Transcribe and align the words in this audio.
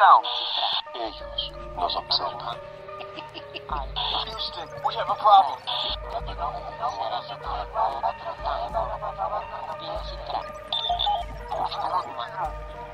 Going 0.00 0.22
down. 0.22 0.24
Ellos 0.94 1.52
nos 1.76 1.96
observan. 1.96 2.58
Houston, 4.24 4.68
we 4.86 4.94
have 4.94 5.10
a 5.10 5.14
problem. 5.14 5.58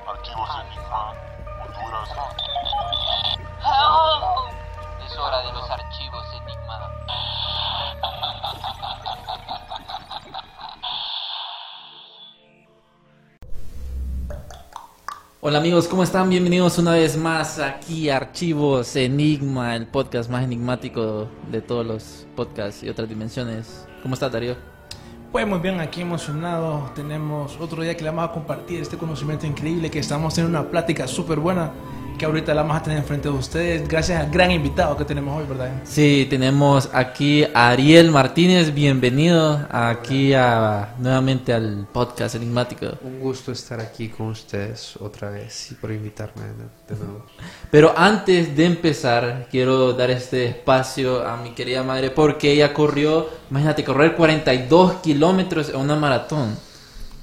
Archivos 0.06 0.51
Enigma, 0.60 1.15
Honduras. 1.62 2.10
Es 5.04 5.16
hora 5.16 5.43
de 5.43 5.52
los 5.52 5.70
archivos 5.70 6.26
Hola 15.49 15.59
amigos, 15.59 15.87
¿cómo 15.87 16.03
están? 16.03 16.29
Bienvenidos 16.29 16.77
una 16.77 16.95
vez 16.95 17.17
más 17.17 17.61
aquí 17.61 18.11
a 18.11 18.17
Archivos 18.17 18.97
Enigma, 18.97 19.77
el 19.77 19.87
podcast 19.87 20.29
más 20.29 20.43
enigmático 20.43 21.29
de 21.53 21.61
todos 21.61 21.87
los 21.87 22.27
podcasts 22.35 22.83
y 22.83 22.88
otras 22.88 23.09
dimensiones. 23.09 23.87
¿Cómo 24.03 24.15
estás, 24.15 24.33
Darío? 24.33 24.57
Pues 25.30 25.47
muy 25.47 25.61
bien, 25.61 25.79
aquí 25.79 26.01
emocionado. 26.01 26.91
Tenemos 26.97 27.57
otro 27.61 27.80
día 27.85 27.97
que 27.97 28.03
le 28.03 28.11
vamos 28.11 28.29
a 28.29 28.33
compartir 28.33 28.80
este 28.80 28.97
conocimiento 28.97 29.47
increíble 29.47 29.88
que 29.88 30.01
estamos 30.01 30.35
teniendo 30.35 30.59
una 30.59 30.69
plática 30.69 31.07
súper 31.07 31.38
buena 31.38 31.71
que 32.17 32.25
ahorita 32.25 32.55
la 32.55 32.63
vamos 32.63 32.79
a 32.79 32.83
tener 32.83 32.99
enfrente 32.99 33.29
de 33.29 33.35
ustedes 33.35 33.87
gracias 33.87 34.21
al 34.21 34.31
gran 34.31 34.51
invitado 34.51 34.97
que 34.97 35.05
tenemos 35.05 35.39
hoy, 35.39 35.47
¿verdad? 35.47 35.83
Sí, 35.85 36.27
tenemos 36.31 36.89
aquí 36.93 37.45
a 37.45 37.69
Ariel 37.71 38.11
Martínez, 38.11 38.73
bienvenido 38.73 39.67
aquí 39.71 40.33
a, 40.33 40.95
nuevamente 40.99 41.53
al 41.53 41.87
podcast 41.93 42.35
enigmático. 42.37 42.87
Un 43.03 43.21
gusto 43.21 43.53
estar 43.53 43.81
aquí 43.81 44.09
con 44.09 44.29
ustedes 44.29 44.97
otra 44.97 45.31
vez 45.31 45.73
y 45.73 45.75
por 45.75 45.93
invitarme 45.93 46.43
de, 46.89 46.97
nuevo. 46.97 47.27
Pero 47.71 47.93
antes 47.97 48.57
de 48.57 48.65
empezar, 48.65 49.49
quiero 49.51 49.93
dar 49.93 50.11
este 50.11 50.47
espacio 50.47 51.27
a 51.27 51.37
mi 51.37 51.51
querida 51.51 51.83
madre 51.83 52.11
porque 52.11 52.53
ella 52.53 52.73
corrió, 52.73 53.29
imagínate, 53.51 53.85
correr 53.85 54.17
42 54.17 54.95
kilómetros 55.03 55.69
en 55.69 55.77
una 55.77 55.97
maratón. 55.97 56.57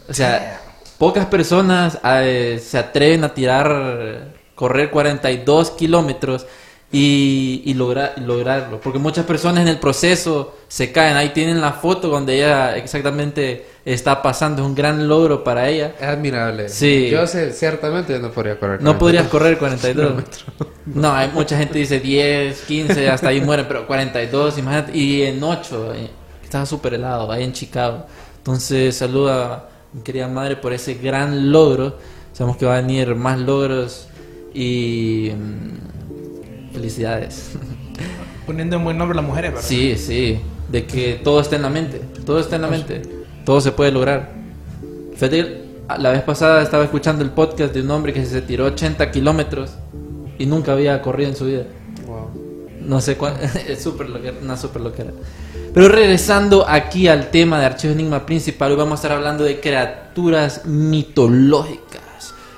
O 0.07 0.13
sea, 0.13 0.59
pocas 0.97 1.25
personas 1.25 1.99
eh, 2.03 2.61
se 2.63 2.77
atreven 2.77 3.23
a 3.23 3.33
tirar, 3.33 4.32
correr 4.55 4.89
42 4.91 5.71
kilómetros 5.71 6.45
y, 6.91 7.63
y 7.65 7.73
logra- 7.73 8.13
lograrlo. 8.17 8.79
Porque 8.79 8.99
muchas 8.99 9.25
personas 9.25 9.61
en 9.63 9.67
el 9.67 9.79
proceso 9.79 10.55
se 10.67 10.91
caen. 10.91 11.17
Ahí 11.17 11.29
tienen 11.29 11.59
la 11.59 11.73
foto 11.73 12.07
donde 12.07 12.35
ella 12.35 12.77
exactamente 12.77 13.65
está 13.83 14.21
pasando. 14.21 14.61
Es 14.61 14.67
un 14.67 14.75
gran 14.75 15.07
logro 15.07 15.43
para 15.43 15.67
ella. 15.69 15.95
Es 15.99 16.03
admirable. 16.07 16.69
Sí. 16.69 17.09
Yo 17.09 17.25
sé, 17.25 17.51
ciertamente 17.51 18.19
no 18.19 18.29
podría 18.31 18.59
correr. 18.59 18.81
No 18.81 18.97
42 18.97 18.99
podrías 18.99 19.27
correr 19.27 19.57
42. 19.57 20.05
kilómetros. 20.05 20.45
No, 20.85 21.13
hay 21.13 21.29
mucha 21.33 21.57
gente 21.57 21.79
dice 21.79 21.99
10, 21.99 22.61
15, 22.61 23.09
hasta 23.09 23.29
ahí 23.29 23.41
mueren, 23.41 23.65
pero 23.67 23.87
42, 23.87 24.57
imagínate. 24.59 24.95
Y 24.95 25.23
en 25.23 25.41
8, 25.43 25.93
eh, 25.95 26.09
estaba 26.43 26.65
súper 26.67 26.93
helado, 26.93 27.31
ahí 27.31 27.43
en 27.43 27.53
Chicago. 27.53 28.05
Entonces, 28.37 28.95
saluda 28.95 29.53
a 29.53 29.69
mi 29.93 30.01
querida 30.03 30.27
madre 30.27 30.57
por 30.57 30.73
ese 30.73 30.93
gran 30.95 31.51
logro. 31.51 31.97
Sabemos 32.33 32.57
que 32.57 32.65
va 32.67 32.77
a 32.77 32.81
venir 32.81 33.15
más 33.15 33.39
logros 33.39 34.09
y 34.53 35.31
mm, 35.31 36.73
felicidades. 36.73 37.51
Poniendo 38.45 38.75
en 38.75 38.83
buen 38.83 38.97
nombre 38.97 39.17
a 39.17 39.21
las 39.21 39.29
mujeres, 39.29 39.51
¿verdad? 39.51 39.67
Sí, 39.67 39.95
sí, 39.97 40.39
de 40.69 40.85
que 40.85 41.21
todo 41.23 41.39
está 41.39 41.55
en 41.55 41.61
la 41.61 41.69
mente, 41.69 42.01
todo 42.25 42.39
está 42.39 42.57
en 42.57 42.63
la 42.63 42.67
mente, 42.67 43.01
todo 43.45 43.61
se 43.61 43.71
puede 43.71 43.91
lograr. 43.91 44.31
Que 45.19 45.63
la 45.97 46.11
vez 46.11 46.21
pasada 46.23 46.61
estaba 46.61 46.83
escuchando 46.83 47.23
el 47.23 47.29
podcast 47.29 47.73
de 47.73 47.81
un 47.81 47.91
hombre 47.91 48.11
que 48.11 48.25
se 48.25 48.41
tiró 48.41 48.65
80 48.65 49.09
kilómetros 49.11 49.71
y 50.37 50.45
nunca 50.45 50.73
había 50.73 51.01
corrido 51.01 51.29
en 51.29 51.35
su 51.35 51.45
vida. 51.45 51.63
Wow. 52.05 52.29
No 52.81 52.99
sé 52.99 53.15
cuál, 53.15 53.35
es 53.67 53.81
súper 53.81 54.09
loquera, 54.09 54.35
una 54.41 54.57
súper 54.57 54.81
loquera. 54.81 55.11
Pero 55.73 55.87
regresando 55.87 56.67
aquí 56.67 57.07
al 57.07 57.31
tema 57.31 57.59
de 57.59 57.65
Archivo 57.65 57.93
Enigma 57.93 58.25
principal, 58.25 58.71
hoy 58.71 58.77
vamos 58.77 58.91
a 58.91 58.95
estar 58.95 59.11
hablando 59.13 59.43
de 59.43 59.59
criaturas 59.59 60.65
mitológicas. 60.65 62.02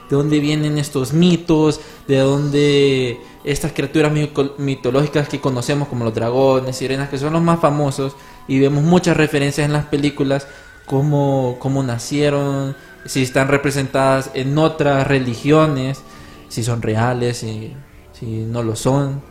De 0.09 0.15
dónde 0.15 0.39
vienen 0.39 0.77
estos 0.77 1.13
mitos, 1.13 1.81
de 2.07 2.19
dónde 2.19 3.19
estas 3.43 3.71
criaturas 3.71 4.11
mitológicas 4.57 5.29
que 5.29 5.39
conocemos 5.39 5.87
como 5.87 6.05
los 6.05 6.13
dragones, 6.13 6.77
sirenas, 6.77 7.09
que 7.09 7.17
son 7.17 7.33
los 7.33 7.41
más 7.41 7.59
famosos, 7.59 8.15
y 8.47 8.59
vemos 8.59 8.83
muchas 8.83 9.17
referencias 9.17 9.65
en 9.65 9.73
las 9.73 9.85
películas, 9.85 10.47
cómo, 10.85 11.57
cómo 11.59 11.83
nacieron, 11.83 12.75
si 13.05 13.23
están 13.23 13.47
representadas 13.47 14.31
en 14.33 14.57
otras 14.57 15.07
religiones, 15.07 16.01
si 16.49 16.63
son 16.63 16.81
reales, 16.81 17.37
si, 17.37 17.73
si 18.13 18.25
no 18.25 18.63
lo 18.63 18.75
son. 18.75 19.21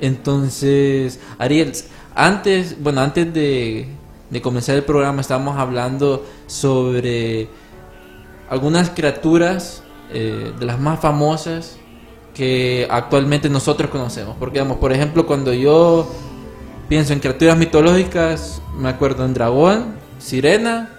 Entonces, 0.00 1.20
Ariel, 1.38 1.72
antes, 2.14 2.80
bueno, 2.82 3.00
antes 3.00 3.32
de, 3.32 3.88
de 4.30 4.42
comenzar 4.42 4.74
el 4.76 4.82
programa 4.82 5.20
estábamos 5.20 5.58
hablando 5.58 6.24
sobre 6.46 7.48
algunas 8.50 8.90
criaturas 8.90 9.83
eh, 10.12 10.52
de 10.58 10.66
las 10.66 10.78
más 10.80 11.00
famosas 11.00 11.76
que 12.34 12.86
actualmente 12.90 13.48
nosotros 13.48 13.90
conocemos. 13.90 14.36
Porque, 14.38 14.54
digamos, 14.58 14.78
por 14.78 14.92
ejemplo, 14.92 15.26
cuando 15.26 15.52
yo 15.52 16.10
pienso 16.88 17.12
en 17.12 17.20
criaturas 17.20 17.56
mitológicas, 17.56 18.60
me 18.76 18.88
acuerdo 18.88 19.24
en 19.24 19.34
dragón, 19.34 19.94
sirena, 20.18 20.90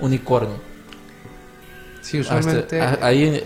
unicornio. 0.00 0.56
Sí, 2.00 2.20
usualmente. 2.20 2.80
Hasta- 2.80 3.04
a- 3.04 3.08
ahí 3.08 3.42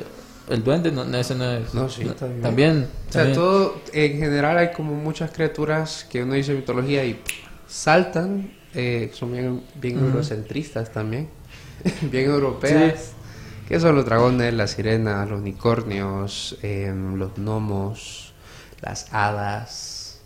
el 0.49 0.65
duende, 0.65 0.91
no, 0.91 1.05
ese 1.17 1.35
no 1.35 1.51
es. 1.53 1.73
No, 1.75 1.89
sí, 1.89 2.05
también. 2.19 2.43
También. 2.43 2.89
o 3.09 3.13
sea, 3.13 3.23
también. 3.23 3.35
todo. 3.35 3.81
En 3.93 4.19
general 4.19 4.59
hay 4.59 4.73
como 4.73 4.95
muchas 4.95 5.31
criaturas 5.31 6.07
que 6.11 6.23
uno 6.23 6.35
dice 6.35 6.55
mitología 6.55 7.05
y 7.05 7.21
saltan. 7.67 8.53
eh, 8.75 9.11
son 9.15 9.33
bien, 9.33 9.63
bien 9.77 9.97
Ujú. 9.97 10.07
eurocentristas 10.09 10.93
también. 10.93 11.29
bien 12.13 12.31
europeas. 12.31 13.13
Que 13.69 13.79
son 13.81 13.97
los 13.97 14.07
dragones, 14.07 14.55
las 14.55 14.71
sirenas, 14.71 15.29
los 15.29 15.41
unicornios, 15.41 16.57
em, 16.63 17.17
los 17.17 17.35
gnomos, 17.37 18.33
las 18.81 19.13
hadas, 19.13 20.23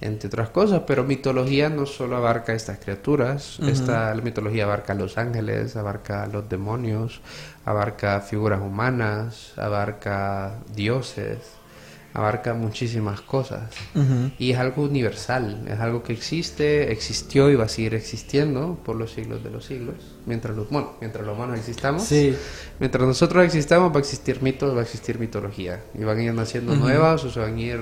entre 0.00 0.28
otras 0.28 0.48
cosas. 0.48 0.84
Pero 0.86 1.04
mitología 1.04 1.68
no 1.68 1.84
solo 1.84 2.16
abarca 2.16 2.54
estas 2.54 2.78
criaturas. 2.78 3.58
Esta 3.60 4.14
la 4.14 4.22
mitología 4.22 4.64
abarca 4.64 4.94
a 4.94 4.96
los 4.96 5.18
ángeles, 5.18 5.76
abarca 5.76 6.22
a 6.22 6.26
los 6.26 6.48
demonios, 6.48 7.20
abarca 7.66 8.22
figuras 8.22 8.62
humanas, 8.62 9.52
abarca 9.58 10.54
dioses, 10.74 11.55
abarca 12.16 12.54
muchísimas 12.54 13.20
cosas. 13.20 13.70
Y 14.38 14.52
es 14.52 14.58
algo 14.58 14.84
universal, 14.84 15.66
es 15.68 15.78
algo 15.80 16.02
que 16.02 16.14
existe, 16.14 16.90
existió 16.90 17.50
y 17.50 17.56
va 17.56 17.64
a 17.64 17.68
seguir 17.68 17.94
existiendo 17.94 18.78
por 18.84 18.96
los 18.96 19.12
siglos 19.12 19.44
de 19.44 19.50
los 19.50 19.66
siglos. 19.66 19.96
Mientras 20.24 20.56
los, 20.56 20.70
bueno, 20.70 20.92
mientras 21.00 21.26
los 21.26 21.36
humanos 21.36 21.58
existamos, 21.58 22.04
Sí. 22.04 22.34
mientras 22.80 23.06
nosotros 23.06 23.44
existamos 23.44 23.92
va 23.92 23.96
a 23.96 24.00
existir 24.00 24.40
mitos, 24.40 24.74
va 24.74 24.80
a 24.80 24.82
existir 24.84 25.18
mitología. 25.18 25.82
Y 25.94 26.04
van 26.04 26.16
a 26.18 26.22
ir 26.22 26.32
naciendo 26.32 26.74
nuevas 26.74 27.22
o 27.24 27.30
se 27.30 27.38
van 27.38 27.56
a 27.56 27.60
ir 27.60 27.80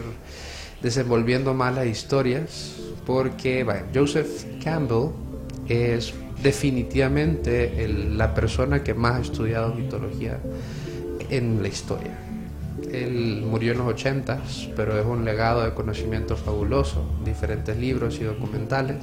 desenvolviendo 0.83 1.55
más 1.55 1.73
las 1.75 1.87
historias. 1.87 2.75
Porque, 3.07 3.65
Joseph 3.95 4.45
Campbell 4.65 5.11
es 5.69 6.13
definitivamente 6.43 7.85
el- 7.85 8.19
la 8.19 8.35
persona 8.35 8.83
que 8.83 8.95
más 8.95 9.15
ha 9.15 9.21
estudiado 9.23 9.75
mitología 9.75 10.41
en 11.31 11.63
la 11.63 11.69
historia. 11.69 12.19
Él 13.03 13.43
murió 13.43 13.73
en 13.73 13.79
los 13.79 13.89
80, 13.89 14.41
pero 14.77 14.99
es 14.99 15.05
un 15.05 15.25
legado 15.25 15.65
de 15.65 15.75
conocimiento 15.75 16.37
fabuloso, 16.37 17.05
diferentes 17.25 17.77
libros 17.77 18.19
y 18.21 18.25
documentales. 18.25 18.99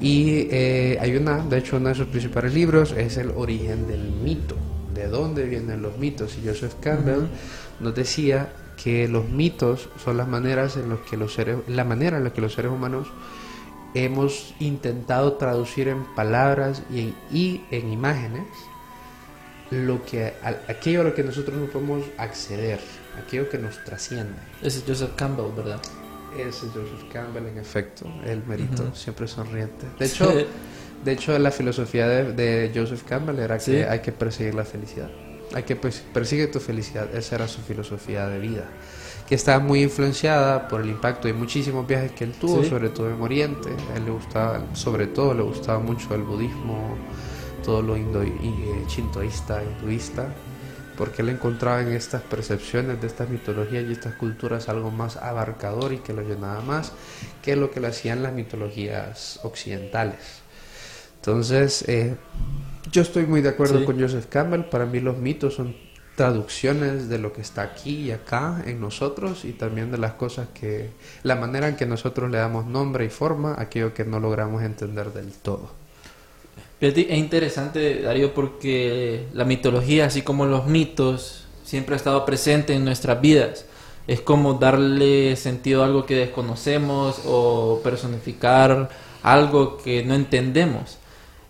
Y 0.00 0.48
eh, 0.50 0.98
hay 1.00 1.16
una, 1.16 1.38
de 1.38 1.58
hecho, 1.58 1.76
uno 1.76 1.90
de 1.90 1.94
sus 1.94 2.06
principales 2.08 2.54
libros 2.54 2.92
es 2.92 3.16
El 3.16 3.30
origen 3.30 3.86
del 3.86 4.10
mito, 4.10 4.56
de 4.94 5.08
dónde 5.08 5.44
vienen 5.44 5.82
los 5.82 5.98
mitos. 5.98 6.36
Y 6.36 6.46
Joseph 6.46 6.74
Campbell 6.80 7.26
nos 7.80 7.94
decía 7.94 8.52
que 8.82 9.08
los 9.08 9.28
mitos 9.28 9.88
son 10.02 10.16
las 10.16 10.28
maneras 10.28 10.76
en 10.76 10.88
las 10.88 11.00
que 11.00 11.16
los 11.16 11.34
seres, 11.34 11.58
la 11.68 11.84
manera 11.84 12.16
en 12.16 12.24
la 12.24 12.32
que 12.32 12.40
los 12.40 12.54
seres 12.54 12.72
humanos 12.72 13.08
hemos 13.94 14.54
intentado 14.58 15.34
traducir 15.34 15.88
en 15.88 16.04
palabras 16.16 16.82
y 16.92 17.00
en, 17.00 17.14
y 17.32 17.62
en 17.70 17.92
imágenes 17.92 18.46
lo 19.74 20.04
que, 20.04 20.32
aquello 20.68 21.00
a 21.02 21.04
lo 21.04 21.14
que 21.14 21.22
nosotros 21.22 21.56
no 21.58 21.66
podemos 21.66 22.04
acceder, 22.18 22.80
aquello 23.22 23.48
que 23.48 23.58
nos 23.58 23.82
trasciende. 23.84 24.34
Ese 24.62 24.78
es 24.78 24.84
Joseph 24.86 25.10
Campbell, 25.16 25.52
¿verdad? 25.56 25.80
Ese 26.36 26.48
es 26.66 26.72
Joseph 26.72 27.12
Campbell, 27.12 27.46
en 27.46 27.58
efecto, 27.58 28.06
el 28.24 28.42
mérito, 28.44 28.82
Ujú. 28.84 28.94
siempre 28.96 29.28
sonriente. 29.28 29.86
De 29.98 30.06
hecho, 30.06 30.32
de 31.04 31.12
hecho 31.12 31.38
la 31.38 31.50
filosofía 31.50 32.08
de, 32.08 32.32
de 32.32 32.72
Joseph 32.74 33.02
Campbell 33.08 33.38
era 33.38 33.56
que 33.58 33.64
Sí. 33.64 33.76
hay 33.76 34.00
que 34.00 34.10
perseguir 34.12 34.54
la 34.54 34.64
felicidad. 34.64 35.10
Hay 35.54 35.62
que 35.62 35.76
pues, 35.76 36.02
persigue 36.12 36.46
tu 36.48 36.58
felicidad, 36.58 37.14
esa 37.14 37.36
era 37.36 37.46
su 37.46 37.60
filosofía 37.60 38.26
de 38.26 38.40
vida, 38.40 38.64
que 39.28 39.36
estaba 39.36 39.60
muy 39.60 39.82
influenciada 39.84 40.66
por 40.66 40.80
el 40.80 40.88
impacto 40.88 41.28
de 41.28 41.34
muchísimos 41.34 41.86
viajes 41.86 42.10
que 42.12 42.24
él 42.24 42.32
tuvo, 42.32 42.62
Sí. 42.64 42.68
sobre 42.70 42.88
todo 42.88 43.08
en 43.10 43.20
Oriente. 43.20 43.68
A 43.92 43.96
él 43.98 44.06
le 44.06 44.10
gustaba, 44.10 44.64
sobre 44.74 45.06
todo 45.06 45.34
le 45.34 45.42
gustaba 45.42 45.78
mucho 45.78 46.14
el 46.16 46.22
budismo, 46.22 46.96
todo 47.64 47.82
lo 47.82 47.96
indo, 47.96 48.22
y, 48.22 48.28
eh, 48.28 48.84
chintoísta, 48.86 49.62
hinduista, 49.62 50.28
porque 50.96 51.22
él 51.22 51.30
encontraba 51.30 51.82
en 51.82 51.88
estas 51.92 52.22
percepciones 52.22 53.00
de 53.00 53.06
estas 53.06 53.28
mitologías 53.28 53.84
y 53.88 53.92
estas 53.92 54.14
culturas 54.14 54.68
algo 54.68 54.90
más 54.90 55.16
abarcador 55.16 55.92
y 55.92 55.98
que 55.98 56.12
lo 56.12 56.22
llenaba 56.22 56.60
más 56.60 56.92
que 57.42 57.56
lo 57.56 57.70
que 57.70 57.80
lo 57.80 57.88
hacían 57.88 58.22
las 58.22 58.32
mitologías 58.32 59.40
occidentales. 59.42 60.42
Entonces, 61.16 61.84
eh, 61.88 62.16
yo 62.92 63.02
estoy 63.02 63.26
muy 63.26 63.40
de 63.40 63.48
acuerdo 63.48 63.80
Sí. 63.80 63.84
con 63.86 64.00
Joseph 64.00 64.26
Campbell. 64.28 64.64
Para 64.64 64.86
mí 64.86 65.00
los 65.00 65.16
mitos 65.16 65.54
son 65.54 65.74
traducciones 66.16 67.08
de 67.08 67.18
lo 67.18 67.32
que 67.32 67.40
está 67.40 67.62
aquí 67.62 68.02
y 68.02 68.10
acá 68.12 68.62
en 68.66 68.80
nosotros 68.80 69.44
y 69.44 69.52
también 69.52 69.90
de 69.90 69.98
las 69.98 70.12
cosas 70.12 70.48
que, 70.54 70.90
la 71.22 71.34
manera 71.34 71.66
en 71.68 71.76
que 71.76 71.86
nosotros 71.86 72.30
le 72.30 72.38
damos 72.38 72.66
nombre 72.66 73.04
y 73.04 73.08
forma 73.08 73.54
a 73.54 73.62
aquello 73.62 73.94
que 73.94 74.04
no 74.04 74.20
logramos 74.20 74.62
entender 74.62 75.12
del 75.12 75.32
todo. 75.32 75.70
Es 76.88 77.18
interesante, 77.18 78.02
Darío, 78.02 78.34
porque 78.34 79.26
la 79.32 79.44
mitología, 79.44 80.06
así 80.06 80.22
como 80.22 80.44
los 80.44 80.66
mitos, 80.66 81.46
siempre 81.64 81.94
ha 81.94 81.96
estado 81.96 82.24
presente 82.26 82.74
en 82.74 82.84
nuestras 82.84 83.20
vidas. 83.20 83.64
Es 84.06 84.20
como 84.20 84.54
darle 84.54 85.34
sentido 85.36 85.82
a 85.82 85.86
algo 85.86 86.04
que 86.04 86.14
desconocemos 86.14 87.22
o 87.24 87.80
personificar 87.82 88.90
algo 89.22 89.78
que 89.78 90.04
no 90.04 90.14
entendemos. 90.14 90.98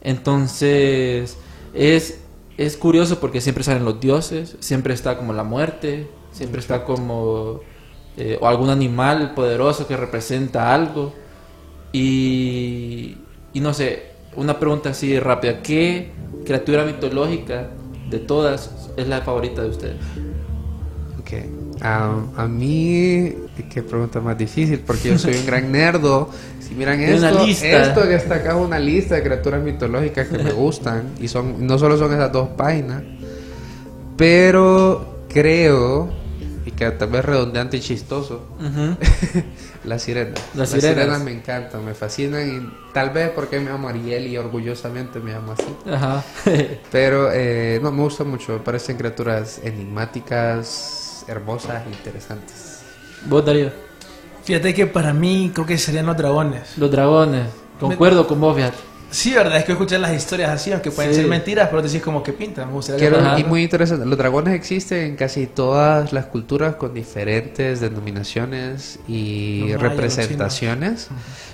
Entonces, 0.01 1.37
es, 1.75 2.21
es 2.57 2.77
curioso 2.77 3.19
porque 3.19 3.41
siempre 3.41 3.65
salen 3.65 3.85
los 3.85 4.01
dioses, 4.01 4.57
siempre 4.61 4.95
está 4.95 5.19
como 5.19 5.33
la 5.33 5.43
muerte, 5.43 6.07
siempre 6.31 6.61
está 6.61 6.85
como 6.85 7.61
eh, 8.17 8.39
o 8.41 8.47
algún 8.47 8.71
animal 8.71 9.35
poderoso 9.35 9.89
que 9.89 9.97
representa 9.97 10.73
algo. 10.73 11.13
Y, 11.93 13.17
y 13.53 13.61
no 13.61 13.75
sé, 13.75 14.14
una 14.37 14.59
pregunta 14.59 14.91
así 14.91 15.19
rápida. 15.19 15.63
¿Qué 15.63 16.11
criatura 16.45 16.85
mitológica 16.85 17.71
de 18.11 18.19
todas 18.19 18.71
es 18.97 19.09
la 19.09 19.23
favorita 19.23 19.63
de 19.63 19.69
ustedes? 19.69 19.97
Ok. 21.21 21.33
A, 21.81 22.15
a 22.37 22.47
mí, 22.47 23.35
qué 23.73 23.83
pregunta 23.83 24.21
más 24.21 24.39
difícil, 24.39 24.81
porque 24.81 25.09
yo 25.09 25.19
soy 25.19 25.35
un 25.35 25.47
gran 25.47 25.71
nerdo. 25.71 26.31
Si 26.61 26.75
miran 26.75 27.01
esto, 27.01 27.45
esto 27.45 28.03
que 28.03 28.15
está 28.15 28.37
acá 28.37 28.51
es 28.51 28.57
una 28.57 28.79
lista 28.79 29.17
de 29.17 29.23
criaturas 29.23 29.63
mitológicas 29.63 30.29
que 30.29 30.39
me 30.39 30.53
gustan. 30.53 31.11
Y 31.21 31.29
son 31.29 31.67
no 31.67 31.79
solo 31.79 31.99
son 31.99 32.13
esas 32.13 32.33
dos 32.33 32.49
páginas, 32.51 33.03
pero 34.17 35.25
creo, 35.29 36.09
y 36.67 36.71
que 36.71 36.91
tal 36.93 37.09
vez 37.11 37.25
redondeante 37.25 37.77
y 37.77 37.81
chistoso, 37.81 38.47
Ujú. 38.59 38.97
las 39.85 40.03
sirenas. 40.03 40.41
Las 40.55 40.71
sirenas. 40.71 41.21
me 41.23 41.33
encantan, 41.33 41.85
me 41.85 41.95
fascinan. 41.95 42.49
Y 42.49 42.93
tal 42.93 43.11
vez 43.11 43.31
porque 43.31 43.61
me 43.61 43.71
llamo 43.71 43.89
Ariel 43.89 44.27
y 44.27 44.37
orgullosamente 44.39 45.21
me 45.21 45.33
llamo 45.33 45.53
así. 45.53 45.77
Ajá. 45.91 46.25
Pero 46.93 47.31
eh, 47.33 47.79
no, 47.83 47.93
me 47.93 48.03
gusta 48.03 48.25
mucho. 48.25 48.53
Me 48.53 48.59
parecen 48.61 48.97
criaturas 48.97 49.61
enigmáticas, 49.63 51.25
hermosas, 51.29 51.83
interesantes. 51.87 52.81
¿Vos, 53.27 53.45
Darío? 53.45 53.71
Fíjate 54.45 54.75
que 54.75 54.87
para 54.87 55.13
mí 55.13 55.51
creo 55.55 55.67
que 55.67 55.79
serían 55.79 56.07
los 56.07 56.17
dragones. 56.17 56.77
Los 56.79 56.91
dragones. 56.91 57.47
Concuerdo 57.81 58.27
con 58.27 58.41
vos, 58.41 58.57
fíjate. 58.57 58.94
Sí, 59.15 59.33
verdad, 59.33 59.59
es 59.59 59.65
que 59.65 59.73
escuchar 59.73 60.01
las 60.01 60.13
historias 60.13 60.51
así, 60.51 60.73
aunque 60.73 60.91
pueden 60.91 61.13
Sí. 61.13 61.21
ser 61.21 61.29
mentiras, 61.29 61.69
pero 61.69 61.83
decís 61.83 62.03
como 62.03 62.23
que 62.23 62.33
pintan. 62.33 62.67
Me 62.67 62.73
gustaría 62.75 62.99
Quiero- 62.99 63.39
y 63.39 63.45
muy 63.45 63.63
interesante, 63.63 64.05
los 64.05 64.19
dragones 64.19 64.55
existen 64.55 64.99
en 65.11 65.17
casi 65.17 65.47
todas 65.47 66.13
las 66.13 66.27
culturas 66.27 66.75
con 66.75 66.93
diferentes 66.95 67.81
denominaciones 67.81 68.99
y 69.07 69.69
los 69.69 69.81
representaciones. 69.81 71.09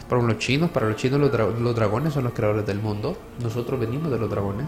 Para 0.08 0.22
los 0.22 0.38
chinos, 0.38 0.70
para 0.70 0.86
los 0.88 0.96
chinos 0.96 1.20
los, 1.20 1.30
dra- 1.30 1.56
los 1.56 1.74
dragones 1.76 2.14
son 2.14 2.24
los 2.24 2.32
creadores 2.32 2.66
del 2.66 2.78
mundo. 2.80 3.16
Nosotros 3.42 3.78
venimos 3.78 4.10
de 4.10 4.18
los 4.18 4.30
dragones. 4.30 4.66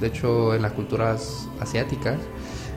De 0.00 0.06
hecho, 0.06 0.54
en 0.54 0.62
las 0.62 0.72
culturas 0.72 1.48
asiáticas 1.60 2.16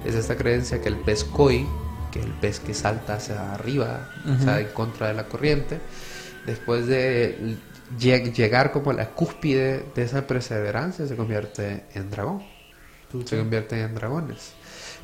es 0.05 0.15
esta 0.15 0.35
creencia 0.35 0.81
que 0.81 0.89
el 0.89 0.97
pez 0.97 1.23
koi, 1.23 1.67
que 2.11 2.19
es 2.19 2.25
el 2.25 2.33
pez 2.33 2.59
que 2.59 2.73
salta 2.73 3.13
hacia 3.13 3.53
arriba, 3.53 4.09
o 4.39 4.43
sea, 4.43 4.59
en 4.59 4.67
contra 4.69 5.07
de 5.09 5.13
la 5.13 5.25
corriente, 5.27 5.79
después 6.47 6.87
de 6.87 7.57
lleg- 7.99 8.33
llegar 8.33 8.71
como 8.71 8.91
a 8.91 8.93
la 8.93 9.09
cúspide 9.09 9.85
de 9.95 10.03
esa 10.03 10.27
perseverancia, 10.27 11.07
se 11.07 11.15
convierte 11.15 11.83
en 11.93 12.09
dragón. 12.09 12.43
Se 13.25 13.37
convierten 13.37 13.79
en 13.79 13.95
dragones. 13.95 14.53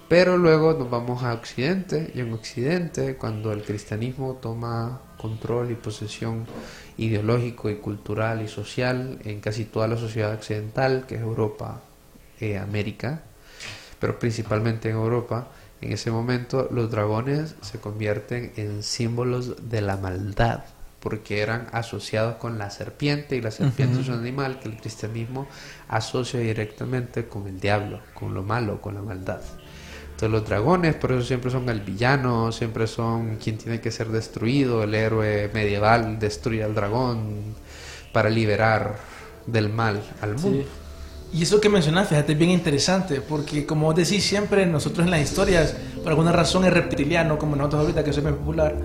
Pero 0.08 0.38
luego 0.38 0.74
nos 0.74 0.90
vamos 0.90 1.24
a 1.24 1.34
Occidente 1.34 2.12
y 2.16 2.22
en 2.22 2.32
Occidente 2.32 3.18
cuando 3.18 3.52
el 3.52 3.64
cristianismo 3.64 4.36
toma 4.42 5.02
control 5.18 5.72
y 5.72 5.76
posesión 5.76 6.46
ideológico 6.98 7.70
y 7.70 7.76
cultural 7.76 8.42
y 8.42 8.48
social 8.48 9.20
en 9.26 9.42
casi 9.42 9.66
toda 9.66 9.90
la 9.90 9.98
sociedad 9.98 10.34
occidental, 10.34 11.06
que 11.06 11.16
es 11.16 11.22
Europa, 11.22 11.82
eh, 12.40 12.58
América, 12.58 13.24
pero 14.00 14.18
principalmente 14.18 14.90
en 14.90 14.96
Europa, 14.96 15.50
en 15.82 15.92
ese 15.92 16.10
momento 16.10 16.70
los 16.72 16.90
dragones 16.90 17.56
se 17.62 17.80
convierten 17.80 18.54
en 18.56 18.84
símbolos 18.84 19.70
de 19.70 19.82
la 19.82 19.98
maldad, 19.98 20.64
porque 21.08 21.40
eran 21.40 21.68
asociados 21.72 22.36
con 22.36 22.58
la 22.58 22.70
serpiente 22.70 23.38
y 23.38 23.42
la 23.42 23.50
serpiente 23.50 24.02
es 24.02 24.10
un 24.10 24.16
animal 24.16 24.60
que 24.60 24.68
el 24.68 24.76
cristianismo 24.76 25.48
asocia 25.88 26.38
directamente 26.42 27.30
con 27.30 27.48
el 27.48 27.62
diablo, 27.62 28.02
con 28.14 28.34
lo 28.34 28.44
malo, 28.44 28.82
con 28.82 28.96
la 28.96 29.02
maldad. 29.02 29.40
Entonces 30.04 30.30
los 30.30 30.46
dragones 30.46 30.96
por 30.96 31.14
eso 31.14 31.26
siempre 31.26 31.50
son 31.50 31.70
el 31.70 31.80
villano, 31.80 32.52
siempre 32.52 32.88
son 32.88 33.38
quien 33.38 33.58
tiene 33.58 33.80
que 33.80 33.90
ser 33.90 34.10
destruido, 34.10 34.84
el 34.84 34.94
héroe 34.94 35.50
medieval 35.54 36.20
destruye 36.20 36.62
al 36.62 36.76
dragón 36.76 37.56
para 38.12 38.30
liberar 38.30 38.98
del 39.46 39.70
mal 39.70 40.04
al 40.20 40.36
mundo. 40.36 40.66
Sí. 41.32 41.40
Y 41.40 41.44
eso 41.44 41.62
que 41.62 41.70
mencionas, 41.70 42.10
fíjate, 42.10 42.34
es 42.34 42.38
bien 42.38 42.52
interesante, 42.52 43.22
porque 43.22 43.66
como 43.66 43.86
vos 43.86 43.96
decís 43.96 44.26
siempre, 44.26 44.66
nosotros 44.66 45.06
en 45.06 45.12
las 45.12 45.22
historias, 45.22 45.74
por 46.04 46.10
alguna 46.10 46.34
razón 46.34 46.66
el 46.66 46.74
reptiliano, 46.74 47.38
como 47.38 47.56
nosotros 47.56 47.84
ahorita 47.84 48.04
que 48.04 48.12
soy 48.12 48.24
muy 48.24 48.34
popular, 48.34 48.76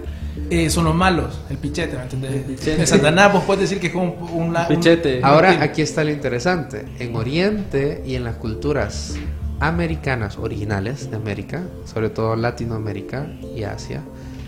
eh, 0.50 0.70
son 0.70 0.84
los 0.84 0.94
malos, 0.94 1.40
el 1.50 1.58
pichete, 1.58 1.96
¿me 1.96 2.02
entendés? 2.04 2.32
El 2.32 2.40
pichete. 2.42 2.80
El 2.80 2.86
Satanás, 2.86 3.32
vos 3.32 3.44
puedes 3.44 3.62
decir 3.62 3.80
que 3.80 3.88
es 3.88 3.92
como 3.92 4.12
un... 4.32 4.54
un- 4.56 4.66
Pichete. 4.68 5.18
un- 5.18 5.24
Ahora 5.24 5.52
un- 5.52 5.62
aquí 5.62 5.82
está 5.82 6.04
lo 6.04 6.10
interesante. 6.10 6.84
En 6.98 7.14
Oriente 7.16 8.02
y 8.06 8.14
en 8.14 8.24
las 8.24 8.36
culturas 8.36 9.14
americanas 9.60 10.38
originales 10.38 11.10
de 11.10 11.16
América, 11.16 11.62
sobre 11.84 12.10
todo 12.10 12.34
Latinoamérica 12.36 13.26
y 13.54 13.62
Asia, 13.64 14.02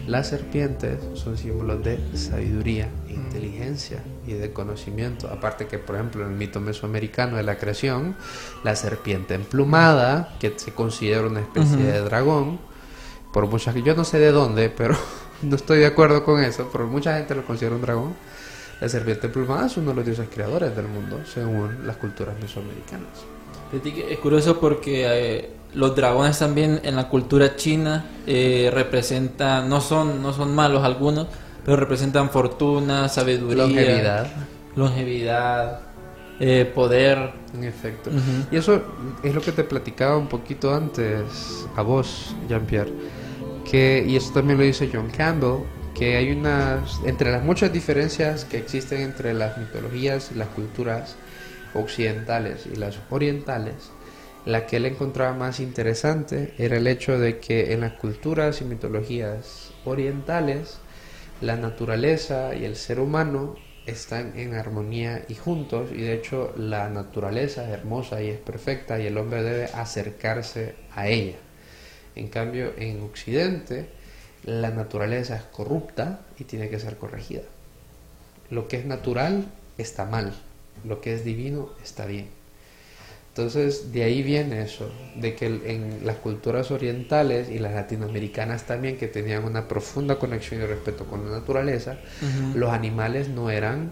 las 0.06 0.28
serpientes 0.28 0.98
son 1.14 1.38
símbolos 1.38 1.82
de 1.82 1.98
sabiduría, 2.14 2.88
inteligencia 3.08 3.98
y 4.26 4.32
de 4.32 4.52
conocimiento. 4.52 5.28
Aparte 5.30 5.66
que, 5.66 5.78
por 5.78 5.94
ejemplo, 5.94 6.24
en 6.26 6.32
el 6.32 6.36
mito 6.36 6.60
mesoamericano 6.60 7.36
de 7.38 7.42
la 7.42 7.56
creación, 7.56 8.14
la 8.64 8.76
serpiente 8.76 9.34
emplumada, 9.34 10.34
que 10.40 10.52
se 10.56 10.72
considera 10.72 11.22
una 11.26 11.40
especie 11.40 11.76
de 11.78 12.00
dragón, 12.00 12.58
por 13.32 13.46
muchas 13.46 13.74
yo 13.76 13.94
no 13.94 14.04
sé 14.04 14.18
de 14.18 14.30
dónde, 14.30 14.68
pero 14.68 14.94
no 15.44 15.56
estoy 15.56 15.78
de 15.78 15.86
acuerdo 15.86 16.24
con 16.24 16.42
eso, 16.42 16.68
pero 16.72 16.86
mucha 16.86 17.16
gente 17.16 17.34
lo 17.34 17.44
considera 17.44 17.76
un 17.76 17.82
dragón. 17.82 18.14
La 18.80 18.88
serpiente 18.88 19.28
emplumada 19.28 19.66
es 19.66 19.76
uno 19.76 19.90
de 19.90 19.96
los 19.96 20.04
dioses 20.04 20.28
creadores 20.32 20.74
del 20.74 20.88
mundo, 20.88 21.20
según 21.24 21.86
las 21.86 21.96
culturas 21.96 22.34
mesoamericanas. 22.40 23.24
Es 24.08 24.18
curioso 24.18 24.60
porque 24.60 25.04
eh, 25.06 25.50
los 25.74 25.96
dragones 25.96 26.38
también 26.38 26.80
en 26.84 26.96
la 26.96 27.08
cultura 27.08 27.56
china 27.56 28.04
eh, 28.26 28.70
representan, 28.72 29.68
no 29.68 29.80
son, 29.80 30.22
no 30.22 30.32
son 30.32 30.54
malos 30.54 30.84
algunos, 30.84 31.26
pero 31.64 31.76
representan 31.76 32.30
fortuna, 32.30 33.08
sabiduría, 33.08 33.64
Longevidad, 33.64 34.26
longevidad, 34.76 35.80
eh, 36.38 36.70
poder. 36.72 37.32
en 37.54 37.64
efecto. 37.64 38.10
Y 38.50 38.56
eso 38.56 38.82
es 39.22 39.34
lo 39.34 39.40
que 39.40 39.52
te 39.52 39.64
platicaba 39.64 40.16
un 40.16 40.28
poquito 40.28 40.72
antes 40.74 41.66
a 41.76 41.82
vos, 41.82 42.34
Jean-Pierre, 42.48 42.92
que, 43.71 44.04
y 44.06 44.16
eso 44.16 44.33
también 44.33 44.59
lo 44.59 44.64
dice 44.64 44.90
John 44.92 45.11
Campbell, 45.11 45.64
que 45.94 46.16
hay 46.16 46.33
unas, 46.33 47.00
entre 47.04 47.30
las 47.30 47.44
muchas 47.44 47.73
diferencias 47.73 48.44
que 48.44 48.59
existen 48.59 49.00
entre 49.00 49.33
las 49.33 49.56
mitologías 49.59 50.30
y 50.35 50.38
las 50.38 50.49
culturas 50.49 51.16
occidentales 51.75 52.66
y 52.66 52.76
las 52.76 52.99
orientales, 53.11 53.90
la 54.44 54.66
que 54.66 54.76
él 54.76 54.87
encontraba 54.87 55.33
más 55.35 55.61
interesante 55.61 56.54
era 56.59 56.76
el 56.76 56.87
hecho 56.87 57.18
de 57.18 57.38
que 57.38 57.73
en 57.73 57.80
las 57.80 57.92
culturas 57.94 58.61
y 58.61 58.64
mitologías 58.64 59.73
orientales, 59.85 60.78
la 61.40 61.56
naturaleza 61.56 62.54
y 62.54 62.64
el 62.64 62.76
ser 62.76 63.00
humano 63.00 63.56
están 63.87 64.38
en 64.38 64.54
armonía 64.54 65.25
y 65.28 65.35
juntos 65.35 65.90
y 65.92 66.00
de 66.02 66.14
hecho 66.14 66.54
la 66.56 66.88
naturaleza 66.88 67.64
es 67.64 67.71
hermosa 67.71 68.23
y 68.23 68.28
es 68.28 68.38
perfecta 68.38 68.99
y 68.99 69.06
el 69.06 69.18
hombre 69.18 69.42
debe 69.42 69.64
acercarse 69.66 70.75
a 70.94 71.09
ella. 71.09 71.37
En 72.16 72.28
cambio, 72.28 72.73
en 72.78 73.02
Occidente 73.02 73.87
la 74.44 74.71
naturaleza 74.71 75.37
es 75.37 75.42
corrupta 75.42 76.21
y 76.38 76.44
tiene 76.44 76.68
que 76.68 76.78
ser 76.78 76.97
corregida. 76.97 77.42
Lo 78.50 78.68
que 78.68 78.76
es 78.76 78.85
natural 78.85 79.47
está 79.78 80.04
mal, 80.04 80.35
lo 80.85 81.00
que 81.00 81.14
es 81.14 81.25
divino 81.25 81.71
está 81.83 82.04
bien. 82.06 82.28
Entonces, 83.30 83.90
de 83.92 84.04
ahí 84.04 84.23
viene 84.23 84.62
eso, 84.62 84.88
de 85.16 85.35
que 85.35 85.47
en 85.47 86.06
las 86.06 86.16
culturas 86.18 86.71
orientales 86.71 87.49
y 87.50 87.59
las 87.59 87.75
latinoamericanas 87.75 88.64
también, 88.64 88.97
que 88.97 89.09
tenían 89.09 89.44
una 89.44 89.66
profunda 89.66 90.21
conexión 90.21 90.62
y 90.62 90.66
respeto 90.66 91.04
con 91.06 91.25
la 91.28 91.38
naturaleza, 91.38 91.99
los 92.54 92.71
animales 92.71 93.28
no 93.28 93.50
eran 93.50 93.90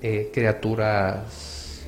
eh, 0.00 0.30
criaturas, 0.32 1.80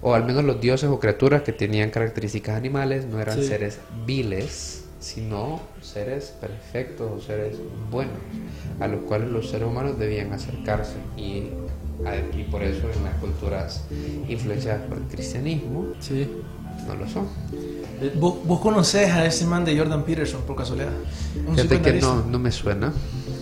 o 0.00 0.14
al 0.14 0.24
menos 0.24 0.44
los 0.44 0.60
dioses 0.62 0.88
o 0.88 0.98
criaturas 0.98 1.42
que 1.42 1.52
tenían 1.52 1.90
características 1.90 2.56
animales, 2.56 3.04
no 3.04 3.20
eran 3.20 3.36
Sí. 3.38 3.46
seres 3.48 3.78
viles, 4.06 4.79
sino 5.00 5.60
seres 5.82 6.34
perfectos 6.40 7.10
o 7.10 7.20
seres 7.20 7.56
buenos, 7.90 8.14
a 8.78 8.86
los 8.86 9.00
cuales 9.02 9.30
los 9.30 9.50
seres 9.50 9.66
humanos 9.66 9.98
debían 9.98 10.32
acercarse. 10.32 10.94
Y, 11.16 11.48
a- 12.06 12.16
y 12.36 12.44
por 12.50 12.62
eso 12.62 12.86
en 12.96 13.04
las 13.04 13.14
culturas 13.20 13.84
influenciadas 14.28 14.82
por 14.88 14.98
el 14.98 15.04
cristianismo, 15.04 15.86
Sí. 16.00 16.28
no 16.86 16.94
lo 16.94 17.08
son. 17.08 17.26
¿Vos, 18.18 18.36
vos 18.44 18.60
conocés 18.60 19.10
a 19.10 19.26
ese 19.26 19.44
man 19.46 19.64
de 19.64 19.76
Jordan 19.76 20.04
Peterson 20.04 20.40
por 20.42 20.56
casualidad? 20.56 20.92
Un 21.46 21.54
Fíjate 21.56 21.80
que 21.82 21.92
no, 21.94 22.24
no 22.24 22.38
me 22.38 22.50
suena. 22.52 22.92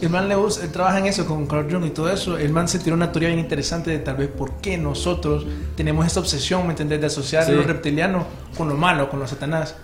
El 0.00 0.10
man 0.10 0.28
le 0.28 0.36
usa- 0.36 0.64
él 0.64 0.70
trabaja 0.70 0.98
en 0.98 1.06
eso 1.06 1.26
con 1.26 1.46
Carl 1.46 1.68
Jung 1.70 1.84
y 1.84 1.90
todo 1.90 2.10
eso. 2.12 2.38
El 2.38 2.52
man 2.52 2.68
se 2.68 2.78
tiró 2.78 2.94
una 2.94 3.10
teoría 3.10 3.28
bien 3.30 3.40
interesante 3.40 3.90
de 3.90 3.98
tal 3.98 4.16
vez 4.16 4.28
por 4.28 4.54
qué 4.60 4.78
nosotros 4.78 5.44
tenemos 5.76 6.06
esta 6.06 6.20
obsesión, 6.20 6.64
¿me 6.64 6.70
entendés?, 6.70 7.00
de 7.00 7.06
asociar 7.06 7.44
Sí. 7.44 7.52
lo 7.52 7.62
reptiliano 7.62 8.24
con 8.56 8.68
lo 8.68 8.76
malo, 8.76 9.10
con 9.10 9.18
lo 9.20 9.26
satanás. 9.26 9.74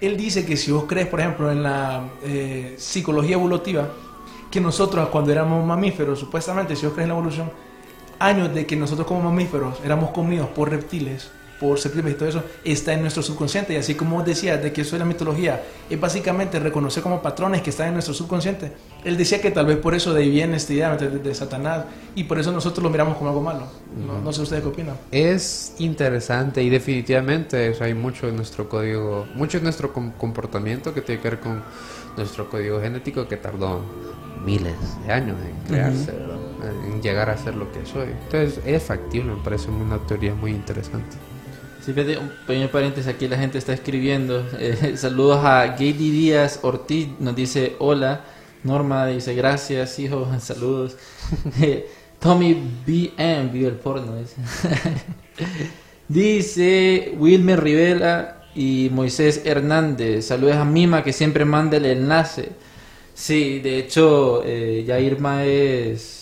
Él 0.00 0.16
dice 0.16 0.46
que 0.46 0.56
si 0.56 0.70
vos 0.70 0.84
crees, 0.84 1.06
por 1.08 1.20
ejemplo, 1.20 1.50
en 1.50 1.62
la 1.62 2.04
eh, 2.22 2.74
psicología 2.78 3.34
evolutiva, 3.34 3.88
que 4.50 4.60
nosotros 4.60 5.08
cuando 5.10 5.30
éramos 5.30 5.64
mamíferos, 5.64 6.18
supuestamente, 6.18 6.74
si 6.74 6.86
vos 6.86 6.94
crees 6.94 7.04
en 7.04 7.10
la 7.10 7.18
evolución, 7.18 7.50
años 8.18 8.54
de 8.54 8.66
que 8.66 8.76
nosotros 8.76 9.06
como 9.06 9.22
mamíferos 9.22 9.78
éramos 9.84 10.10
comidos 10.10 10.48
por 10.48 10.70
reptiles, 10.70 11.30
por 11.60 11.78
serpientes 11.78 12.14
y 12.14 12.16
todo 12.16 12.28
eso, 12.28 12.42
está 12.64 12.94
en 12.94 13.02
nuestro 13.02 13.22
subconsciente. 13.22 13.74
Y 13.74 13.76
así 13.76 13.94
como 13.94 14.16
vos 14.16 14.24
decías 14.24 14.62
de 14.62 14.72
que 14.72 14.80
eso 14.80 14.96
es 14.96 15.00
la 15.00 15.04
mitología, 15.06 15.62
es 15.90 16.00
básicamente 16.00 16.58
reconocer 16.58 17.02
como 17.02 17.20
patrones 17.20 17.60
que 17.62 17.70
están 17.70 17.88
en 17.88 17.92
nuestro 17.94 18.14
subconsciente. 18.14 18.72
Él 19.04 19.16
decía 19.16 19.40
que 19.40 19.50
tal 19.50 19.66
vez 19.66 19.76
por 19.76 19.94
eso 19.94 20.14
de 20.14 20.22
ahí 20.22 20.30
viene 20.30 20.56
esta 20.56 20.72
idea 20.72 20.96
de, 20.96 21.10
de 21.10 21.34
Satanás 21.34 21.84
y 22.14 22.24
por 22.24 22.38
eso 22.38 22.50
nosotros 22.50 22.82
lo 22.82 22.90
miramos 22.90 23.16
como 23.16 23.28
algo 23.30 23.42
malo. 23.42 23.66
No, 24.06 24.20
no 24.20 24.32
sé 24.32 24.42
ustedes 24.42 24.62
qué 24.62 24.68
opinan. 24.68 24.96
Es 25.12 25.74
interesante 25.78 26.62
y 26.62 26.70
definitivamente 26.70 27.70
o 27.70 27.74
sea, 27.74 27.86
hay 27.86 27.94
mucho 27.94 28.28
en 28.28 28.36
nuestro 28.36 28.68
código, 28.68 29.26
mucho 29.34 29.58
en 29.58 29.64
nuestro 29.64 29.92
com- 29.92 30.12
comportamiento 30.12 30.94
que 30.94 31.02
tiene 31.02 31.20
que 31.20 31.30
ver 31.30 31.40
con 31.40 31.62
nuestro 32.16 32.48
código 32.48 32.80
genético 32.80 33.28
que 33.28 33.36
tardó 33.36 33.82
miles 34.44 34.74
de 35.06 35.12
años 35.12 35.36
en 35.44 35.68
crearse, 35.68 36.12
¿verdad? 36.12 36.36
en 36.86 37.02
llegar 37.02 37.30
a 37.30 37.36
ser 37.36 37.54
lo 37.54 37.70
que 37.72 37.84
soy. 37.86 38.08
Entonces 38.24 38.60
es 38.66 38.82
factible, 38.82 39.32
me 39.34 39.42
parece 39.42 39.68
una 39.70 39.98
teoría 40.06 40.34
muy 40.34 40.50
interesante. 40.52 41.16
Sí, 41.84 41.94
fíjate, 41.94 42.18
un 42.18 42.30
pequeño 42.46 42.68
paréntesis, 42.68 43.08
aquí 43.08 43.26
la 43.26 43.38
gente 43.38 43.56
está 43.56 43.72
escribiendo. 43.72 44.46
Eh, 44.58 44.94
saludos 44.96 45.38
a 45.42 45.66
Gady 45.68 46.10
Díaz 46.10 46.60
Ortiz, 46.62 47.08
nos 47.18 47.34
dice 47.34 47.76
hola. 47.78 48.24
Norma 48.64 49.06
dice 49.06 49.34
gracias, 49.34 49.98
hijo, 49.98 50.28
saludos. 50.40 50.96
Eh, 51.62 51.88
Tommy 52.18 52.54
BM 52.86 53.48
vio 53.50 53.68
el 53.68 53.76
porno. 53.76 54.12
Dice, 56.08 57.14
Wilmer 57.16 57.62
Rivera 57.62 58.48
y 58.54 58.90
Moisés 58.92 59.42
Hernández. 59.46 60.26
Saludos 60.26 60.56
a 60.56 60.64
Mima 60.66 61.02
que 61.02 61.14
siempre 61.14 61.46
manda 61.46 61.78
el 61.78 61.86
enlace. 61.86 62.50
Sí, 63.14 63.60
de 63.60 63.78
hecho, 63.78 64.42
eh, 64.44 64.84
ya 64.86 65.00
Irma 65.00 65.44
es, 65.44 66.19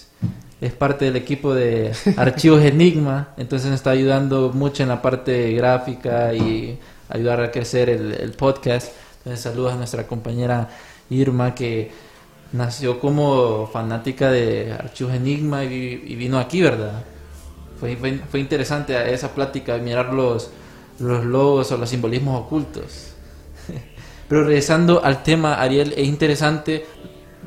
es 0.60 0.72
parte 0.72 1.04
del 1.04 1.16
equipo 1.16 1.54
de 1.54 1.92
Archivos 2.16 2.62
Enigma, 2.64 3.28
entonces 3.36 3.68
nos 3.70 3.76
está 3.76 3.90
ayudando 3.90 4.50
mucho 4.52 4.82
en 4.82 4.88
la 4.88 5.00
parte 5.00 5.52
gráfica 5.52 6.34
y 6.34 6.78
ayudar 7.08 7.40
a 7.40 7.50
crecer 7.50 7.88
el, 7.88 8.32
podcast. 8.32 8.92
Entonces, 9.18 9.40
saludos 9.40 9.72
a 9.72 9.76
nuestra 9.76 10.06
compañera 10.06 10.68
Irma 11.10 11.54
que 11.54 11.90
nació 12.52 12.98
como 12.98 13.66
fanática 13.72 14.30
de 14.30 14.72
Archivos 14.72 15.14
Enigma 15.14 15.64
y, 15.64 15.68
vi- 15.68 16.02
y 16.12 16.16
vino 16.16 16.38
aquí, 16.38 16.60
¿verdad? 16.62 17.02
Fue, 17.78 17.96
fue, 17.96 18.18
fue 18.30 18.40
interesante 18.40 19.12
esa 19.12 19.34
plática, 19.34 19.76
mirar 19.78 20.12
los, 20.12 20.50
los 20.98 21.24
logos 21.24 21.70
o 21.70 21.76
los 21.76 21.88
simbolismos 21.88 22.40
ocultos. 22.40 23.12
Pero 24.28 24.44
regresando 24.44 25.04
al 25.04 25.22
tema, 25.22 25.54
Ariel, 25.54 25.94
es 25.96 26.06
interesante. 26.06 26.84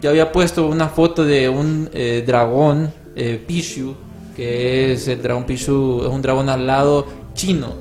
Yo 0.01 0.09
había 0.09 0.31
puesto 0.31 0.65
una 0.67 0.87
foto 0.89 1.25
de 1.25 1.49
un 1.49 1.89
eh, 1.93 2.23
dragón, 2.25 2.91
eh, 3.15 3.43
Pishu, 3.45 3.95
que 4.35 4.93
es 4.93 5.07
el 5.07 5.21
dragón 5.21 5.45
Pishu, 5.45 6.01
es 6.03 6.07
un 6.07 6.21
dragón 6.21 6.49
alado 6.49 7.05
chino, 7.33 7.73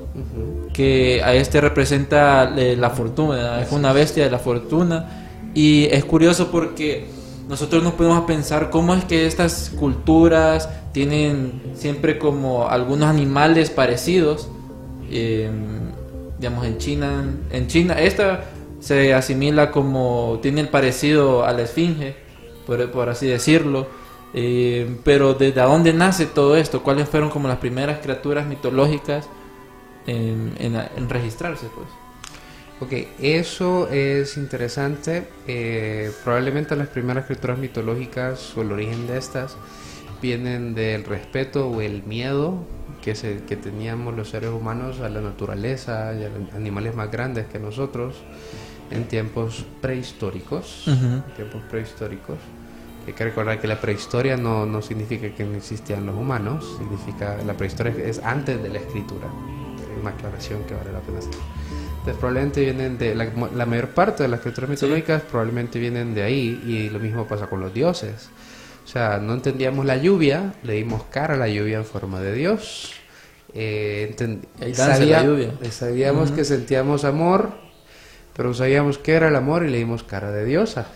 que 0.73 1.21
a 1.23 1.33
este 1.33 1.61
representa 1.61 2.53
eh, 2.57 2.75
la 2.77 2.89
fortuna, 2.89 3.61
es 3.61 3.71
una 3.71 3.93
bestia 3.93 4.23
de 4.23 4.31
la 4.31 4.39
fortuna. 4.39 5.27
Y 5.53 5.85
es 5.91 6.05
curioso 6.05 6.49
porque 6.49 7.07
nosotros 7.49 7.83
nos 7.83 7.93
podemos 7.93 8.21
pensar 8.21 8.69
cómo 8.69 8.93
es 8.95 9.03
que 9.03 9.27
estas 9.27 9.71
culturas 9.77 10.69
tienen 10.93 11.61
siempre 11.75 12.17
como 12.17 12.69
algunos 12.69 13.09
animales 13.09 13.69
parecidos. 13.69 14.49
Eh, 15.09 15.49
digamos 16.39 16.65
en 16.65 16.77
China, 16.77 17.25
en 17.51 17.67
China 17.67 17.99
esta 17.99 18.45
se 18.79 19.13
asimila 19.13 19.69
como 19.71 20.39
tiene 20.41 20.61
el 20.61 20.69
parecido 20.69 21.45
a 21.45 21.51
la 21.53 21.63
esfinge, 21.63 22.15
por, 22.65 22.89
por 22.91 23.09
así 23.09 23.27
decirlo. 23.27 23.87
Eh, 24.33 24.97
pero 25.03 25.33
desde 25.33 25.61
dónde 25.61 25.93
nace 25.93 26.25
todo 26.25 26.55
esto, 26.55 26.83
cuáles 26.83 27.09
fueron 27.09 27.29
como 27.29 27.47
las 27.47 27.57
primeras 27.57 27.99
criaturas 27.99 28.45
mitológicas 28.47 29.27
en, 30.07 30.53
en- 30.59 30.75
en 30.75 31.09
registrarse, 31.09 31.67
pues. 31.75 31.87
Ok, 32.79 33.07
eso 33.19 33.89
es 33.89 34.37
interesante. 34.37 35.27
Eh, 35.47 36.11
probablemente 36.23 36.75
las 36.75 36.87
primeras 36.87 37.25
criaturas 37.25 37.59
mitológicas 37.59 38.57
o 38.57 38.61
el 38.63 38.71
origen 38.71 39.05
de 39.05 39.17
estas 39.19 39.55
vienen 40.21 40.73
del 40.73 41.03
respeto 41.03 41.67
o 41.67 41.81
el 41.81 42.01
miedo 42.03 42.55
que, 43.03 43.13
se, 43.15 43.43
que 43.43 43.55
teníamos 43.55 44.15
los 44.15 44.29
seres 44.29 44.49
humanos 44.51 44.99
a 45.01 45.09
la 45.09 45.21
naturaleza 45.21 46.13
y 46.19 46.23
a 46.23 46.29
los 46.29 46.53
animales 46.55 46.95
más 46.95 47.11
grandes 47.11 47.45
que 47.47 47.59
nosotros 47.59 48.15
en 48.89 49.03
tiempos 49.05 49.65
prehistóricos. 49.81 50.87
Ujú. 50.87 51.05
en 51.05 51.23
tiempos 51.35 51.61
prehistóricos. 51.69 52.37
Hay 53.07 53.13
que 53.13 53.23
recordar 53.23 53.59
que 53.59 53.67
la 53.67 53.81
prehistoria 53.81 54.37
no, 54.37 54.65
no 54.65 54.81
significa 54.81 55.29
que 55.33 55.43
no 55.43 55.55
existían 55.55 56.05
los 56.05 56.15
humanos, 56.15 56.77
significa 56.77 57.37
la 57.45 57.53
prehistoria 57.53 57.93
es 58.05 58.19
antes 58.19 58.61
de 58.61 58.69
la 58.69 58.79
escritura. 58.79 59.27
Es 59.27 60.01
una 60.01 60.11
aclaración 60.11 60.63
que 60.63 60.75
vale 60.75 60.91
la 60.91 60.99
pena 60.99 61.19
hacer. 61.19 61.33
Entonces 61.99 62.15
probablemente 62.19 62.61
vienen 62.61 62.97
de 62.97 63.15
la, 63.15 63.27
la 63.55 63.65
mayor 63.65 63.89
parte 63.89 64.23
de 64.23 64.29
las 64.29 64.39
criaturas 64.39 64.69
mitológicas 64.69 65.21
probablemente 65.21 65.77
vienen 65.77 66.15
de 66.15 66.23
ahí 66.23 66.61
y 66.65 66.89
lo 66.89 66.99
mismo 66.99 67.27
pasa 67.27 67.47
con 67.47 67.59
los 67.59 67.73
dioses. 67.73 68.29
O 68.83 68.87
sea, 68.87 69.19
no 69.19 69.33
entendíamos 69.33 69.85
la 69.85 69.97
lluvia, 69.97 70.53
le 70.63 70.73
dimos 70.73 71.03
cara 71.11 71.35
a 71.35 71.37
la 71.37 71.47
lluvia 71.47 71.77
en 71.77 71.85
forma 71.85 72.19
de 72.19 72.33
Dios. 72.33 72.93
Eh, 73.53 74.15
la 74.59 75.23
lluvia. 75.23 75.51
Sabíamos 75.71 76.31
que 76.31 76.43
sentíamos 76.43 77.03
amor, 77.03 77.51
pero 78.35 78.49
no 78.49 78.55
sabíamos 78.55 78.97
qué 78.97 79.13
era 79.13 79.27
el 79.27 79.35
amor 79.35 79.65
y 79.65 79.69
le 79.69 79.77
dimos 79.77 80.03
cara 80.03 80.31
de 80.31 80.45
diosa. 80.45 80.87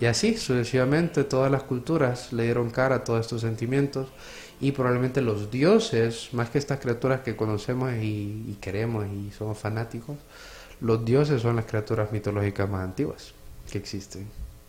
Y 0.00 0.06
así 0.06 0.36
sucesivamente 0.36 1.24
todas 1.24 1.50
las 1.50 1.62
culturas 1.62 2.32
le 2.32 2.44
dieron 2.44 2.70
cara 2.70 2.96
a 2.96 3.04
todos 3.04 3.20
estos 3.20 3.40
sentimientos 3.42 4.08
y 4.60 4.72
probablemente 4.72 5.20
los 5.22 5.50
dioses, 5.50 6.28
más 6.32 6.50
que 6.50 6.58
estas 6.58 6.80
criaturas 6.80 7.20
que 7.20 7.36
conocemos 7.36 7.92
y, 7.94 8.44
y 8.48 8.58
queremos 8.60 9.06
y 9.06 9.30
somos 9.32 9.58
fanáticos, 9.58 10.16
los 10.80 11.04
dioses 11.04 11.42
son 11.42 11.56
las 11.56 11.64
criaturas 11.66 12.12
mitológicas 12.12 12.68
más 12.68 12.82
antiguas 12.84 13.32
que 13.70 13.78
existen. 13.78 14.28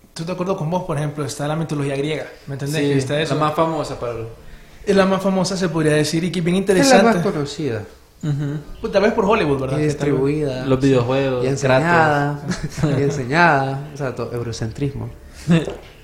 Estoy 0.10 0.25
de 0.25 0.32
acuerdo 0.34 0.55
con 0.58 0.70
vos, 0.70 0.84
por 0.84 0.98
ejemplo, 0.98 1.25
está 1.25 1.48
la 1.48 1.55
mitología 1.55 1.96
griega, 1.98 2.27
¿me 2.48 2.53
entendés? 2.53 2.82
Sí, 2.82 2.91
está 2.94 3.20
la 3.22 3.22
eso. 3.22 3.36
más 3.36 3.53
famosa 3.53 4.00
para 4.00 4.13
Es 4.86 4.96
la 4.96 5.05
más 5.05 5.22
famosa, 5.22 5.58
se 5.58 5.70
podría 5.70 5.94
decir, 5.94 6.24
y 6.24 6.32
que 6.32 6.39
es 6.39 6.46
bien 6.46 6.58
Es 6.58 6.88
la 6.89 7.01
interesante. 7.01 7.03
más 7.03 7.17
conocida 7.17 7.86
Ujú. 8.25 8.58
Pues, 8.82 8.91
tal 8.91 9.03
vez 9.03 9.13
por 9.13 9.25
Hollywood, 9.25 9.60
¿verdad? 9.62 9.77
y 9.77 9.82
tal 9.82 9.88
distribuida 9.89 10.65
los 10.65 10.79
videojuegos, 10.82 11.46
y 11.46 11.48
enseñada, 11.48 12.39
y 12.98 13.01
enseñada, 13.03 13.89
o 13.94 13.98
sea, 13.98 14.15
todo 14.15 14.34
eurocentrismo. 14.34 15.10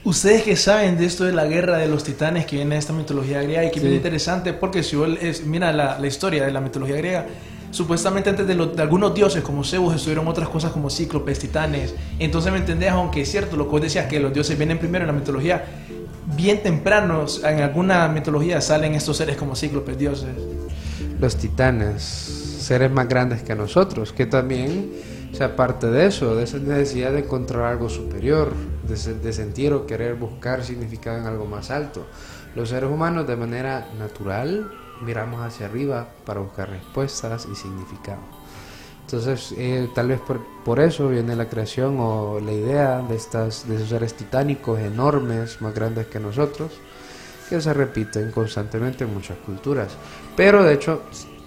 Ustedes 0.04 0.44
que 0.44 0.56
saben 0.56 0.98
de 0.98 1.06
esto 1.06 1.24
de 1.26 1.32
la 1.32 1.46
guerra 1.46 1.78
de 1.78 1.88
los 1.88 2.04
titanes 2.04 2.46
que 2.48 2.56
viene 2.56 2.76
de 2.76 2.80
esta 2.80 2.92
mitología 2.94 3.42
griega 3.44 3.64
y 3.66 3.70
que 3.70 3.76
es 3.76 3.82
Sí. 3.82 3.88
bien 3.88 3.96
interesante 3.96 4.54
porque 4.54 4.82
si 4.82 4.96
vos 4.96 5.10
es, 5.22 5.46
mira 5.46 5.72
la, 5.74 6.00
la 6.00 6.08
historia 6.08 6.44
de 6.44 6.52
la 6.52 6.60
mitología 6.60 6.96
griega, 6.96 7.28
supuestamente 7.70 8.30
antes 8.32 8.48
de, 8.48 8.56
los- 8.56 8.76
de 8.76 8.82
algunos 8.82 9.14
dioses 9.14 9.44
como 9.44 9.64
Zeus 9.64 9.94
estuvieron 9.96 10.28
otras 10.28 10.50
cosas 10.50 10.72
como 10.72 10.90
cíclopes, 10.90 11.38
titanes. 11.40 11.94
Entonces 12.18 12.52
me 12.52 12.58
entendés, 12.58 12.90
aunque 12.92 13.22
es 13.22 13.30
cierto 13.32 13.56
lo 13.58 13.66
que 13.66 13.72
vos 13.72 13.82
decías, 13.82 14.08
que 14.08 14.20
los 14.20 14.34
dioses 14.34 14.58
vienen 14.58 14.80
primero 14.80 15.04
en 15.04 15.08
la 15.08 15.14
mitología, 15.14 15.66
bien 16.36 16.64
tempranos 16.64 17.44
en 17.44 17.62
alguna 17.62 18.08
mitología 18.08 18.62
salen 18.62 18.96
estos 18.96 19.18
seres 19.18 19.38
como 19.38 19.56
cíclopes, 19.56 19.98
dioses. 19.98 20.30
Los 21.20 21.36
titanes, 21.38 22.02
seres 22.04 22.92
más 22.92 23.08
grandes 23.08 23.44
que 23.44 23.56
nosotros, 23.56 24.12
que 24.14 24.26
también, 24.26 24.92
o 25.32 25.36
sea, 25.36 25.56
parte 25.56 25.88
de 25.88 26.08
eso, 26.08 26.36
de 26.36 26.44
esa 26.44 26.58
necesidad 26.58 27.12
de 27.12 27.20
encontrar 27.20 27.64
algo 27.64 27.90
superior, 27.90 28.54
de, 28.88 28.98
se- 28.98 29.14
de 29.14 29.34
sentir 29.34 29.74
o 29.74 29.86
querer 29.86 30.16
buscar 30.16 30.64
significado 30.64 31.18
en 31.18 31.26
algo 31.26 31.46
más 31.46 31.70
alto. 31.70 32.06
Los 32.56 32.70
seres 32.70 32.90
humanos 32.90 33.28
de 33.28 33.36
manera 33.36 33.88
natural 34.00 34.72
miramos 35.02 35.42
hacia 35.46 35.68
arriba 35.68 36.10
para 36.26 36.40
buscar 36.42 36.70
respuestas 36.70 37.48
y 37.52 37.56
significado. 37.56 38.20
Entonces, 39.12 39.54
eh, 39.58 39.90
tal 39.94 40.08
vez 40.08 40.22
por, 40.64 40.80
eso 40.80 41.10
viene 41.10 41.36
la 41.36 41.50
creación 41.50 41.98
o 42.00 42.40
la 42.40 42.54
idea 42.54 43.02
de, 43.02 43.18
estas, 43.18 43.68
de 43.68 43.76
esos 43.76 43.90
seres 43.90 44.14
titánicos 44.14 44.80
enormes, 44.80 45.62
más 45.62 45.76
grandes 45.76 46.08
que 46.08 46.18
nosotros, 46.18 46.72
que 47.50 47.60
se 47.60 47.74
repiten 47.74 48.32
constantemente 48.32 49.04
en 49.04 49.14
muchas 49.14 49.38
culturas. 49.40 49.90
Pero 50.38 50.64
de 50.64 50.76
hecho, 50.76 51.02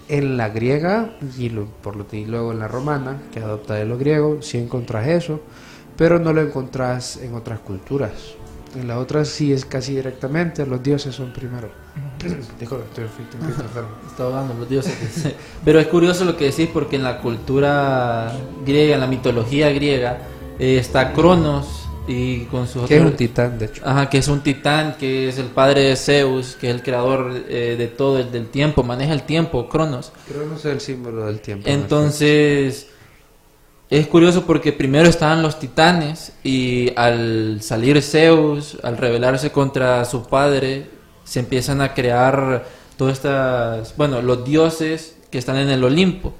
en 0.07 0.37
la 0.37 0.49
griega 0.49 1.17
y, 1.39 1.49
por 1.49 1.95
lo, 1.95 2.05
y 2.11 2.25
luego 2.25 2.51
en 2.51 2.59
la 2.59 2.67
romana, 2.67 3.23
que 3.33 3.39
adopta 3.39 3.73
de 3.73 3.85
lo 3.85 3.97
griego, 3.97 4.43
sí 4.43 4.59
encontrás 4.59 5.07
eso, 5.07 5.41
pero 5.97 6.19
no 6.19 6.33
lo 6.33 6.41
encontrás 6.41 7.17
en 7.17 7.33
otras 7.33 7.61
culturas. 7.61 8.35
En 8.75 8.87
las 8.87 8.97
otras 8.97 9.27
sí 9.27 9.51
es 9.51 9.65
casi 9.65 9.95
directamente, 9.95 10.67
los 10.67 10.83
dioses 10.83 11.15
son 11.15 11.33
primero. 11.33 11.69
estoy- 12.25 12.77
estoy 12.83 13.03
enfermo. 13.05 13.89
Está 14.07 14.23
ahogando 14.23 14.53
los 14.55 14.69
dioses. 14.69 15.33
Pero 15.63 15.79
es 15.79 15.87
curioso 15.87 16.25
lo 16.25 16.37
que 16.37 16.45
decís 16.45 16.69
porque 16.71 16.95
en 16.95 17.03
la 17.03 17.19
cultura 17.19 18.31
griega, 18.65 18.95
en 18.95 19.01
la 19.01 19.07
mitología 19.07 19.69
griega, 19.71 20.19
eh, 20.59 20.77
está 20.77 21.13
Cronos 21.13 21.81
y 22.07 22.41
con 22.45 22.67
sus 22.67 22.87
Que 22.87 22.97
es 22.97 23.01
un 23.03 23.15
titán, 23.15 23.57
de 23.59 23.65
hecho. 23.65 23.81
Ajá, 23.85 24.09
que 24.09 24.19
es 24.19 24.27
un 24.27 24.41
titán, 24.41 24.95
que 24.99 25.27
es 25.29 25.37
el 25.39 25.47
padre 25.47 25.81
de 25.81 25.95
Zeus, 25.95 26.55
que 26.55 26.69
es 26.69 26.75
el 26.75 26.83
creador 26.83 27.31
eh, 27.49 27.75
de 27.77 27.87
todo 27.87 28.19
el 28.19 28.31
del 28.31 28.47
tiempo, 28.47 28.83
maneja 28.83 29.11
el 29.13 29.23
tiempo, 29.23 29.67
Cronos. 29.67 30.11
Cronos 30.27 30.59
es 30.59 30.65
el 30.65 30.81
símbolo 30.81 31.25
del 31.25 31.39
tiempo. 31.39 31.67
¿no? 31.67 31.73
Entonces, 31.73 32.87
es 33.89 34.07
curioso 34.07 34.45
porque 34.45 34.71
primero 34.71 35.09
estaban 35.09 35.41
los 35.41 35.59
titanes 35.59 36.33
y 36.43 36.91
al 36.95 37.61
salir 37.61 38.01
Zeus, 38.01 38.77
al 38.83 38.97
rebelarse 38.97 39.51
contra 39.51 40.05
su 40.05 40.27
padre, 40.27 40.87
se 41.25 41.39
empiezan 41.39 41.81
a 41.81 41.93
crear 41.93 42.63
todas 42.97 43.17
estas, 43.17 43.97
bueno, 43.97 44.21
los 44.21 44.45
dioses 44.45 45.17
que 45.29 45.37
están 45.37 45.57
en 45.57 45.69
el 45.69 45.83
Olimpo. 45.83 46.33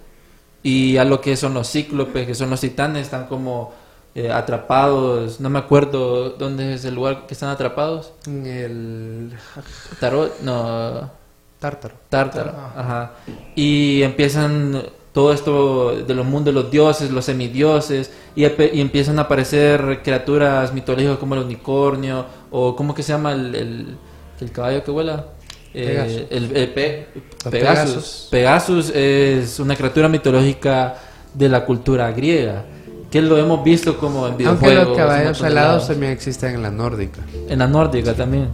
Y 0.64 0.98
a 0.98 1.04
lo 1.04 1.22
que 1.22 1.36
son 1.36 1.54
los 1.54 1.70
cíclopes, 1.70 2.26
que 2.26 2.34
son 2.34 2.50
los 2.50 2.62
titanes, 2.62 3.04
están 3.04 3.28
como 3.28 3.74
eh, 4.16 4.32
atrapados, 4.32 5.42
no 5.42 5.50
me 5.50 5.60
acuerdo 5.60 6.30
dónde 6.30 6.74
es 6.74 6.86
el 6.86 6.96
lugar 6.96 7.28
que 7.28 7.34
están 7.34 7.50
atrapados. 7.50 8.14
En 8.26 8.46
el 8.46 9.34
Tarot, 10.00 10.40
no, 10.42 11.12
tártaro. 11.60 11.96
Tártaro, 12.10 12.52
ajá. 12.76 13.12
Y 13.56 14.02
empiezan 14.04 14.82
todo 15.12 15.34
esto 15.34 15.96
de 15.98 16.14
los 16.14 16.26
mundos 16.26 16.54
de 16.54 16.62
los 16.62 16.72
dioses, 16.72 17.12
los 17.12 17.26
semidioses, 17.26 18.12
y, 18.36 18.46
empiezan 18.46 19.20
a 19.20 19.24
aparecer 19.24 20.02
criaturas 20.04 20.74
mitológicas 20.74 21.18
como 21.18 21.36
el 21.36 21.42
unicornio, 21.42 22.26
o 22.52 22.76
¿cómo 22.76 22.96
que 22.96 23.04
se 23.04 23.14
llama 23.14 23.34
el, 23.34 23.56
el, 23.56 23.98
el 24.42 24.52
caballo 24.52 24.84
que 24.84 24.92
vuela? 24.92 25.26
Eh, 25.74 25.88
Pegaso. 25.88 26.20
el, 26.30 26.56
el 26.58 26.70
pe- 26.70 27.08
Los 27.44 27.52
Pegasus. 27.52 28.28
Pegasus 28.32 28.90
es 28.96 29.60
una 29.60 29.76
criatura 29.76 30.08
mitológica 30.08 30.96
de 31.34 31.50
la 31.50 31.66
cultura 31.66 32.12
griega, 32.12 32.64
que 33.12 33.22
lo 33.22 33.38
hemos 33.38 33.64
visto 33.64 33.98
como 33.98 34.20
en 34.28 34.32
Aunque 34.34 34.44
videojuegos. 34.44 34.88
los 34.88 34.98
en 34.98 35.04
caballos 35.04 35.42
alados 35.44 35.54
lados. 35.54 35.88
también 35.88 36.12
existen 36.14 36.56
en 36.56 36.62
la 36.64 36.72
nórdica. 36.72 37.22
En 37.50 37.60
la 37.60 37.68
nórdica 37.68 38.14
también. 38.14 38.48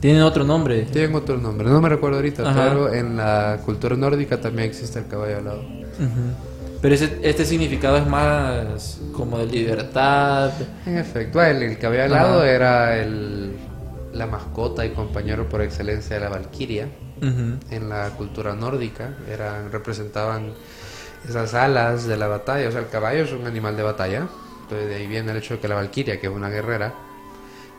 Tienen 0.00 0.22
otro 0.22 0.44
nombre. 0.44 0.82
Tienen 0.82 1.12
otro 1.16 1.36
nombre, 1.36 1.66
no 1.68 1.80
me 1.80 1.88
recuerdo 1.88 2.18
ahorita, 2.18 2.48
Ajá. 2.48 2.68
pero 2.68 2.94
en 2.94 3.16
la 3.16 3.58
cultura 3.64 3.96
nórdica 3.96 4.40
también 4.40 4.68
existe 4.68 5.00
el 5.00 5.08
caballo 5.08 5.38
alado. 5.38 5.58
Ujú. 5.62 6.78
Pero 6.80 6.94
ese, 6.94 7.18
este 7.24 7.44
significado 7.44 7.96
es 7.96 8.06
más 8.06 8.98
como 9.12 9.38
de 9.40 9.46
libertad. 9.46 10.52
En 10.86 10.98
efecto, 10.98 11.42
el, 11.42 11.60
el 11.64 11.78
caballo 11.78 12.04
alado 12.04 12.38
Ajá. 12.42 12.48
era 12.48 12.98
el, 13.02 13.50
la 14.12 14.26
mascota 14.26 14.84
y 14.84 14.90
compañero 14.90 15.48
por 15.48 15.62
excelencia 15.62 16.16
de 16.16 16.22
la 16.22 16.30
valquiria. 16.30 16.88
En 17.20 17.88
la 17.88 18.10
cultura 18.10 18.54
nórdica 18.54 19.16
eran, 19.28 19.72
representaban 19.72 20.52
esas 21.28 21.54
alas 21.54 22.06
de 22.06 22.16
la 22.16 22.28
batalla. 22.28 22.68
O 22.68 22.72
sea, 22.72 22.80
el 22.80 22.88
caballo 22.88 23.24
es 23.24 23.32
un 23.32 23.46
animal 23.46 23.76
de 23.76 23.82
batalla. 23.82 24.28
Entonces 24.62 24.88
de 24.88 24.94
ahí 24.96 25.06
viene 25.06 25.32
el 25.32 25.38
hecho 25.38 25.54
de 25.54 25.60
que 25.60 25.68
la 25.68 25.74
valquiria, 25.74 26.20
que 26.20 26.28
es 26.28 26.32
una 26.32 26.48
guerrera, 26.48 26.94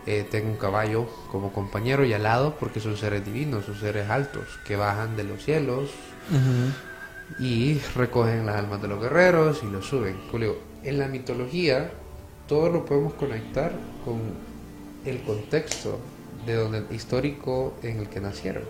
eh, 0.06 0.26
tenga 0.30 0.50
un 0.50 0.58
caballo 0.58 1.08
como 1.32 1.54
compañero 1.54 2.04
y 2.04 2.14
alado 2.14 2.56
porque 2.60 2.80
son 2.80 2.98
seres 2.98 3.24
divinos, 3.24 3.66
son 3.66 3.76
seres 3.80 4.10
altos 4.10 4.44
que 4.66 4.76
bajan 4.76 5.16
de 5.16 5.24
los 5.24 5.44
cielos 5.44 5.90
y 7.40 7.80
recogen 7.96 8.46
las 8.46 8.56
almas 8.56 8.82
de 8.82 8.88
los 8.88 9.02
guerreros 9.02 9.62
y 9.64 9.68
los 9.68 9.86
suben. 9.86 10.18
Digo, 10.34 10.58
en 10.84 11.00
la 11.00 11.08
mitología 11.08 11.92
todo 12.48 12.70
lo 12.70 12.86
podemos 12.86 13.14
conectar 13.14 13.72
con 14.04 14.20
el 15.06 15.22
contexto 15.22 16.00
de 16.50 16.56
donde 16.56 16.84
histórico 16.96 17.76
en 17.84 18.00
el 18.00 18.10
que 18.10 18.20
nacieron. 18.20 18.64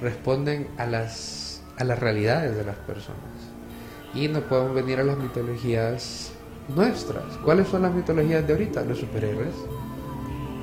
Responden 0.00 0.68
a 0.78 0.86
las 0.86 1.50
a 1.76 1.84
las 1.84 1.98
realidades 1.98 2.56
de 2.56 2.64
las 2.64 2.76
personas. 2.76 3.18
Y 4.14 4.28
no 4.28 4.40
podemos 4.40 4.74
venir 4.74 5.00
a 5.00 5.04
las 5.04 5.16
mitologías 5.16 6.30
nuestras. 6.68 7.24
¿Cuáles 7.44 7.68
son 7.68 7.82
las 7.82 7.92
mitologías 7.92 8.46
de 8.46 8.52
ahorita? 8.52 8.84
Los 8.84 8.98
superhéroes. 8.98 9.54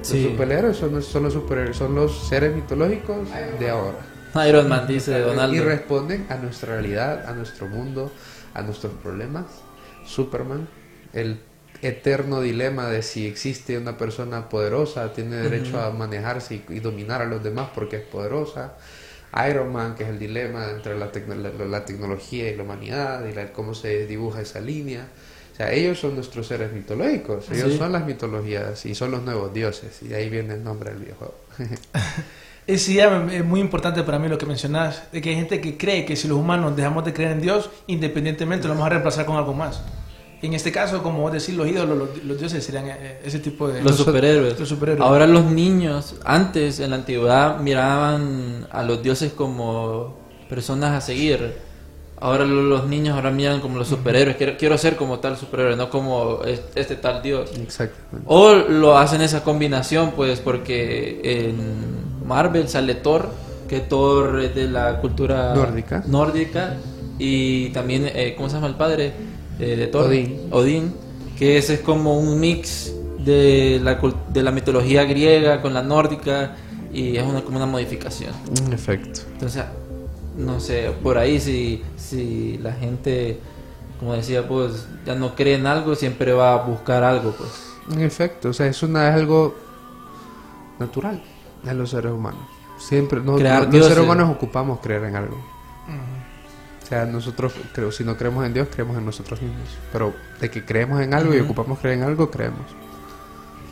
Sí. 0.03 0.21
Los 0.21 0.31
superhéroes 0.31 0.77
son, 0.77 1.01
son 1.01 1.23
los 1.23 1.33
superhéroes, 1.33 1.75
son 1.75 1.95
los 1.95 2.27
seres 2.29 2.55
mitológicos 2.55 3.27
de 3.59 3.69
ahora. 3.69 3.97
Iron 4.47 4.69
Man 4.69 4.85
dice 4.87 5.19
Donaldo. 5.19 5.55
Y 5.55 5.59
responden 5.59 6.27
a 6.29 6.35
nuestra 6.35 6.73
realidad, 6.73 7.27
a 7.27 7.33
nuestro 7.33 7.67
mundo, 7.67 8.11
a 8.53 8.61
nuestros 8.61 8.93
problemas. 8.93 9.45
Superman, 10.05 10.67
el 11.13 11.39
eterno 11.81 12.41
dilema 12.41 12.87
de 12.87 13.01
si 13.01 13.27
existe 13.27 13.77
una 13.77 13.97
persona 13.97 14.49
poderosa, 14.49 15.13
tiene 15.13 15.35
derecho 15.37 15.79
a 15.79 15.91
manejarse 15.91 16.55
y, 16.55 16.65
y 16.69 16.79
dominar 16.79 17.21
a 17.21 17.25
los 17.25 17.43
demás 17.43 17.69
porque 17.75 17.97
es 17.97 18.03
poderosa. 18.03 18.73
Iron 19.49 19.71
Man, 19.73 19.95
que 19.95 20.03
es 20.03 20.09
el 20.09 20.19
dilema 20.19 20.69
entre 20.71 20.97
la, 20.97 21.11
tecno- 21.11 21.35
la- 21.35 21.65
la 21.65 21.85
tecnología 21.85 22.49
y 22.49 22.55
la 22.55 22.63
humanidad 22.63 23.25
y 23.25 23.33
la- 23.33 23.51
cómo 23.51 23.73
se 23.75 24.07
dibuja 24.07 24.41
esa 24.41 24.59
línea. 24.61 25.07
O 25.53 25.55
sea, 25.57 25.71
ellos 25.73 25.99
son 25.99 26.15
nuestros 26.15 26.47
seres 26.47 26.71
mitológicos, 26.71 27.49
ellos 27.51 27.71
Sí. 27.73 27.77
son 27.77 27.91
las 27.91 28.05
mitologías 28.05 28.85
y 28.85 28.93
son 28.95 29.11
los 29.11 29.23
nuevos 29.23 29.53
dioses. 29.53 30.01
Y 30.03 30.07
de 30.07 30.15
ahí 30.15 30.29
viene 30.29 30.53
el 30.53 30.63
nombre 30.63 30.91
del 30.91 30.99
videojuego. 30.99 31.35
Es, 32.67 32.81
sí, 32.81 32.99
es 32.99 33.45
muy 33.45 33.61
importante 33.61 34.03
para 34.03 34.19
mí 34.19 34.27
lo 34.27 34.37
que 34.37 34.45
mencionás, 34.45 35.03
de 35.13 35.21
que 35.21 35.29
hay 35.29 35.35
gente 35.35 35.61
que 35.61 35.77
cree 35.77 36.03
que 36.03 36.17
si 36.17 36.27
los 36.27 36.37
humanos 36.37 36.75
dejamos 36.75 37.05
de 37.05 37.13
creer 37.13 37.31
en 37.31 37.39
Dios, 37.41 37.69
independientemente 37.87 38.67
lo 38.67 38.73
vamos 38.73 38.87
a 38.87 38.89
reemplazar 38.89 39.25
con 39.25 39.37
algo 39.37 39.53
más. 39.53 39.81
En 40.41 40.53
este 40.53 40.71
caso, 40.71 41.01
como 41.01 41.21
vos 41.21 41.31
decís, 41.33 41.55
los 41.55 41.67
ídolos, 41.67 41.97
los, 41.97 42.23
los 42.23 42.37
dioses 42.39 42.63
serían 42.63 42.85
eh, 42.89 43.19
ese 43.25 43.39
tipo 43.39 43.67
de... 43.69 43.81
Los 43.81 43.95
superhéroes. 43.97 44.59
Los 44.59 44.69
superhéroes. 44.69 45.01
Ahora 45.07 45.25
los 45.25 45.45
niños, 45.45 46.15
antes 46.25 46.79
en 46.79 46.91
la 46.91 46.97
antigüedad 46.97 47.59
miraban 47.59 48.67
a 48.71 48.83
los 48.83 49.01
dioses 49.01 49.33
como 49.33 50.15
personas 50.47 50.93
a 50.93 51.01
seguir. 51.01 51.55
Ahora 52.19 52.45
lo- 52.45 52.61
los 52.61 52.85
niños 52.87 53.15
ahora 53.15 53.31
miran 53.31 53.61
como 53.61 53.77
los 53.79 53.87
superhéroes. 53.87 54.37
Quiero, 54.37 54.57
quiero 54.57 54.77
ser 54.77 54.95
como 54.95 55.17
tal 55.19 55.37
superhéroe, 55.37 55.75
no 55.75 55.89
como 55.89 56.43
es- 56.45 56.61
este 56.75 56.95
tal 56.95 57.23
dios. 57.23 57.51
Exactamente. 57.57 58.21
O 58.27 58.53
lo 58.53 58.95
hacen 58.97 59.21
esa 59.21 59.43
combinación, 59.43 60.11
pues, 60.15 60.39
porque 60.39 61.19
en 61.23 62.27
Marvel 62.27 62.69
sale 62.69 62.93
Thor, 62.93 63.29
que 63.67 63.79
Thor 63.79 64.39
es 64.41 64.53
de 64.55 64.67
la 64.67 65.01
cultura 65.01 65.53
Nórdica. 65.55 66.03
nórdica, 66.07 66.77
y 67.19 67.69
también, 67.69 68.07
eh, 68.13 68.33
¿cómo 68.37 68.49
se 68.49 68.55
llama 68.55 68.67
el 68.67 68.75
padre 68.75 69.13
eh, 69.59 69.75
de 69.75 69.87
Thor? 69.87 70.07
Odín. 70.07 70.39
Odín, 70.51 70.93
que 71.37 71.57
ese 71.57 71.75
es 71.75 71.79
como 71.81 72.17
un 72.19 72.39
mix 72.39 72.93
de 73.19 73.79
la, 73.83 73.99
cul- 74.01 74.15
de 74.29 74.43
la 74.43 74.51
mitología 74.51 75.03
griega 75.03 75.61
con 75.61 75.73
la 75.73 75.81
nórdica, 75.83 76.55
y 76.93 77.17
es 77.17 77.23
una, 77.23 77.41
como 77.41 77.57
una 77.57 77.65
modificación. 77.65 78.31
En 78.65 78.73
efecto. 78.73 79.21
Entonces, 79.33 79.63
no 80.37 80.59
sé, 80.59 80.91
por 81.03 81.17
ahí 81.17 81.39
si, 81.39 81.83
si 81.97 82.57
la 82.59 82.71
gente, 82.73 83.39
como 83.99 84.13
decía, 84.13 84.47
pues 84.47 84.85
ya 85.05 85.13
no 85.15 85.35
cree 85.35 85.55
en 85.55 85.67
algo, 85.67 85.95
siempre 85.95 86.31
va 86.33 86.53
a 86.53 86.63
buscar 86.65 87.03
algo, 87.03 87.31
pues. 87.37 87.49
En 87.91 88.01
efecto, 88.01 88.49
o 88.49 88.53
sea, 88.53 88.67
es, 88.67 88.81
una, 88.83 89.09
es 89.09 89.15
algo 89.15 89.55
natural 90.79 91.21
en 91.65 91.77
los 91.77 91.89
seres 91.89 92.11
humanos. 92.11 92.41
Siempre, 92.77 93.19
no, 93.21 93.35
Crear 93.35 93.67
no- 93.67 93.77
los 93.77 93.87
seres 93.87 94.03
humanos 94.03 94.29
ocupamos 94.29 94.79
creer 94.79 95.03
en 95.05 95.15
algo. 95.15 95.37
O 96.87 96.89
sea, 96.89 97.05
nosotros, 97.05 97.51
creo, 97.73 97.91
si 97.91 98.05
no 98.05 98.15
creemos 98.15 98.45
en 98.45 98.53
Dios, 98.53 98.69
creemos 98.73 98.97
en 98.97 99.05
nosotros 99.05 99.41
mismos. 99.41 99.67
Pero 99.91 100.13
de 100.39 100.49
que 100.49 100.63
creemos 100.63 101.01
en 101.01 101.13
algo 101.13 101.35
y 101.35 101.39
ocupamos 101.39 101.79
creer 101.79 101.97
en 101.97 102.03
algo, 102.05 102.31
creemos. 102.31 102.61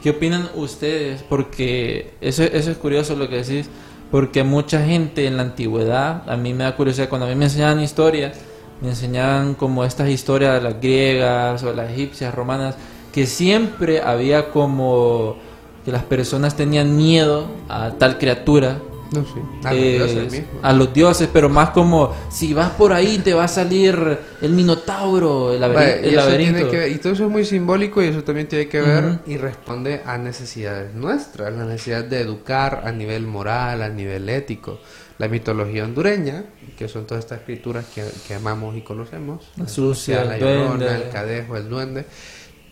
¿Qué 0.04 0.10
opinan 0.10 0.49
ustedes? 0.54 1.23
Porque 1.23 2.13
eso, 2.19 2.43
eso 2.43 2.71
es 2.71 2.78
curioso 2.78 3.15
lo 3.15 3.30
que 3.30 3.38
decís, 3.38 3.69
porque 4.12 4.43
mucha 4.43 4.86
gente 4.86 5.28
en 5.28 5.38
la 5.38 5.43
antigüedad, 5.43 6.30
a 6.30 6.36
mí 6.36 6.54
me 6.54 6.65
da 6.65 6.75
curiosidad, 6.75 7.08
cuando 7.08 7.25
a 7.25 7.30
mí 7.30 7.36
me 7.36 7.45
enseñaban 7.45 7.80
historia, 7.80 8.34
me 8.82 8.89
enseñaban 8.89 9.54
como 9.54 9.86
estas 9.86 10.10
historias 10.10 10.56
de 10.56 10.62
las 10.69 10.82
griegas 10.82 11.63
o 11.63 11.73
las 11.73 11.91
egipcias, 11.91 12.36
romanas, 12.36 12.75
que 13.13 13.28
siempre 13.28 14.01
había 14.01 14.51
como 14.51 15.38
que 15.86 15.93
las 15.93 16.04
personas 16.04 16.58
tenían 16.58 16.97
miedo 16.97 17.47
a 17.69 17.91
tal 17.91 18.17
criatura 18.17 18.80
No, 19.12 19.24
sí. 19.24 19.39
A 19.63 19.74
los 19.74 19.84
eh, 19.84 19.94
dioses 19.98 20.44
a 20.62 20.74
los 20.74 20.94
dioses, 20.94 21.30
pero 21.32 21.48
más 21.50 21.70
como 21.70 22.13
si 22.30 22.54
vas 22.54 22.72
por 22.72 22.91
ahí 22.91 23.20
te 23.20 23.34
va 23.34 23.44
a 23.46 23.48
salir 23.48 24.18
el 24.41 24.52
minotauro, 24.52 25.52
el, 25.52 25.58
y, 25.58 26.12
laberinto. 26.12 26.58
tiene 26.58 26.70
que 26.72 26.78
ver- 26.78 26.91
y 26.91 26.96
todo 26.98 27.13
eso 27.13 27.26
es 27.26 27.30
muy 27.32 27.46
simbólico 27.46 28.02
y 28.04 28.08
eso 28.08 28.24
también 28.24 28.48
tiene 28.48 28.68
que 28.68 28.82
ver 28.82 29.20
y 29.28 29.38
responde 29.38 30.02
a 30.06 30.18
necesidades 30.18 30.94
nuestras, 30.96 31.54
la 31.54 31.65
necesidad 31.65 32.04
de 32.04 32.22
educar 32.22 32.82
a 32.86 32.91
nivel 32.91 33.28
moral, 33.28 33.82
a 33.84 33.89
nivel 33.89 34.28
ético. 34.30 34.80
La 35.18 35.30
mitología 35.30 35.86
hondureña, 35.86 36.44
que 36.78 36.89
son 36.89 37.06
todas 37.08 37.24
estas 37.24 37.39
escrituras 37.39 37.86
que, 37.96 38.04
que 38.28 38.34
amamos 38.34 38.76
y 38.76 38.82
conocemos, 38.82 39.50
La 39.56 39.68
sucia, 39.68 40.26
la 40.26 40.38
llorona, 40.38 40.94
el 40.98 41.10
cadejo, 41.10 41.56
el 41.56 41.70
duende, 41.70 42.06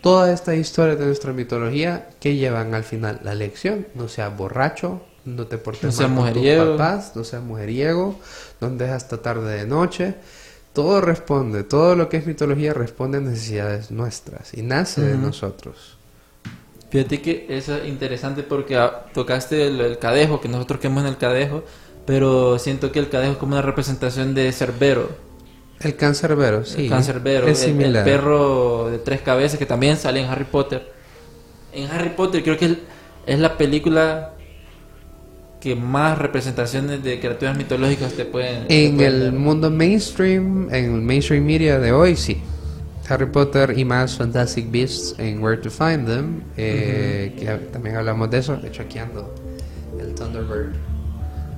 todas 0.02 0.34
estas 0.34 0.56
historias 0.58 1.00
de 1.00 1.06
nuestra 1.06 1.32
mitología 1.32 2.10
que 2.20 2.36
llevan 2.36 2.74
al 2.74 2.84
final 2.84 3.22
la 3.24 3.34
lección, 3.34 3.88
no 3.96 4.10
seas 4.10 4.36
borracho, 4.36 5.04
no 5.26 5.48
te 5.48 5.58
portes 5.58 5.84
No 5.84 5.92
seas 5.92 6.10
mal 6.10 6.34
con 6.34 6.44
tus 6.44 6.78
papás, 6.78 7.16
no 7.16 7.24
seas 7.24 7.44
mujeriego, 7.44 8.20
no 8.62 8.68
andes 8.68 8.90
hasta 8.90 9.22
tarde 9.22 9.56
de 9.58 9.66
noche. 9.66 10.16
Todo 10.74 11.02
responde, 11.02 11.64
todo 11.64 11.96
lo 11.96 12.10
que 12.10 12.18
es 12.18 12.26
mitología 12.26 12.74
responde 12.74 13.20
a 13.20 13.22
necesidades 13.22 13.92
nuestras 13.92 14.54
y 14.56 14.64
nace 14.64 15.02
de 15.02 15.18
nosotros. 15.18 15.98
Fíjate 16.90 17.22
que 17.22 17.46
eso 17.50 17.76
es 17.76 17.88
interesante 17.88 18.44
porque 18.44 18.76
ah, 18.78 19.06
tocaste 19.14 19.68
el, 19.68 19.82
el 19.82 19.98
cadejo, 20.00 20.42
que 20.42 20.48
nosotros 20.48 20.80
queremos 20.80 21.04
en 21.04 21.10
el 21.10 21.18
cadejo, 21.18 21.64
pero 22.06 22.60
siento 22.60 22.92
que 22.92 23.00
el 23.00 23.10
cadejo 23.10 23.34
es 23.34 23.38
como 23.38 23.54
una 23.54 23.62
representación 23.62 24.34
de 24.36 24.52
Cerbero. 24.52 25.10
El 25.80 25.96
cancerbero, 25.96 26.64
sí. 26.66 26.84
el 26.86 26.90
cancerbero, 26.90 27.48
es 27.48 27.64
el- 27.64 27.82
el, 27.82 28.04
perro 28.04 28.90
de 28.90 29.00
tres 29.00 29.22
cabezas 29.22 29.60
que 29.60 29.66
también 29.66 29.98
sale 29.98 30.22
en 30.22 30.28
Harry 30.30 30.46
Potter. 30.46 30.92
En 31.74 31.90
Harry 31.90 32.10
Potter 32.10 32.44
creo 32.44 32.58
que 32.58 32.66
es, 32.66 32.78
es 33.26 33.40
la 33.40 33.58
película 33.58 34.33
que 35.64 35.78
más 35.78 36.18
representaciones 36.18 37.02
de 37.02 37.22
criaturas 37.22 37.56
mitológicas 37.58 38.12
te 38.12 38.26
pueden... 38.26 38.68
te 38.68 38.86
En 38.86 38.96
pueden 38.98 39.14
el 39.14 39.24
dar. 39.24 39.34
mundo 39.34 39.72
mainstream, 39.72 40.68
en 40.74 40.96
el 40.96 41.02
mainstream 41.02 41.46
media 41.46 41.80
de 41.80 41.94
hoy, 41.94 42.18
sí. 42.18 42.42
Harry 43.08 43.28
Potter 43.28 43.78
y 43.78 43.86
más 43.86 44.18
Fantastic 44.18 44.70
Beasts 44.70 45.16
en 45.20 45.42
Where 45.42 45.62
to 45.62 45.70
Find 45.70 46.06
Them, 46.06 46.42
eh, 46.58 47.34
que 47.40 47.46
también 47.72 47.96
hablamos 47.96 48.30
de 48.30 48.40
eso. 48.40 48.58
De 48.58 48.68
hecho, 48.68 48.82
aquí 48.82 49.00
ando 49.00 49.34
el 49.98 50.14
Thunderbird 50.16 50.74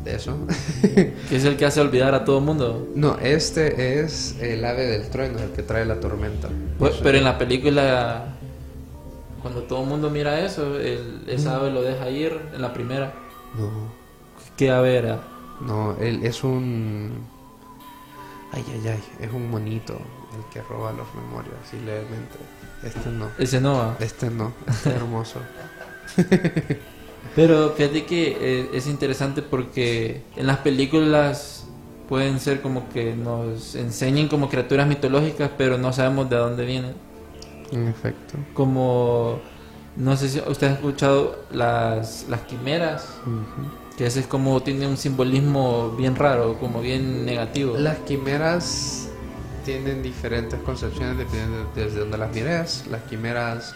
de 0.03 0.15
eso. 0.15 0.37
Que 1.27 1.35
es 1.37 1.43
el 1.45 1.57
que 1.57 1.65
hace 1.65 1.81
olvidar 1.81 2.13
a 2.13 2.23
todo 2.25 2.37
el 2.37 2.45
mundo. 2.45 2.87
no, 2.95 3.17
este 3.17 4.01
es 4.03 4.35
el 4.39 4.63
ave 4.65 4.85
del 4.85 5.09
trueno, 5.09 5.39
el 5.39 5.49
que 5.49 5.63
trae 5.63 5.83
la 5.83 5.99
tormenta. 5.99 6.47
Pues, 6.77 6.93
pero 7.01 7.17
en 7.17 7.23
la 7.23 7.39
película, 7.39 8.25
cuando 9.41 9.63
todo 9.63 9.81
el 9.81 9.89
mundo 9.89 10.11
mira 10.11 10.45
eso, 10.45 10.77
el, 10.79 11.23
esa 11.27 11.55
ave 11.55 11.71
lo 11.71 11.81
deja 11.81 12.07
ir 12.11 12.37
en 12.55 12.61
la 12.61 12.71
primera. 12.71 13.13
No, 13.57 13.69
¿Qué 14.57 14.69
ave 14.71 14.97
era? 14.97 15.23
no, 15.61 15.95
él 15.99 16.23
es 16.23 16.43
un... 16.43 17.25
Ay, 18.51 18.63
ay, 18.73 18.87
ay, 18.87 19.03
es 19.25 19.31
un 19.33 19.49
monito 19.49 19.93
el 19.93 20.43
que 20.53 20.61
roba 20.61 20.91
los 20.93 21.07
memorias 21.15 21.55
así 21.65 21.77
levemente. 21.79 22.35
Este 22.83 23.09
no, 23.09 23.29
Ese 23.37 23.59
no 23.61 23.73
va. 23.73 23.97
este 23.99 24.29
no, 24.29 24.53
este 24.67 24.89
es 24.89 24.95
hermoso. 24.95 25.39
Pero 27.35 27.71
fíjate 27.71 28.05
que 28.05 28.37
eh, 28.39 28.69
es 28.73 28.87
interesante 28.87 29.41
porque 29.41 30.21
en 30.35 30.47
las 30.47 30.57
películas 30.59 31.65
pueden 32.07 32.39
ser 32.39 32.61
como 32.61 32.87
que 32.89 33.15
nos 33.15 33.75
enseñen 33.75 34.27
como 34.27 34.49
criaturas 34.49 34.87
mitológicas, 34.87 35.49
pero 35.57 35.77
no 35.77 35.91
sabemos 35.91 36.29
de 36.29 36.35
dónde 36.37 36.65
vienen. 36.65 36.93
En 37.71 37.87
efecto. 37.87 38.37
Como, 38.53 39.39
no 39.95 40.17
sé 40.17 40.29
si 40.29 40.39
usted 40.39 40.67
ha 40.67 40.73
escuchado 40.73 41.43
las, 41.51 42.25
las 42.29 42.41
quimeras, 42.41 43.07
que 43.97 44.05
ese 44.07 44.19
es 44.21 44.27
como 44.27 44.61
tiene 44.61 44.87
un 44.87 44.97
simbolismo 44.97 45.91
bien 45.91 46.15
raro, 46.15 46.57
como 46.59 46.81
bien 46.81 47.25
negativo. 47.25 47.77
Las 47.77 47.97
quimeras 47.99 49.09
tienen 49.63 50.03
diferentes 50.03 50.59
concepciones 50.61 51.17
dependiendo 51.17 51.71
de- 51.73 51.83
desde 51.85 51.99
donde 51.99 52.17
las 52.17 52.33
mires. 52.33 52.85
Las 52.91 53.03
quimeras 53.03 53.73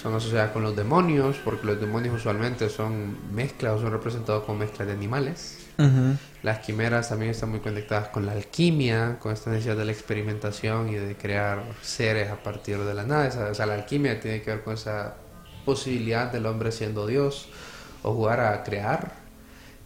son 0.00 0.14
asociadas 0.14 0.50
con 0.52 0.62
los 0.62 0.76
demonios, 0.76 1.36
porque 1.44 1.66
los 1.66 1.80
demonios 1.80 2.14
usualmente 2.16 2.68
son 2.68 3.16
mezclas 3.34 3.72
o 3.74 3.80
son 3.80 3.90
representados 3.92 4.44
como 4.44 4.58
mezclas 4.58 4.86
de 4.88 4.94
animales. 4.94 5.58
Las 6.42 6.60
quimeras 6.60 7.08
también 7.08 7.32
están 7.32 7.50
muy 7.50 7.60
conectadas 7.60 8.08
con 8.08 8.24
la 8.24 8.32
alquimia, 8.32 9.18
con 9.18 9.32
esta 9.32 9.50
necesidad 9.50 9.76
de 9.76 9.84
la 9.84 9.92
experimentación 9.92 10.88
y 10.90 10.94
de 10.94 11.16
crear 11.16 11.64
seres 11.82 12.30
a 12.30 12.36
partir 12.42 12.78
de 12.78 12.94
la 12.94 13.02
nada. 13.04 13.50
O 13.50 13.54
sea, 13.54 13.66
la 13.66 13.74
alquimia 13.74 14.20
tiene 14.20 14.42
que 14.42 14.50
ver 14.50 14.62
con 14.62 14.74
esa 14.74 15.16
posibilidad 15.66 16.32
del 16.32 16.46
hombre 16.46 16.72
siendo 16.72 17.06
Dios 17.06 17.48
o 18.02 18.14
jugar 18.14 18.40
a 18.40 18.62
crear. 18.64 19.12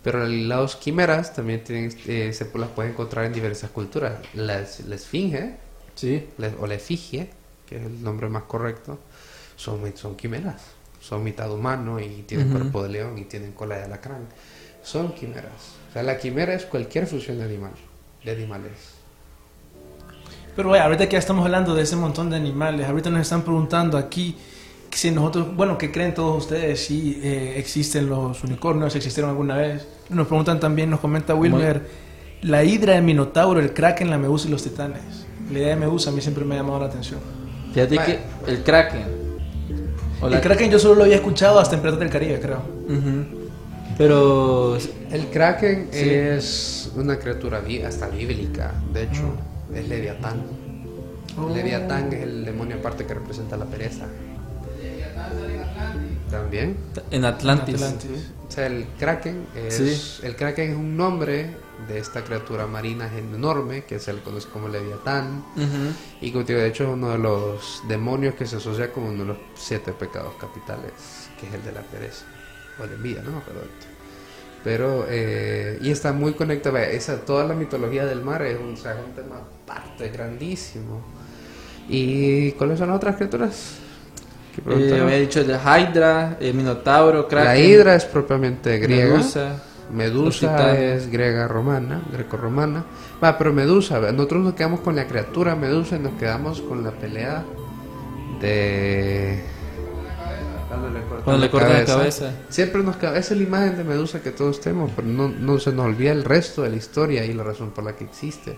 Pero 0.04 0.24
las 0.26 0.76
quimeras 0.76 1.34
también 1.34 1.64
tienen, 1.64 1.92
eh, 2.06 2.32
se 2.32 2.48
las 2.56 2.68
puede 2.70 2.90
encontrar 2.90 3.24
en 3.24 3.32
diversas 3.32 3.70
culturas. 3.70 4.12
La, 4.34 4.64
la 4.86 4.94
esfinge 4.94 5.56
Sí. 5.96 6.26
la- 6.38 6.52
o 6.60 6.66
la 6.66 6.74
efigie, 6.74 7.28
que 7.68 7.76
es 7.76 7.82
el 7.84 8.02
nombre 8.02 8.28
más 8.28 8.44
correcto, 8.44 8.98
son, 9.56 9.80
son 9.96 10.16
quimeras. 10.16 10.62
Son 11.00 11.22
mitad 11.24 11.50
humano 11.52 11.98
y 11.98 12.22
tienen 12.26 12.48
Ujú. 12.50 12.58
cuerpo 12.58 12.82
de 12.84 12.88
león 12.90 13.18
y 13.18 13.24
tienen 13.24 13.52
cola 13.52 13.76
de 13.78 13.84
alacrán. 13.84 14.26
Son 14.82 15.12
quimeras. 15.14 15.52
O 15.90 15.92
sea, 15.92 16.02
la 16.02 16.16
quimera 16.18 16.54
es 16.54 16.64
cualquier 16.64 17.06
fusión 17.06 17.38
de 17.38 17.44
animal, 17.44 17.72
de 18.24 18.30
animales. 18.32 18.72
Pero 20.56 20.70
vaya, 20.70 20.84
ahorita 20.84 21.06
que 21.08 21.12
ya 21.14 21.18
estamos 21.18 21.44
hablando 21.44 21.74
de 21.74 21.82
ese 21.82 21.96
montón 21.96 22.28
de 22.30 22.36
animales, 22.36 22.86
ahorita 22.86 23.10
nos 23.10 23.22
están 23.22 23.42
preguntando 23.42 23.96
aquí 23.98 24.36
si 24.98 25.11
nosotros, 25.11 25.55
bueno, 25.55 25.79
¿qué 25.79 25.90
creen 25.92 26.14
todos 26.14 26.44
ustedes? 26.44 26.85
Si 26.85 27.20
eh, 27.22 27.55
existen 27.59 28.09
los 28.09 28.42
unicornios, 28.44 28.94
existieron 28.96 29.31
alguna 29.31 29.57
vez. 29.57 29.87
Nos 30.09 30.26
preguntan 30.26 30.59
también, 30.61 30.90
nos 30.90 31.00
comenta 31.00 31.35
Wilmer, 31.35 31.87
la 32.42 32.64
hidra, 32.64 32.96
el 32.96 33.03
minotauro, 33.05 33.61
el 33.61 33.72
kraken, 33.72 34.11
la 34.11 34.18
medusa 34.18 34.48
y 34.48 34.50
los 34.50 34.62
titanes. 34.62 35.26
La 35.53 35.59
idea 35.59 35.68
de 35.70 35.76
medusa 35.76 36.11
a 36.11 36.12
mí 36.12 36.20
siempre 36.20 36.44
me 36.44 36.55
ha 36.55 36.59
llamado 36.59 36.81
la 36.81 36.87
atención. 36.87 37.20
Fíjate 37.72 37.96
Vale. 37.96 38.18
que 38.46 38.50
el 38.53 38.62
kraken. 38.62 39.05
El 40.22 40.40
kraken 40.40 40.70
yo 40.70 40.79
solo 40.79 40.96
lo 40.96 41.03
había 41.05 41.16
escuchado 41.16 41.59
hasta 41.59 41.76
en 41.76 41.81
Piratas 41.81 42.00
del 42.00 42.11
Caribe, 42.11 42.40
creo. 42.40 42.62
Pero 43.96 44.76
El 45.11 45.26
kraken 45.26 45.88
Sí. 45.90 46.09
es 46.11 46.92
una 46.96 47.18
criatura 47.18 47.62
hasta 47.87 48.09
bíblica. 48.09 48.72
De 48.92 49.05
hecho, 49.05 49.22
es 49.74 49.88
Leviatán. 49.88 50.42
Oh. 51.38 51.48
Leviatán 51.55 52.12
es 52.12 52.22
el 52.22 52.44
demonio 52.44 52.76
aparte 52.76 53.05
que 53.07 53.14
representa 53.14 53.57
la 53.57 53.66
pereza. 53.66 54.07
También. 56.30 56.76
en 57.11 57.24
Atlantis. 57.24 57.74
Atlantis. 57.74 58.11
O 58.48 58.52
sea, 58.52 58.66
el 58.66 58.87
kraken 58.98 59.46
es, 59.54 59.74
Sí. 59.74 60.26
el 60.26 60.37
kraken 60.37 60.70
es 60.70 60.76
un 60.76 60.96
nombre 60.96 61.54
de 61.88 61.98
esta 61.98 62.22
criatura 62.24 62.66
marina 62.66 63.11
enorme 63.16 63.85
que 63.85 63.98
se 63.98 64.12
le 64.12 64.20
conoce 64.20 64.48
como 64.48 64.68
Leviatán. 64.68 65.44
Ujú. 65.56 65.94
Y 66.20 66.30
como 66.33 66.44
te 66.44 66.52
digo, 66.52 66.62
de 66.62 66.68
hecho 66.68 66.85
es 66.85 66.90
uno 66.90 67.11
de 67.11 67.18
los 67.18 67.83
demonios 67.88 68.35
que 68.35 68.46
se 68.46 68.56
asocia 68.56 68.92
con 68.92 69.04
uno 69.04 69.18
de 69.22 69.24
los 69.30 69.37
siete 69.54 69.92
pecados 69.92 70.35
capitales, 70.40 70.92
que 71.40 71.46
es 71.48 71.54
el 71.54 71.64
de 71.64 71.72
la 71.72 71.80
pereza, 71.83 72.24
o 72.80 72.87
la 72.87 72.92
envidia, 72.92 73.22
no 73.22 73.30
ahorita. 73.33 73.87
Pero, 74.62 75.06
eh, 75.09 75.78
y 75.80 75.90
está 75.90 76.12
muy 76.12 76.35
conectada, 76.35 76.83
esa, 76.85 77.20
toda 77.24 77.44
la 77.44 77.54
mitología 77.54 78.04
del 78.04 78.20
mar 78.22 78.42
es 78.42 78.59
un, 78.61 78.74
o 78.74 78.76
sea, 78.76 78.92
es 78.92 78.98
un 79.04 79.14
tema 79.14 79.37
aparte, 79.64 80.09
grandísimo. 80.11 81.00
¿Y 81.88 82.52
cuáles 82.52 82.78
son 82.78 82.88
las 82.88 82.96
otras 82.98 83.16
criaturas? 83.16 83.76
¿Qué 84.64 84.70
Eh, 84.70 84.74
preguntaron? 84.74 85.06
había 85.06 85.18
dicho 85.18 85.40
el 85.40 85.50
Hydra, 85.50 86.36
el 86.40 86.54
Minotauro, 86.54 87.26
Kraken. 87.28 87.44
la 87.48 87.58
hidra 87.58 87.94
es 87.94 88.04
propiamente 88.04 88.78
griega. 88.78 89.16
Medusa. 89.16 89.62
Medusa 89.92 90.78
es 90.78 91.10
griega 91.10 91.48
romana, 91.48 92.02
greco-romana. 92.12 92.84
Va, 93.22 93.36
pero 93.36 93.52
Medusa, 93.52 93.98
nosotros 94.12 94.42
nos 94.44 94.54
quedamos 94.54 94.80
con 94.80 94.94
la 94.94 95.06
criatura 95.06 95.56
Medusa 95.56 95.96
y 95.96 95.98
nos 95.98 96.12
quedamos 96.12 96.60
con 96.60 96.84
la 96.84 96.92
pelea 96.92 97.44
de... 98.40 99.42
Cuando 100.68 100.88
le 100.90 101.00
cortan, 101.00 101.24
Cuando 101.24 101.44
le 101.44 101.50
cortan 101.50 101.72
la 101.72 101.84
cabeza. 101.84 102.32
Siempre 102.48 102.82
nos 102.84 102.96
queda, 102.96 103.18
esa 103.18 103.34
es 103.34 103.40
la 103.40 103.46
imagen 103.46 103.76
de 103.76 103.82
Medusa 103.82 104.20
que 104.22 104.30
todos 104.30 104.60
tenemos, 104.60 104.92
pero 104.94 105.08
no, 105.08 105.28
no 105.28 105.58
se 105.58 105.72
nos 105.72 105.86
olvida 105.86 106.12
el 106.12 106.22
resto 106.24 106.62
de 106.62 106.70
la 106.70 106.76
historia 106.76 107.24
y 107.24 107.32
la 107.32 107.42
razón 107.42 107.70
por 107.72 107.82
la 107.82 107.96
que 107.96 108.04
existe. 108.04 108.56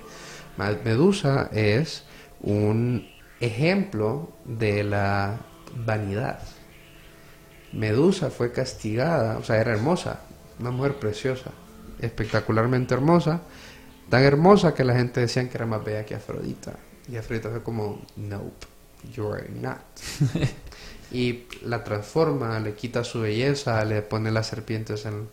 Medusa 0.84 1.48
es 1.52 2.04
un 2.42 3.08
ejemplo 3.40 4.28
de 4.44 4.84
la 4.84 5.40
vanidad. 5.74 6.40
Medusa 7.72 8.30
fue 8.30 8.52
castigada, 8.52 9.38
o 9.38 9.44
sea, 9.44 9.56
era 9.56 9.72
hermosa, 9.72 10.20
una 10.58 10.70
mujer 10.70 10.96
preciosa, 10.96 11.50
espectacularmente 12.00 12.94
hermosa, 12.94 13.40
tan 14.08 14.22
hermosa 14.22 14.74
que 14.74 14.84
la 14.84 14.94
gente 14.94 15.20
decían 15.20 15.48
que 15.48 15.56
era 15.56 15.66
más 15.66 15.82
bella 15.82 16.04
que 16.04 16.14
Afrodita. 16.14 16.74
Y 17.10 17.16
Afrodita 17.16 17.50
fue 17.50 17.62
como, 17.62 18.02
nope, 18.16 18.66
you 19.14 19.32
are 19.32 19.48
not. 19.48 19.80
y 21.12 21.44
la 21.64 21.82
transforma, 21.82 22.60
le 22.60 22.74
quita 22.74 23.04
su 23.04 23.20
belleza, 23.20 23.84
le 23.84 24.02
pone 24.02 24.30
las 24.30 24.46
serpientes 24.46 25.06
en, 25.06 25.28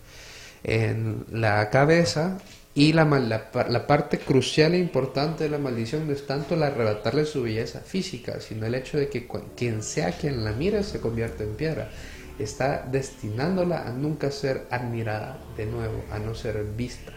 en 0.64 1.26
la 1.32 1.70
cabeza 1.70 2.38
Y 2.80 2.94
la, 2.94 3.04
la, 3.06 3.50
la 3.68 3.88
parte 3.88 4.24
crucial 4.30 4.74
e 4.74 4.78
importante 4.80 5.44
de 5.44 5.50
la 5.50 5.58
maldición 5.60 6.08
no 6.08 6.14
es 6.14 6.26
tanto 6.26 6.56
el 6.56 6.64
arrebatarle 6.64 7.26
su 7.26 7.44
belleza 7.44 7.82
física, 7.82 8.40
sino 8.40 8.66
el 8.66 8.76
hecho 8.76 8.98
de 8.98 9.10
que 9.10 9.28
quien 9.56 9.84
sea 9.84 10.18
quien 10.18 10.44
la 10.46 10.54
mire 10.54 10.84
se 10.84 11.02
convierte 11.02 11.44
en 11.44 11.56
piedra. 11.58 11.92
Está 12.38 12.84
destinándola 12.86 13.86
a 13.88 13.92
nunca 13.92 14.32
ser 14.32 14.68
admirada 14.70 15.52
de 15.58 15.66
nuevo, 15.66 16.08
a 16.10 16.20
no 16.20 16.34
ser 16.36 16.64
vista. 16.64 17.14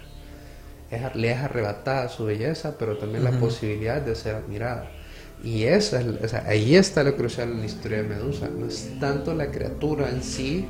Es- 0.91 1.15
le 1.15 1.31
es 1.33 1.39
arrebatada 1.39 2.09
su 2.09 2.25
belleza, 2.27 2.79
pero 2.79 2.99
también 2.99 3.25
la 3.25 3.39
posibilidad 3.39 4.03
de 4.03 4.15
ser 4.17 4.35
admirada. 4.37 5.02
Y 5.45 5.65
esa 5.65 6.01
es, 6.01 6.07
o 6.07 6.29
sea, 6.29 6.45
ahí 6.47 6.77
está 6.77 7.03
lo 7.03 7.17
crucial 7.17 7.51
en 7.51 7.61
la 7.61 7.67
historia 7.67 7.99
de 7.99 8.05
Medusa. 8.05 8.49
No 8.57 8.67
es 8.67 8.91
tanto 9.01 9.35
la 9.35 9.51
criatura 9.51 10.09
en 10.09 10.23
sí 10.23 10.67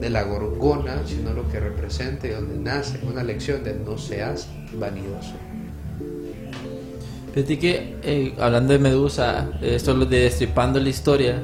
de 0.00 0.10
la 0.10 0.24
gorgona, 0.24 1.02
sino 1.06 1.32
lo 1.32 1.48
que 1.48 1.60
representa 1.60 2.26
y 2.26 2.30
donde 2.30 2.56
nace. 2.56 2.98
Una 3.04 3.22
lección 3.22 3.62
de 3.62 3.74
no 3.74 3.96
seas 3.96 4.48
vanidoso. 4.72 5.34
Fíjate 7.34 7.58
que, 7.58 7.96
eh, 8.02 8.34
hablando 8.40 8.72
de 8.72 8.78
Medusa, 8.78 9.48
esto 9.62 9.94
lo 9.94 10.06
de 10.06 10.20
Destripando 10.20 10.80
la 10.80 10.88
Historia, 10.88 11.42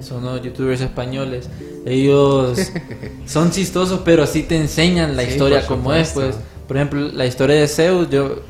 son 0.00 0.24
unos 0.24 0.42
youtubers 0.42 0.80
españoles. 0.80 1.48
Ellos 1.86 2.58
son 3.26 3.50
chistosos, 3.50 4.00
pero 4.04 4.26
sí 4.26 4.42
te 4.42 4.56
enseñan 4.56 5.16
la 5.16 5.22
Sí, 5.22 5.30
historia 5.32 5.66
como 5.66 5.92
es. 5.92 6.10
Pues, 6.10 6.34
por 6.66 6.76
ejemplo, 6.78 7.00
la 7.12 7.26
historia 7.26 7.56
de 7.56 7.68
Zeus, 7.68 8.08
yo, 8.10 8.42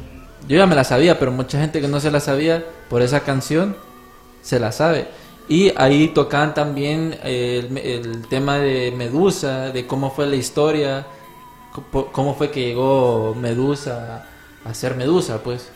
yo 0.48 0.56
ya 0.56 0.66
me 0.66 0.74
la 0.76 0.84
sabía, 0.84 1.18
pero 1.18 1.32
mucha 1.32 1.60
gente 1.60 1.80
que 1.80 1.88
no 1.88 1.98
se 2.00 2.10
la 2.10 2.20
sabía 2.20 2.64
por 2.88 3.02
esa 3.02 3.20
canción 3.20 3.76
se 4.42 4.60
la 4.60 4.72
sabe. 4.72 5.08
Y 5.48 5.72
ahí 5.76 6.08
tocaban 6.08 6.54
también 6.54 7.18
eh, 7.22 7.68
el, 7.68 7.78
el 7.78 8.26
tema 8.28 8.58
de 8.58 8.92
Medusa, 8.96 9.70
de 9.70 9.86
cómo 9.86 10.10
fue 10.10 10.26
la 10.26 10.36
historia, 10.36 11.06
cómo 12.12 12.34
fue 12.34 12.50
que 12.50 12.60
llegó 12.68 13.34
Medusa 13.34 14.26
a 14.64 14.74
ser 14.74 14.96
Medusa, 14.96 15.42
pues. 15.42 15.70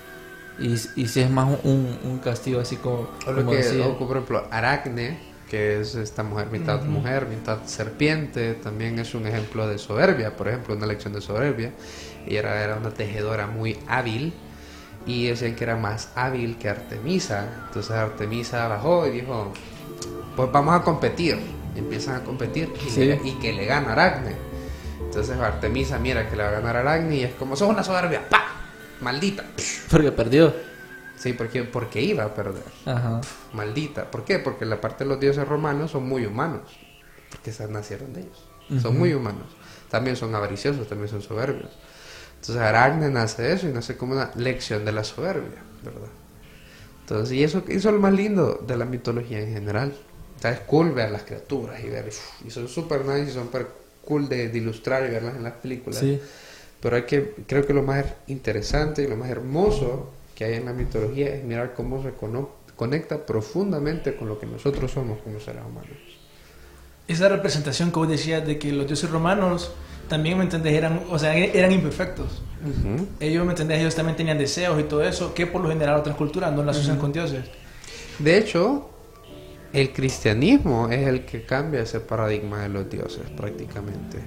Y, 0.59 0.73
y 0.73 1.07
si 1.07 1.21
es 1.21 1.31
más 1.31 1.49
un, 1.62 1.99
un 2.03 2.18
castigo 2.18 2.61
así 2.61 2.77
como, 2.77 3.09
como 3.25 3.51
que, 3.51 3.59
decía. 3.59 3.87
o 3.87 3.97
por 3.99 4.16
ejemplo, 4.16 4.44
Aracne, 4.51 5.18
que 5.49 5.81
es 5.81 5.94
esta 5.94 6.23
mujer 6.23 6.49
mitad 6.51 6.83
mujer, 6.83 7.27
mitad 7.27 7.59
serpiente, 7.66 8.55
también 8.55 8.99
es 8.99 9.14
un 9.14 9.27
ejemplo 9.27 9.68
de 9.68 9.79
soberbia, 9.79 10.37
por 10.37 10.49
ejemplo, 10.49 10.75
una 10.75 10.87
lección 10.87 11.12
de 11.12 11.21
soberbia. 11.21 11.73
Ella 12.27 12.40
era, 12.40 12.64
era 12.64 12.77
una 12.77 12.90
tejedora 12.90 13.47
muy 13.47 13.79
hábil 13.87 14.33
y 15.09 15.27
decían 15.29 15.57
que 15.57 15.64
era 15.64 15.75
más 15.77 16.11
hábil 16.14 16.57
que 16.59 16.68
Artemisa. 16.68 17.49
Entonces 17.66 17.90
Artemisa 17.92 18.68
bajó 18.68 19.07
y 19.07 19.11
dijo, 19.11 19.53
pues 20.37 20.53
vamos 20.53 20.79
a 20.81 20.83
competir. 20.85 21.38
Y 21.75 21.79
empiezan 21.81 22.16
a 22.16 22.25
competir 22.25 22.73
y, 22.87 22.90
Sí. 22.90 23.05
le- 23.07 23.21
y 23.25 23.33
que 23.40 23.53
le 23.53 23.64
gana 23.64 23.92
Aracne. 23.92 24.37
Entonces 25.01 25.37
Artemisa 25.38 25.99
mira 25.99 26.29
que 26.29 26.37
le 26.37 26.42
va 26.42 26.51
a 26.51 26.53
ganar 26.53 26.77
Aracne 26.77 27.16
y 27.16 27.23
es 27.25 27.35
como, 27.35 27.57
sos 27.57 27.68
una 27.68 27.83
soberbia, 27.83 28.29
¡pa! 28.29 28.44
Maldita. 29.01 29.44
Porque 29.90 30.12
perdió. 30.12 30.55
Sí, 31.16 31.33
porque, 31.33 31.64
porque 31.64 32.01
iba 32.01 32.23
a 32.25 32.35
perder 32.35 32.62
Ajá. 32.87 33.21
maldita. 33.53 34.09
¿Por 34.11 34.25
qué? 34.25 34.38
Porque 34.38 34.64
la 34.64 34.81
parte 34.81 35.03
de 35.05 35.11
los 35.11 35.18
dioses 35.18 35.49
romanos 35.49 35.90
son 35.92 36.09
muy 36.09 36.25
humanos. 36.27 36.62
Porque 37.31 37.51
esas 37.51 37.71
nacieron 37.71 38.12
de 38.12 38.21
ellos. 38.21 38.44
Son 38.83 38.97
muy 38.99 39.14
humanos. 39.14 39.47
También 39.90 40.14
son 40.16 40.35
avariciosos, 40.35 40.87
también 40.88 41.09
son 41.09 41.23
soberbios. 41.23 41.71
Entonces 42.40 42.57
Aracne 42.57 43.11
nace 43.11 43.42
de 43.42 43.53
eso 43.55 43.68
y 43.68 43.72
nace 43.72 43.96
como 43.96 44.14
una 44.14 44.31
lección 44.37 44.85
de 44.85 44.92
la 44.92 45.05
soberbia, 45.05 45.62
¿verdad? 45.83 46.09
Entonces, 47.01 47.37
y 47.37 47.42
eso, 47.42 47.62
eso 47.68 47.88
es 47.88 47.94
lo 47.94 48.01
más 48.01 48.12
lindo 48.12 48.64
de 48.66 48.77
la 48.77 48.85
mitología 48.85 49.40
en 49.40 49.53
general. 49.53 49.94
O 50.37 50.40
sea, 50.40 50.53
es 50.53 50.61
cool 50.61 50.92
ver 50.92 51.11
las 51.11 51.22
criaturas 51.22 51.83
y 51.83 51.88
ver, 51.88 52.11
y 52.46 52.51
son 52.51 52.68
super 52.68 53.05
nice 53.05 53.31
y 53.31 53.35
son 53.35 53.44
super 53.44 53.66
cool 54.05 54.29
de, 54.29 54.48
de 54.48 54.59
ilustrar 54.59 55.07
y 55.07 55.11
verlas 55.11 55.37
en 55.37 55.42
las 55.42 55.55
películas. 55.55 55.98
Sí. 55.98 56.20
Pero 56.81 56.96
hay 56.96 57.03
que, 57.03 57.35
creo 57.46 57.66
que 57.66 57.72
lo 57.72 57.83
más 57.83 58.05
interesante 58.29 59.03
y 59.03 59.09
lo 59.09 59.16
más 59.16 59.29
hermoso 59.31 60.11
que 60.35 60.44
hay 60.44 60.55
en 60.55 60.66
la 60.66 60.72
mitología 60.72 61.35
es 61.35 61.42
mirar 61.42 61.74
cómo 61.74 62.03
se 62.03 62.12
conecta 62.77 63.27
profundamente 63.27 64.14
con 64.14 64.29
lo 64.29 64.38
que 64.38 64.46
nosotros 64.46 64.92
somos 64.92 65.18
como 65.18 65.40
seres 65.40 65.62
humanos. 65.66 65.98
Esa 67.09 67.29
representación 67.29 67.90
que 67.90 67.98
vos 67.98 68.09
decías 68.09 68.46
de 68.46 68.59
que 68.59 68.70
los 68.70 68.87
dioses 68.87 69.11
romanos 69.11 69.72
también, 70.09 70.38
¿me 70.38 70.44
entendés? 70.44 70.75
Eran, 70.75 71.03
o 71.11 71.18
sea, 71.18 71.37
eran 71.37 71.73
imperfectos. 71.73 72.42
Ellos, 73.21 73.44
¿me 73.44 73.53
entendés? 73.53 73.81
Ellos 73.81 73.94
también 73.94 74.16
tenían 74.16 74.38
deseos 74.38 74.79
y 74.81 74.85
todo 74.85 75.03
eso, 75.05 75.33
que 75.35 75.47
por 75.47 75.62
lo 75.62 75.68
general 75.68 75.97
otras 76.01 76.16
culturas 76.16 76.53
no 76.53 76.62
lo 76.62 76.71
asocian 76.71 76.99
con 76.99 77.12
dioses. 77.12 77.44
De 78.18 78.37
hecho, 78.38 78.88
el 79.73 79.92
cristianismo 79.92 80.88
es 80.88 81.07
el 81.07 81.25
que 81.25 81.42
cambia 81.44 81.81
ese 81.83 82.01
paradigma 82.01 82.62
de 82.62 82.68
los 82.71 82.90
dioses 82.90 83.23
prácticamente. 83.37 84.18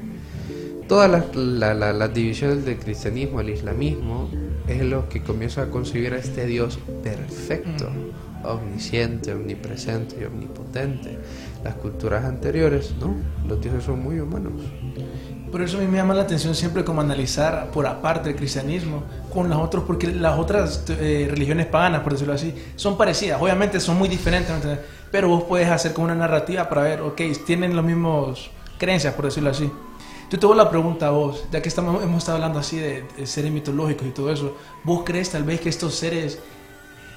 Todas 0.88 1.10
las, 1.10 1.36
la- 1.36 1.74
la- 1.74 1.94
las 1.94 2.14
divisiones 2.14 2.66
del 2.66 2.78
cristianismo, 2.78 3.42
el 3.42 3.50
islamismo, 3.50 4.30
es 4.68 4.82
lo 4.84 5.10
que 5.10 5.22
comienza 5.22 5.64
a 5.64 5.70
concebir 5.70 6.14
a 6.14 6.18
este 6.18 6.46
Dios 6.46 6.80
perfecto, 7.04 7.90
omnisciente, 8.44 9.34
omnipresente 9.34 10.18
y 10.22 10.26
omnipotente. 10.26 11.18
Las 11.64 11.76
culturas 11.76 12.26
anteriores, 12.26 12.94
no, 13.00 13.16
los 13.48 13.62
dioses 13.62 13.84
son 13.84 14.02
muy 14.02 14.20
humanos. 14.20 14.54
Por 15.52 15.62
eso 15.62 15.78
a 15.78 15.82
mí 15.82 15.88
me 15.88 15.98
llama 15.98 16.14
la 16.14 16.22
atención 16.22 16.56
siempre 16.56 16.86
como 16.86 17.02
analizar 17.02 17.72
por 17.72 17.86
aparte 17.86 18.30
el 18.30 18.36
cristianismo 18.36 19.04
con 19.34 19.50
las 19.50 19.60
otras, 19.60 19.84
porque 19.86 20.08
las 20.08 20.40
otras 20.40 20.86
eh, 20.88 21.28
religiones 21.30 21.66
paganas, 21.66 22.02
por 22.02 22.14
decirlo 22.14 22.34
así, 22.34 22.56
son 22.78 22.98
parecidas. 22.98 23.42
Obviamente 23.42 23.80
son 23.80 23.98
muy 23.98 24.08
diferentes, 24.08 24.50
¿me 24.50 24.56
entiendes? 24.56 24.86
pero 25.12 25.28
vos 25.28 25.44
puedes 25.44 25.70
hacer 25.70 25.94
como 25.94 26.06
una 26.06 26.16
narrativa 26.16 26.70
para 26.70 26.84
ver, 26.84 27.02
ok, 27.02 27.22
tienen 27.46 27.76
los 27.76 27.84
mismos 27.84 28.50
creencias, 28.78 29.14
por 29.14 29.26
decirlo 29.26 29.50
así. 29.50 29.70
Yo 30.30 30.40
te 30.40 30.46
hago 30.46 30.56
la 30.56 30.70
pregunta 30.70 31.08
a 31.08 31.12
vos, 31.12 31.44
ya 31.52 31.62
que 31.62 31.68
estamos, 31.68 32.02
hemos 32.02 32.20
estado 32.20 32.38
hablando 32.38 32.60
así 32.60 32.78
de, 32.78 33.04
de 33.18 33.28
seres 33.28 33.52
mitológicos 33.52 34.08
y 34.08 34.12
todo 34.12 34.32
eso, 34.32 34.56
¿vos 34.86 35.04
crees 35.06 35.30
tal 35.30 35.44
vez 35.44 35.60
que 35.60 35.68
estos 35.68 35.94
seres 35.96 36.40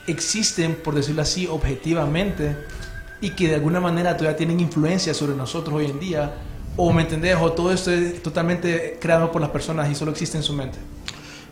existen, 0.09 0.75
por 0.75 0.97
decirlo 0.97 1.23
así, 1.23 1.47
objetivamente 1.47 2.57
y 3.20 3.31
que 3.31 3.49
de 3.49 3.55
alguna 3.55 3.79
manera 3.79 4.16
todavía 4.16 4.37
tienen 4.37 4.59
influencia 4.59 5.14
sobre 5.14 5.37
nosotros 5.37 5.77
hoy 5.77 5.87
en 5.87 6.01
día? 6.01 6.35
¿O 6.76 6.92
me 6.92 7.02
entendés? 7.02 7.37
¿O 7.40 7.52
todo 7.52 7.72
esto 7.72 7.90
es 7.92 8.22
totalmente 8.22 8.98
creado 9.00 9.30
por 9.30 9.40
las 9.40 9.50
personas 9.50 9.90
y 9.90 9.94
solo 9.94 10.10
existe 10.10 10.37
en 10.37 10.42
su 10.42 10.52
mente? 10.54 10.78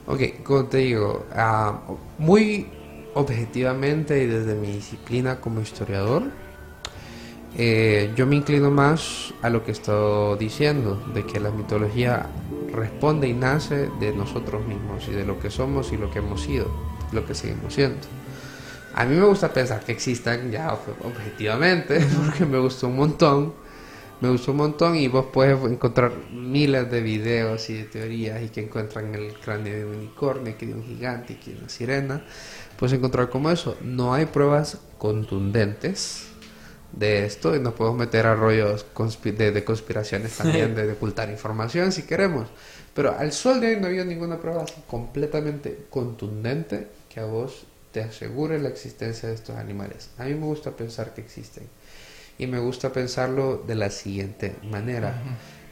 Ok, 0.06 0.42
como 0.42 0.64
te 0.64 0.78
digo, 0.78 1.26
ah, 1.32 1.80
muy 2.18 2.66
objetivamente 3.14 4.22
y 4.22 4.26
desde 4.26 4.54
mi 4.54 4.72
disciplina 4.72 5.40
como 5.40 5.60
historiador, 5.60 6.24
eh, 7.54 8.12
yo 8.16 8.26
me 8.26 8.36
inclino 8.36 8.70
más 8.70 9.34
a 9.42 9.50
lo 9.50 9.62
que 9.64 9.70
he 9.70 9.74
estado 9.74 10.36
diciendo, 10.36 11.02
de 11.14 11.24
que 11.26 11.38
la 11.38 11.50
mitología 11.50 12.26
responde 12.72 13.28
y 13.28 13.34
nace 13.34 13.90
de 14.00 14.12
nosotros 14.12 14.66
mismos 14.66 15.06
y 15.08 15.12
de 15.12 15.24
lo 15.26 15.38
que 15.38 15.50
somos 15.50 15.92
y 15.92 15.98
lo 15.98 16.10
que 16.10 16.20
hemos 16.20 16.40
sido, 16.42 16.66
lo 17.12 17.26
que 17.26 17.34
seguimos 17.34 17.74
siendo. 17.74 17.98
A 18.94 19.04
mí 19.04 19.16
me 19.16 19.24
gusta 19.24 19.52
pensar 19.52 19.80
que 19.84 19.92
existan 19.92 20.50
ya 20.50 20.70
ob- 20.72 21.06
objetivamente, 21.06 22.00
porque 22.26 22.46
me 22.46 22.58
gustó 22.58 22.88
un 22.88 22.96
montón. 22.96 23.54
Me 24.22 24.30
gustó 24.30 24.52
un 24.52 24.58
montón 24.58 24.94
y 24.94 25.08
vos 25.08 25.26
puedes 25.32 25.60
encontrar 25.64 26.12
miles 26.30 26.88
de 26.88 27.00
videos 27.00 27.68
y 27.70 27.74
de 27.78 27.84
teorías 27.84 28.40
y 28.40 28.50
que 28.50 28.60
encuentran 28.60 29.12
el 29.16 29.34
cráneo 29.34 29.74
de 29.74 29.84
un 29.84 29.96
unicornio, 29.96 30.56
que 30.56 30.64
de 30.66 30.74
un 30.74 30.84
gigante, 30.84 31.38
que 31.40 31.50
de 31.52 31.58
una 31.58 31.68
sirena. 31.68 32.24
Puedes 32.78 32.96
encontrar 32.96 33.28
como 33.30 33.50
eso. 33.50 33.76
No 33.82 34.14
hay 34.14 34.26
pruebas 34.26 34.78
contundentes 34.98 36.28
de 36.92 37.26
esto 37.26 37.56
y 37.56 37.58
nos 37.58 37.74
podemos 37.74 37.98
meter 37.98 38.26
a 38.26 38.36
rollos 38.36 38.86
conspi- 38.94 39.34
de, 39.36 39.50
de 39.50 39.64
conspiraciones 39.64 40.36
también, 40.36 40.76
de, 40.76 40.86
de 40.86 40.92
ocultar 40.92 41.28
información 41.28 41.90
si 41.90 42.02
queremos. 42.04 42.46
Pero 42.94 43.18
al 43.18 43.32
sol 43.32 43.60
de 43.60 43.70
hoy 43.74 43.76
no 43.80 43.86
ha 43.86 43.88
habido 43.88 44.04
ninguna 44.04 44.38
prueba 44.38 44.64
completamente 44.86 45.86
contundente 45.90 46.86
que 47.12 47.18
a 47.18 47.24
vos 47.24 47.64
te 47.90 48.02
asegure 48.02 48.60
la 48.60 48.68
existencia 48.68 49.28
de 49.28 49.34
estos 49.34 49.56
animales. 49.56 50.10
A 50.16 50.24
mí 50.24 50.34
me 50.34 50.46
gusta 50.46 50.70
pensar 50.70 51.12
que 51.12 51.22
existen. 51.22 51.64
Y 52.42 52.48
me 52.48 52.58
gusta 52.58 52.92
pensarlo 52.92 53.62
de 53.68 53.76
la 53.76 53.88
siguiente 53.88 54.56
manera. 54.64 55.14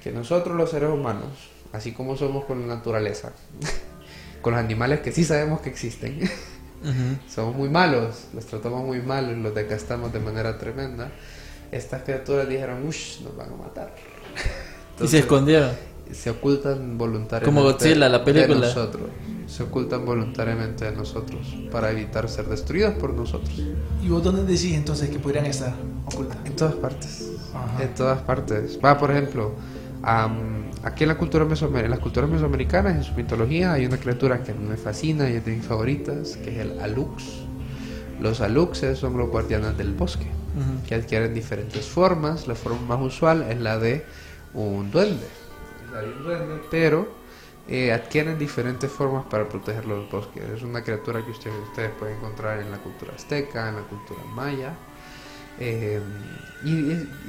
Que 0.01 0.13
nosotros 0.13 0.57
los 0.57 0.71
seres 0.71 0.89
humanos, 0.89 1.51
así 1.73 1.91
como 1.91 2.17
somos 2.17 2.45
con 2.45 2.61
la 2.61 2.77
naturaleza, 2.77 3.33
con 4.41 4.53
los 4.53 4.63
animales 4.63 5.01
que 5.01 5.11
sí 5.11 5.25
sabemos 5.25 5.63
que 5.63 5.69
existen, 5.69 6.31
somos 7.29 7.57
muy 7.57 7.69
malos, 7.69 8.29
los 8.33 8.47
tratamos 8.47 8.85
muy 8.85 9.03
mal 9.03 9.43
los 9.43 9.53
desgastamos 9.53 10.13
de 10.13 10.21
manera 10.21 10.59
tremenda. 10.59 11.11
Estas 11.73 12.05
criaturas 12.05 12.49
dijeron, 12.49 12.87
uff, 12.87 13.21
nos 13.23 13.37
van 13.37 13.53
a 13.53 13.57
matar. 13.57 13.93
y 15.03 15.09
se 15.09 15.19
escondieron. 15.19 15.73
Se 16.13 16.31
ocultan 16.31 16.99
voluntariamente 16.99 17.45
Como 17.45 17.63
Godzilla, 17.63 18.09
la 18.09 18.25
película. 18.25 18.55
de 18.55 18.67
nosotros. 18.67 19.09
Se 19.47 19.65
ocultan 19.65 20.05
voluntariamente 20.05 20.85
de 20.85 20.93
nosotros 20.93 21.57
para 21.73 21.91
evitar 21.91 22.29
ser 22.29 22.47
destruidos 22.47 22.95
por 22.95 23.13
nosotros. 23.13 23.51
¿Y 24.03 24.09
vos 24.09 24.23
dónde 24.23 24.45
decís 24.45 24.75
entonces 24.75 25.11
que 25.11 25.19
podrían 25.19 25.47
estar 25.47 25.75
ocultas? 26.07 26.39
En 26.45 26.55
todas 26.55 26.75
partes. 26.75 27.31
Ajá. 27.53 27.83
En 27.83 27.95
todas 27.95 28.21
partes. 28.23 28.79
Va, 28.85 28.97
por 28.97 29.11
ejemplo, 29.11 29.53
am, 30.03 30.71
aquí 30.85 31.05
en 31.05 31.09
la 31.09 31.19
cultura 31.19 31.45
en 31.45 31.91
las 31.91 31.99
culturas 31.99 32.31
mesoamericanas, 32.31 32.97
en 32.97 33.03
su 33.03 33.13
mitología, 33.15 33.73
hay 33.73 33.87
una 33.87 33.99
criatura 33.99 34.43
que 34.45 34.55
me 34.55 34.77
fascina 34.77 35.29
y 35.29 35.35
es 35.35 35.45
de 35.45 35.57
mis 35.57 35.67
favoritas, 35.67 36.37
que 36.37 36.51
es 36.51 36.59
el 36.59 36.81
alux. 36.81 37.25
Los 38.21 38.41
aluxes 38.41 38.99
son 38.99 39.17
los 39.17 39.31
guardianes 39.31 39.77
del 39.79 39.95
bosque, 39.95 40.27
que 40.87 40.95
adquieren 40.95 41.35
diferentes 41.35 41.87
formas. 41.87 42.47
La 42.47 42.55
forma 42.55 42.97
más 42.97 43.01
usual 43.01 43.47
es 43.51 43.59
la 43.61 43.79
de 43.79 44.05
un 44.55 44.91
duende. 44.91 45.27
Un 45.93 46.23
duende, 46.23 46.61
pero 46.71 47.09
eh, 47.69 47.93
adquieren 47.93 48.39
diferentes 48.39 48.91
formas 48.91 49.25
para 49.27 49.49
proteger 49.49 49.87
los 49.87 50.11
bosques. 50.11 50.43
Es 50.57 50.63
una 50.63 50.83
criatura 50.83 51.25
que 51.25 51.31
ustedes, 51.31 51.57
ustedes 51.69 51.91
pueden 51.99 52.17
encontrar 52.17 52.61
en 52.61 52.71
la 52.71 52.79
cultura 52.79 53.13
azteca, 53.15 53.69
en 53.69 53.77
la 53.77 53.83
cultura 53.83 54.21
maya. 54.35 54.73
Eh, 55.59 56.01
y, 56.65 56.71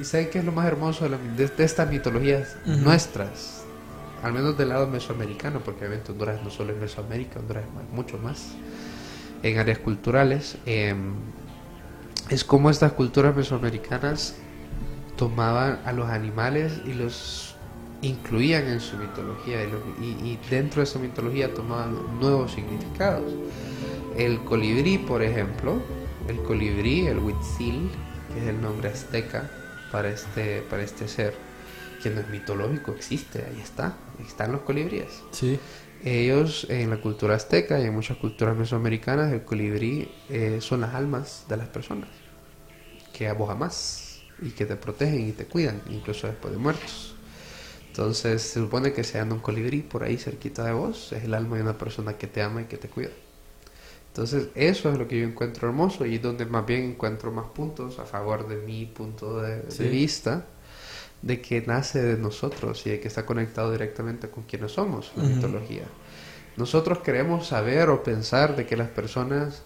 y 0.00 0.04
¿saben 0.04 0.30
qué 0.30 0.38
es 0.38 0.44
lo 0.44 0.52
más 0.52 0.66
hermoso 0.66 1.04
de, 1.04 1.10
la- 1.10 1.18
de- 1.18 1.48
de 1.48 1.64
estas 1.64 1.88
mitologías 1.90 2.56
Ujú. 2.66 2.76
nuestras? 2.78 3.64
Al 4.22 4.32
menos 4.32 4.56
del 4.56 4.68
lado 4.70 4.86
mesoamericano, 4.86 5.60
porque 5.60 5.80
obviamente 5.86 6.12
Honduras 6.12 6.40
no 6.42 6.50
solo 6.50 6.72
es 6.72 6.78
Mesoamérica, 6.78 7.40
Honduras 7.40 7.64
es 7.68 7.74
más- 7.74 7.88
mucho 7.92 8.18
más 8.18 8.52
en 9.42 9.58
áreas 9.58 9.78
culturales. 9.78 10.56
eh, 10.66 10.94
es 12.30 12.44
como 12.44 12.70
estas 12.70 12.92
culturas 12.92 13.34
mesoamericanas 13.36 14.36
tomaban 15.16 15.80
a 15.84 15.92
los 15.92 16.08
animales 16.08 16.80
y 16.86 16.94
los 16.94 17.51
incluían 18.02 18.66
en 18.68 18.80
su 18.80 18.96
mitología 18.96 19.62
y, 19.64 19.70
los- 19.70 19.80
y- 20.00 20.32
y 20.32 20.38
dentro 20.50 20.80
de 20.80 20.84
esa 20.84 20.98
mitología 20.98 21.52
tomaban 21.54 21.96
nuevos 22.20 22.52
significados. 22.52 23.32
El 24.16 24.40
colibrí, 24.44 24.98
por 24.98 25.22
ejemplo, 25.22 25.80
el 26.28 26.36
colibrí, 26.42 27.06
el 27.06 27.18
huitzil, 27.18 27.90
que 28.34 28.40
es 28.40 28.46
el 28.48 28.60
nombre 28.60 28.88
azteca 28.90 29.48
para 29.90 30.10
este, 30.10 30.62
para 30.62 30.82
este 30.82 31.08
ser, 31.08 31.34
que 32.02 32.10
no 32.10 32.20
es 32.20 32.28
mitológico, 32.28 32.92
existe, 32.92 33.44
ahí 33.48 33.60
está, 33.62 33.96
ahí 34.18 34.26
están 34.26 34.52
los 34.52 34.62
colibríes. 34.62 35.22
Sí. 35.30 35.58
Ellos, 36.04 36.66
en 36.68 36.90
la 36.90 36.96
cultura 36.96 37.36
azteca 37.36 37.78
y 37.78 37.84
en 37.84 37.94
muchas 37.94 38.16
culturas 38.16 38.56
mesoamericanas, 38.56 39.32
el 39.32 39.42
colibrí 39.42 40.08
eh, 40.28 40.58
son 40.60 40.80
las 40.80 40.94
almas 40.94 41.44
de 41.48 41.56
las 41.56 41.68
personas 41.68 42.08
que 43.12 43.30
vos 43.32 43.48
amás 43.50 44.22
y 44.42 44.50
que 44.50 44.66
te 44.66 44.74
protegen 44.74 45.28
y 45.28 45.32
te 45.32 45.44
cuidan, 45.44 45.80
incluso 45.90 46.26
después 46.26 46.52
de 46.52 46.58
muertos. 46.58 47.14
Entonces, 47.92 48.40
se 48.40 48.58
supone 48.58 48.94
que 48.94 49.04
se 49.04 49.18
anda 49.18 49.34
un 49.34 49.42
colibrí 49.42 49.82
por 49.82 50.02
ahí 50.02 50.16
cerquita 50.16 50.64
de 50.64 50.72
vos, 50.72 51.12
es 51.12 51.24
el 51.24 51.34
alma 51.34 51.56
de 51.56 51.62
una 51.62 51.76
persona 51.76 52.16
que 52.16 52.26
te 52.26 52.40
ama 52.40 52.62
y 52.62 52.64
que 52.64 52.78
te 52.78 52.88
cuida. 52.88 53.10
Entonces, 54.08 54.48
eso 54.54 54.90
es 54.90 54.98
lo 54.98 55.06
que 55.06 55.20
yo 55.20 55.26
encuentro 55.26 55.68
hermoso 55.68 56.06
y 56.06 56.16
donde 56.16 56.46
más 56.46 56.64
bien 56.64 56.84
encuentro 56.84 57.30
más 57.32 57.50
puntos 57.50 57.98
a 57.98 58.06
favor 58.06 58.48
de 58.48 58.56
mi 58.56 58.86
punto 58.86 59.42
de, 59.42 59.90
vista, 59.90 60.46
de 61.20 61.42
que 61.42 61.60
nace 61.66 62.00
de 62.00 62.16
nosotros 62.16 62.86
y 62.86 62.90
de 62.92 63.00
que 63.00 63.08
está 63.08 63.26
conectado 63.26 63.70
directamente 63.70 64.30
con 64.30 64.44
quienes 64.44 64.72
somos, 64.72 65.12
la 65.14 65.24
mitología. 65.24 65.84
Nosotros 66.56 67.00
queremos 67.00 67.48
saber 67.48 67.90
o 67.90 68.02
pensar 68.02 68.56
de 68.56 68.64
que 68.64 68.74
las 68.74 68.88
personas 68.88 69.64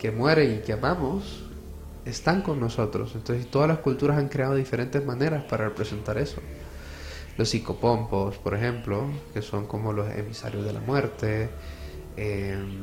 que 0.00 0.10
mueren 0.10 0.56
y 0.56 0.58
que 0.62 0.72
amamos 0.72 1.44
están 2.04 2.42
con 2.42 2.58
nosotros. 2.58 3.12
Entonces, 3.14 3.48
todas 3.48 3.68
las 3.68 3.78
culturas 3.78 4.18
han 4.18 4.28
creado 4.28 4.56
diferentes 4.56 5.04
maneras 5.04 5.44
para 5.44 5.68
representar 5.68 6.18
eso. 6.18 6.40
Los 7.38 7.48
psicopompos, 7.50 8.36
por 8.36 8.54
ejemplo, 8.54 9.04
que 9.32 9.40
son 9.42 9.66
como 9.66 9.92
los 9.92 10.10
emisarios 10.10 10.64
de 10.64 10.72
la 10.72 10.80
muerte, 10.80 11.48
em, 12.16 12.80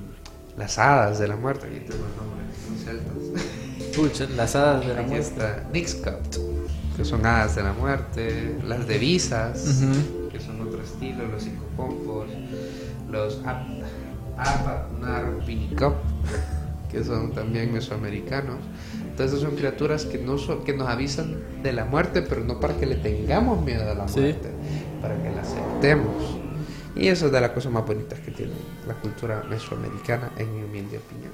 las 0.58 0.80
hadas 0.80 1.20
de 1.20 1.28
la 1.28 1.36
muerte, 1.36 1.68
aquí 1.68 1.80
tengo 1.82 2.06
el 2.06 2.15
nombre, 2.15 2.46
los 2.72 2.80
celtas. 2.84 3.96
Pucha, 3.96 4.28
las 4.36 4.56
hadas 4.56 4.86
de 4.88 4.94
la 4.94 5.02
Aquí 5.02 5.10
muerte. 5.10 5.28
está 5.28 5.68
Nixcut, 5.74 6.38
que 6.96 7.04
son 7.04 7.26
hadas 7.26 7.56
de 7.58 7.63
la 7.63 7.74
muerte, 7.74 8.58
las 8.65 8.88
divisas, 8.88 9.82
Ujú. 9.84 10.30
que 10.30 10.39
son 10.39 10.62
otro 10.62 10.82
estilo, 10.82 11.28
los 11.28 11.44
psicopompos, 11.44 12.28
los 13.12 13.41
Apatnarpinikop, 14.38 15.96
que 16.89 17.04
son 17.04 17.34
también 17.34 17.74
mesoamericanos. 17.74 18.58
Entonces 19.15 19.39
son 19.39 19.56
criaturas 19.56 20.04
que, 20.04 20.17
no 20.17 20.38
son, 20.38 20.65
que 20.65 20.73
nos 20.73 20.89
avisan 20.89 21.38
de 21.63 21.71
la 21.71 21.86
muerte, 21.86 22.21
pero 22.21 22.43
no 22.43 22.60
para 22.60 22.73
que 22.75 22.86
le 22.86 22.95
tengamos 22.95 23.63
miedo 23.63 23.89
a 23.89 23.95
la 23.95 24.10
Sí. 24.10 24.19
muerte, 24.19 24.49
para 25.01 25.15
que 25.15 25.30
la 25.34 25.41
aceptemos. 25.41 26.13
Y 26.97 27.08
eso 27.08 27.28
es 27.28 27.32
de 27.32 27.39
las 27.39 27.51
cosas 27.51 27.71
más 27.71 27.86
bonitas 27.86 28.19
que 28.19 28.32
tiene 28.32 28.51
la 28.86 28.93
cultura 28.95 29.41
mesoamericana, 29.49 30.32
en 30.38 30.54
mi 30.54 30.63
humilde 30.63 30.97
opinión. 30.97 31.32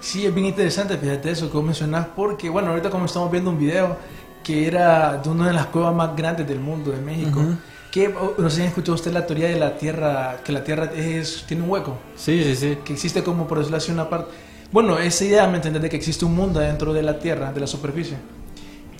Sí, 0.00 0.24
es 0.24 0.32
bien 0.34 0.46
interesante, 0.46 0.96
fíjate 0.96 1.30
eso 1.30 1.50
que 1.50 1.58
vos 1.58 1.66
mencionás, 1.66 2.06
porque 2.16 2.48
bueno, 2.48 2.70
ahorita 2.70 2.88
como 2.88 3.04
estamos 3.04 3.30
viendo 3.30 3.50
un 3.50 3.58
video 3.58 3.98
que 4.42 4.66
era 4.66 5.18
de 5.18 5.28
una 5.28 5.48
de 5.48 5.52
las 5.52 5.66
cuevas 5.66 5.94
más 5.94 6.16
grandes 6.16 6.48
del 6.48 6.58
mundo, 6.58 6.90
de 6.90 7.02
México, 7.02 7.38
Ujú. 7.40 7.56
que 7.90 8.08
oh, 8.08 8.34
no 8.38 8.48
sé 8.48 8.56
si 8.56 8.62
han 8.62 8.68
escuchado 8.68 8.94
usted 8.94 9.12
la 9.12 9.26
teoría 9.26 9.48
de 9.48 9.58
la 9.58 9.76
Tierra, 9.76 10.38
que 10.42 10.52
la 10.52 10.64
Tierra 10.64 10.90
es, 10.96 11.44
tiene 11.46 11.64
un 11.64 11.68
hueco, 11.70 11.98
Sí, 12.16 12.42
sí, 12.44 12.56
sí. 12.56 12.78
que 12.82 12.94
existe 12.94 13.22
como 13.22 13.46
por 13.46 13.58
decirlo 13.58 13.76
así 13.76 13.92
una 13.92 14.08
parte. 14.08 14.30
Bueno, 14.72 14.98
esa 14.98 15.24
idea, 15.24 15.46
¿me 15.48 15.56
entendés? 15.56 15.82
De 15.82 15.88
que 15.88 15.96
existe 15.96 16.24
un 16.24 16.34
mundo 16.34 16.60
dentro 16.60 16.92
de 16.92 17.02
la 17.02 17.18
Tierra, 17.18 17.52
de 17.52 17.60
la 17.60 17.66
superficie. 17.66 18.16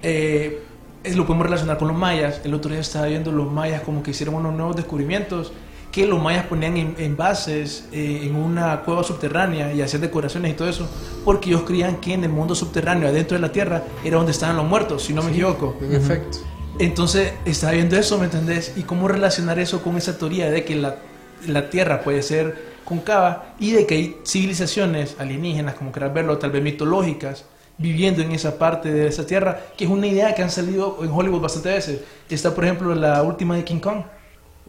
Eh, 0.03 0.63
es- 1.05 1.17
lo 1.17 1.27
podemos 1.27 1.47
relacionar 1.47 1.79
con 1.79 1.89
los 1.89 1.97
mayas. 1.97 2.41
El 2.45 2.55
otro 2.55 2.71
día 2.71 2.81
estaba 2.81 3.07
viendo 3.07 3.31
los 3.33 3.51
mayas 3.51 3.83
como 3.83 4.03
que 4.03 4.11
hicieron 4.11 4.35
unos 4.35 4.55
nuevos 4.55 4.77
descubrimientos 4.77 5.53
que 5.93 6.07
los 6.07 6.23
mayas 6.23 6.47
ponían 6.47 6.77
en, 6.77 6.95
en 6.99 7.17
bases 7.17 7.89
eh, 7.93 8.21
en 8.25 8.37
una 8.37 8.83
cueva 8.83 9.03
subterránea 9.03 9.73
y 9.75 9.83
hacían 9.83 10.03
decoraciones 10.03 10.53
y 10.53 10.55
todo 10.55 10.69
eso 10.69 10.89
porque 11.25 11.51
ellos 11.51 11.63
creían 11.67 11.97
que 11.97 12.15
en 12.15 12.23
el 12.23 12.31
mundo 12.31 12.55
subterráneo, 12.55 13.09
adentro 13.09 13.37
de 13.37 13.41
la 13.43 13.51
Tierra, 13.51 13.83
era 14.05 14.17
donde 14.17 14.31
estaban 14.31 14.57
los 14.57 14.67
muertos, 14.67 15.03
si 15.03 15.13
no 15.13 15.23
me 15.23 15.31
equivoco. 15.33 15.77
En 15.83 15.95
efecto. 15.95 16.39
Entonces, 16.79 17.33
estaba 17.45 17.73
viendo 17.73 17.97
eso, 17.97 18.19
¿me 18.19 18.27
entendés? 18.27 18.73
Y 18.77 18.83
cómo 18.85 19.09
relacionar 19.09 19.59
eso 19.59 19.83
con 19.83 19.97
esa 19.97 20.17
teoría 20.17 20.49
de 20.51 20.65
que 20.65 20.77
la, 20.77 20.97
la 21.49 21.69
Tierra 21.71 22.03
puede 22.03 22.23
ser 22.23 22.70
y 23.59 23.71
de 23.73 23.87
que 23.87 23.95
hay 23.95 24.17
civilizaciones 24.27 25.17
alienígenas, 25.19 25.75
como 25.75 25.93
quieras 25.93 26.13
verlo, 26.13 26.39
tal 26.39 26.51
vez 26.51 26.63
mitológicas, 26.63 27.45
viviendo 27.79 28.21
en 28.23 28.33
esa 28.33 28.59
parte 28.59 28.93
de 28.93 29.07
esa 29.07 29.27
Tierra, 29.27 29.61
que 29.77 29.85
es 29.85 29.91
una 29.91 30.07
idea 30.07 30.35
que 30.35 30.43
han 30.43 30.51
salido 30.51 30.99
en 31.03 31.11
Hollywood 31.11 31.41
bastantes 31.41 31.73
veces. 31.75 32.01
Está, 32.29 32.55
por 32.55 32.65
ejemplo, 32.65 32.95
la 32.95 33.23
última 33.23 33.57
de 33.57 33.65
King 33.65 33.81
Kong, 33.81 34.03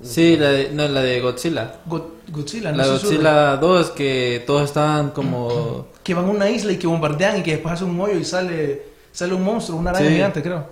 Sí, 0.03 0.35
la 0.35 0.49
de, 0.51 0.71
no, 0.71 0.87
la 0.87 1.01
de 1.03 1.19
Godzilla. 1.21 1.75
Go- 1.85 2.15
Godzilla, 2.29 2.71
no 2.71 2.77
La 2.77 2.87
Godzilla 2.87 3.57
2, 3.57 3.91
que 3.91 4.43
todos 4.47 4.63
estaban 4.63 5.11
como... 5.11 5.87
que 6.03 6.15
van 6.15 6.25
a 6.25 6.29
una 6.29 6.49
isla 6.49 6.71
y 6.71 6.77
que 6.77 6.87
bombardean 6.87 7.37
y 7.39 7.43
que 7.43 7.51
después 7.51 7.73
hace 7.75 7.83
un 7.83 7.99
hoyo 8.01 8.17
y 8.17 8.25
sale, 8.25 8.81
sale 9.11 9.35
un 9.35 9.43
monstruo, 9.43 9.77
una 9.77 9.91
araña 9.91 10.07
Sí. 10.07 10.13
gigante, 10.15 10.41
creo. 10.41 10.65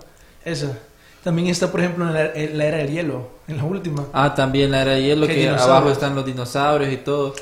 Esa. 0.44 0.76
También 1.22 1.48
está, 1.48 1.70
por 1.70 1.80
ejemplo, 1.80 2.06
en 2.06 2.14
la, 2.14 2.32
en 2.32 2.56
la 2.56 2.64
era 2.64 2.78
del 2.78 2.90
hielo, 2.90 3.28
en 3.46 3.58
la 3.58 3.64
última. 3.64 4.06
Ah, 4.12 4.34
también 4.34 4.70
la 4.70 4.82
era 4.82 4.92
de 4.92 5.02
hielo, 5.02 5.26
Que 5.26 5.48
abajo 5.48 5.90
están 5.90 6.14
los 6.14 6.24
dinosaurios 6.24 6.92
y 6.92 6.96
todo. 6.98 7.34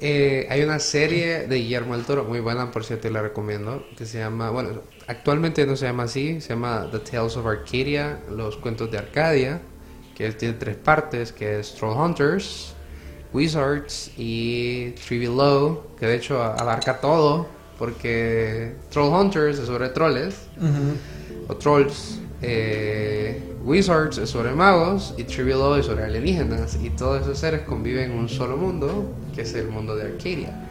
Eh, 0.00 0.46
hay 0.48 0.62
una 0.62 0.78
serie 0.78 1.46
de 1.46 1.56
Guillermo 1.56 1.94
del 1.94 2.06
Toro, 2.06 2.24
muy 2.24 2.40
buena, 2.40 2.70
por 2.70 2.84
cierto, 2.84 3.06
y 3.08 3.10
la 3.10 3.20
recomiendo, 3.20 3.84
que 3.96 4.06
se 4.06 4.18
llama, 4.18 4.48
bueno, 4.50 4.80
actualmente 5.06 5.66
no 5.66 5.76
se 5.76 5.84
llama 5.84 6.04
así, 6.04 6.40
se 6.40 6.50
llama 6.50 6.88
The 6.90 7.00
Tales 7.00 7.36
of 7.36 7.46
Arcadia, 7.46 8.18
los 8.30 8.56
cuentos 8.56 8.90
de 8.90 8.96
Arcadia, 8.96 9.60
que 10.16 10.32
tiene 10.32 10.54
tres 10.54 10.76
partes, 10.76 11.32
que 11.32 11.60
es 11.60 11.74
Trollhunters, 11.74 12.72
Wizards 13.34 14.10
y 14.16 14.92
Tree 15.06 15.18
Below, 15.18 15.96
que 15.98 16.06
de 16.06 16.16
hecho 16.16 16.42
abarca 16.42 16.98
todo, 16.98 17.46
porque 17.78 18.74
Trollhunters 18.90 19.58
es 19.58 19.66
sobre 19.66 19.90
troles, 19.90 20.48
o 21.46 21.56
trolls. 21.56 22.20
Eh, 22.42 23.42
Wizards 23.64 24.18
es 24.18 24.30
sobre 24.30 24.52
magos 24.52 25.14
y 25.18 25.24
Tree 25.24 25.44
Below 25.44 25.74
es 25.74 25.86
sobre 25.86 26.04
alienígenas. 26.04 26.78
Y 26.82 26.90
todos 26.90 27.22
esos 27.22 27.38
seres 27.38 27.62
conviven 27.62 28.12
en 28.12 28.18
un 28.18 28.28
solo 28.28 28.56
mundo, 28.56 29.12
que 29.34 29.42
es 29.42 29.54
el 29.54 29.68
mundo 29.68 29.96
de 29.96 30.04
Arcadia, 30.04 30.68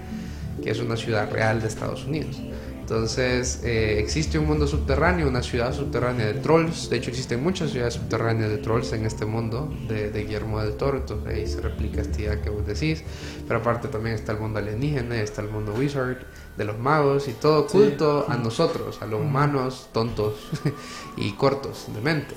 que 0.63 0.71
es 0.71 0.79
una 0.79 0.97
ciudad 0.97 1.31
real 1.31 1.61
de 1.61 1.67
Estados 1.67 2.05
Unidos. 2.05 2.41
Entonces, 2.89 3.61
eh, 3.63 3.99
existe 3.99 4.39
un 4.39 4.47
mundo 4.47 4.65
subterráneo, 4.65 5.27
una 5.27 5.43
ciudad 5.43 5.71
subterránea 5.75 6.25
de 6.25 6.33
trolls. 6.33 6.89
De 6.89 6.97
hecho, 6.97 7.11
existen 7.11 7.43
muchas 7.43 7.69
ciudades 7.69 7.93
subterráneas 7.93 8.49
de 8.49 8.57
trolls 8.57 8.91
en 8.93 9.05
este 9.05 9.25
mundo 9.25 9.71
de, 9.87 10.09
de 10.09 10.23
Guillermo 10.23 10.59
del 10.59 10.73
Toro. 10.73 10.97
Entonces, 10.97 11.31
ahí 11.31 11.45
se 11.45 11.61
replica 11.61 12.01
esta 12.01 12.19
idea 12.19 12.41
que 12.41 12.49
vos 12.49 12.65
decís. 12.65 13.03
Pero 13.47 13.59
aparte, 13.59 13.89
también 13.89 14.15
está 14.15 14.31
el 14.31 14.39
mundo 14.39 14.57
alienígena, 14.57 15.21
está 15.21 15.43
el 15.43 15.49
mundo 15.49 15.75
wizard, 15.77 16.17
de 16.59 16.65
los 16.65 16.77
magos 16.77 17.29
y 17.29 17.31
todo 17.31 17.61
oculto 17.61 18.25
a 18.27 18.35
nosotros, 18.35 19.01
a 19.01 19.05
los 19.05 19.21
humanos 19.21 19.87
tontos 19.93 20.33
y 21.17 21.31
cortos 21.31 21.85
de 21.95 22.01
mente, 22.01 22.35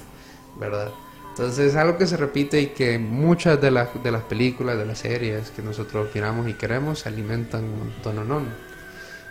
¿verdad? 0.60 0.92
Entonces, 1.30 1.70
es 1.70 1.76
algo 1.76 1.98
que 1.98 2.06
se 2.06 2.16
repite 2.16 2.60
y 2.60 2.66
que 2.68 3.00
muchas 3.00 3.60
de 3.60 3.72
las, 3.72 4.00
de 4.00 4.12
las 4.12 4.22
películas, 4.22 4.78
de 4.78 4.86
las 4.86 5.00
series 5.00 5.50
que 5.50 5.60
nosotros 5.60 6.08
miramos 6.14 6.48
y 6.48 6.54
queremos 6.54 7.00
se 7.00 7.08
alimentan 7.08 7.64
un 7.64 7.78
montón 7.78 8.46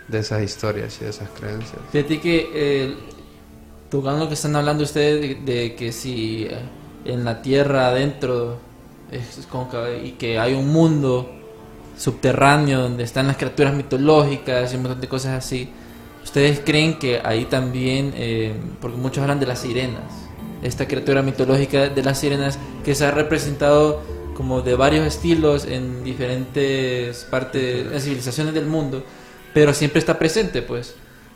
de 0.09 0.19
esas 0.19 0.43
historias 0.43 0.97
y 0.99 1.05
de 1.05 1.11
esas 1.11 1.29
creencias. 1.29 1.79
Fíjate 1.93 2.19
que 2.19 2.49
eh, 2.53 2.95
tocando 3.89 4.25
lo 4.25 4.27
que 4.27 4.33
están 4.33 4.57
hablando 4.57 4.83
ustedes 4.83 5.45
de, 5.45 5.53
de 5.53 5.75
que 5.75 5.93
si 5.93 6.47
eh, 6.49 6.59
en 7.05 7.23
la 7.23 7.41
tierra 7.41 7.87
adentro 7.87 8.59
es 9.09 9.47
cóncava 9.49 9.93
y 9.93 10.13
que 10.13 10.37
hay 10.37 10.53
un 10.53 10.67
mundo 10.67 11.40
subterráneo 12.01 12.81
donde 12.81 13.03
están 13.03 13.27
las 13.27 13.37
criaturas 13.37 13.75
mitológicas 13.75 14.73
y 14.73 14.75
un 14.75 14.81
montón 14.81 15.01
de 15.01 15.07
cosas 15.07 15.37
así, 15.37 15.69
¿ustedes 16.23 16.59
creen 16.65 16.97
que 16.97 17.21
ahí 17.23 17.45
también, 17.45 18.13
eh, 18.15 18.53
porque 18.79 18.97
muchos 18.97 19.21
hablan 19.21 19.39
de 19.39 19.45
las 19.45 19.59
sirenas, 19.59 20.11
esta 20.63 20.87
criatura 20.87 21.21
mitológica 21.21 21.89
de 21.89 22.03
las 22.03 22.19
sirenas 22.19 22.57
que 22.83 22.95
se 22.95 23.05
ha 23.05 23.11
representado 23.11 24.01
como 24.35 24.63
de 24.63 24.73
varios 24.73 25.05
estilos 25.05 25.65
en 25.65 26.03
diferentes 26.03 27.27
partes, 27.29 27.85
en 27.93 28.01
civilizaciones 28.01 28.55
del 28.55 28.65
mundo, 28.65 29.03
pero 29.53 29.71
siempre 29.71 29.99
está 29.99 30.17
presente, 30.17 30.63
pues. 30.63 30.95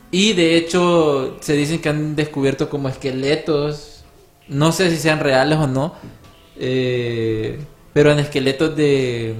Y 0.09 0.33
de 0.33 0.57
hecho 0.57 1.37
se 1.41 1.53
dicen 1.53 1.79
que 1.79 1.89
han 1.89 2.15
descubierto 2.15 2.71
como 2.71 2.89
esqueletos, 2.89 4.03
no 4.47 4.71
sé 4.71 4.89
si 4.89 4.97
sean 4.97 5.19
reales 5.19 5.59
o 5.59 5.67
no, 5.67 5.93
eh, 6.57 7.59
pero 7.93 8.11
en 8.11 8.19
esqueletos 8.19 8.75
de, 8.75 9.35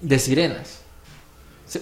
de 0.00 0.18
sirenas. 0.18 0.78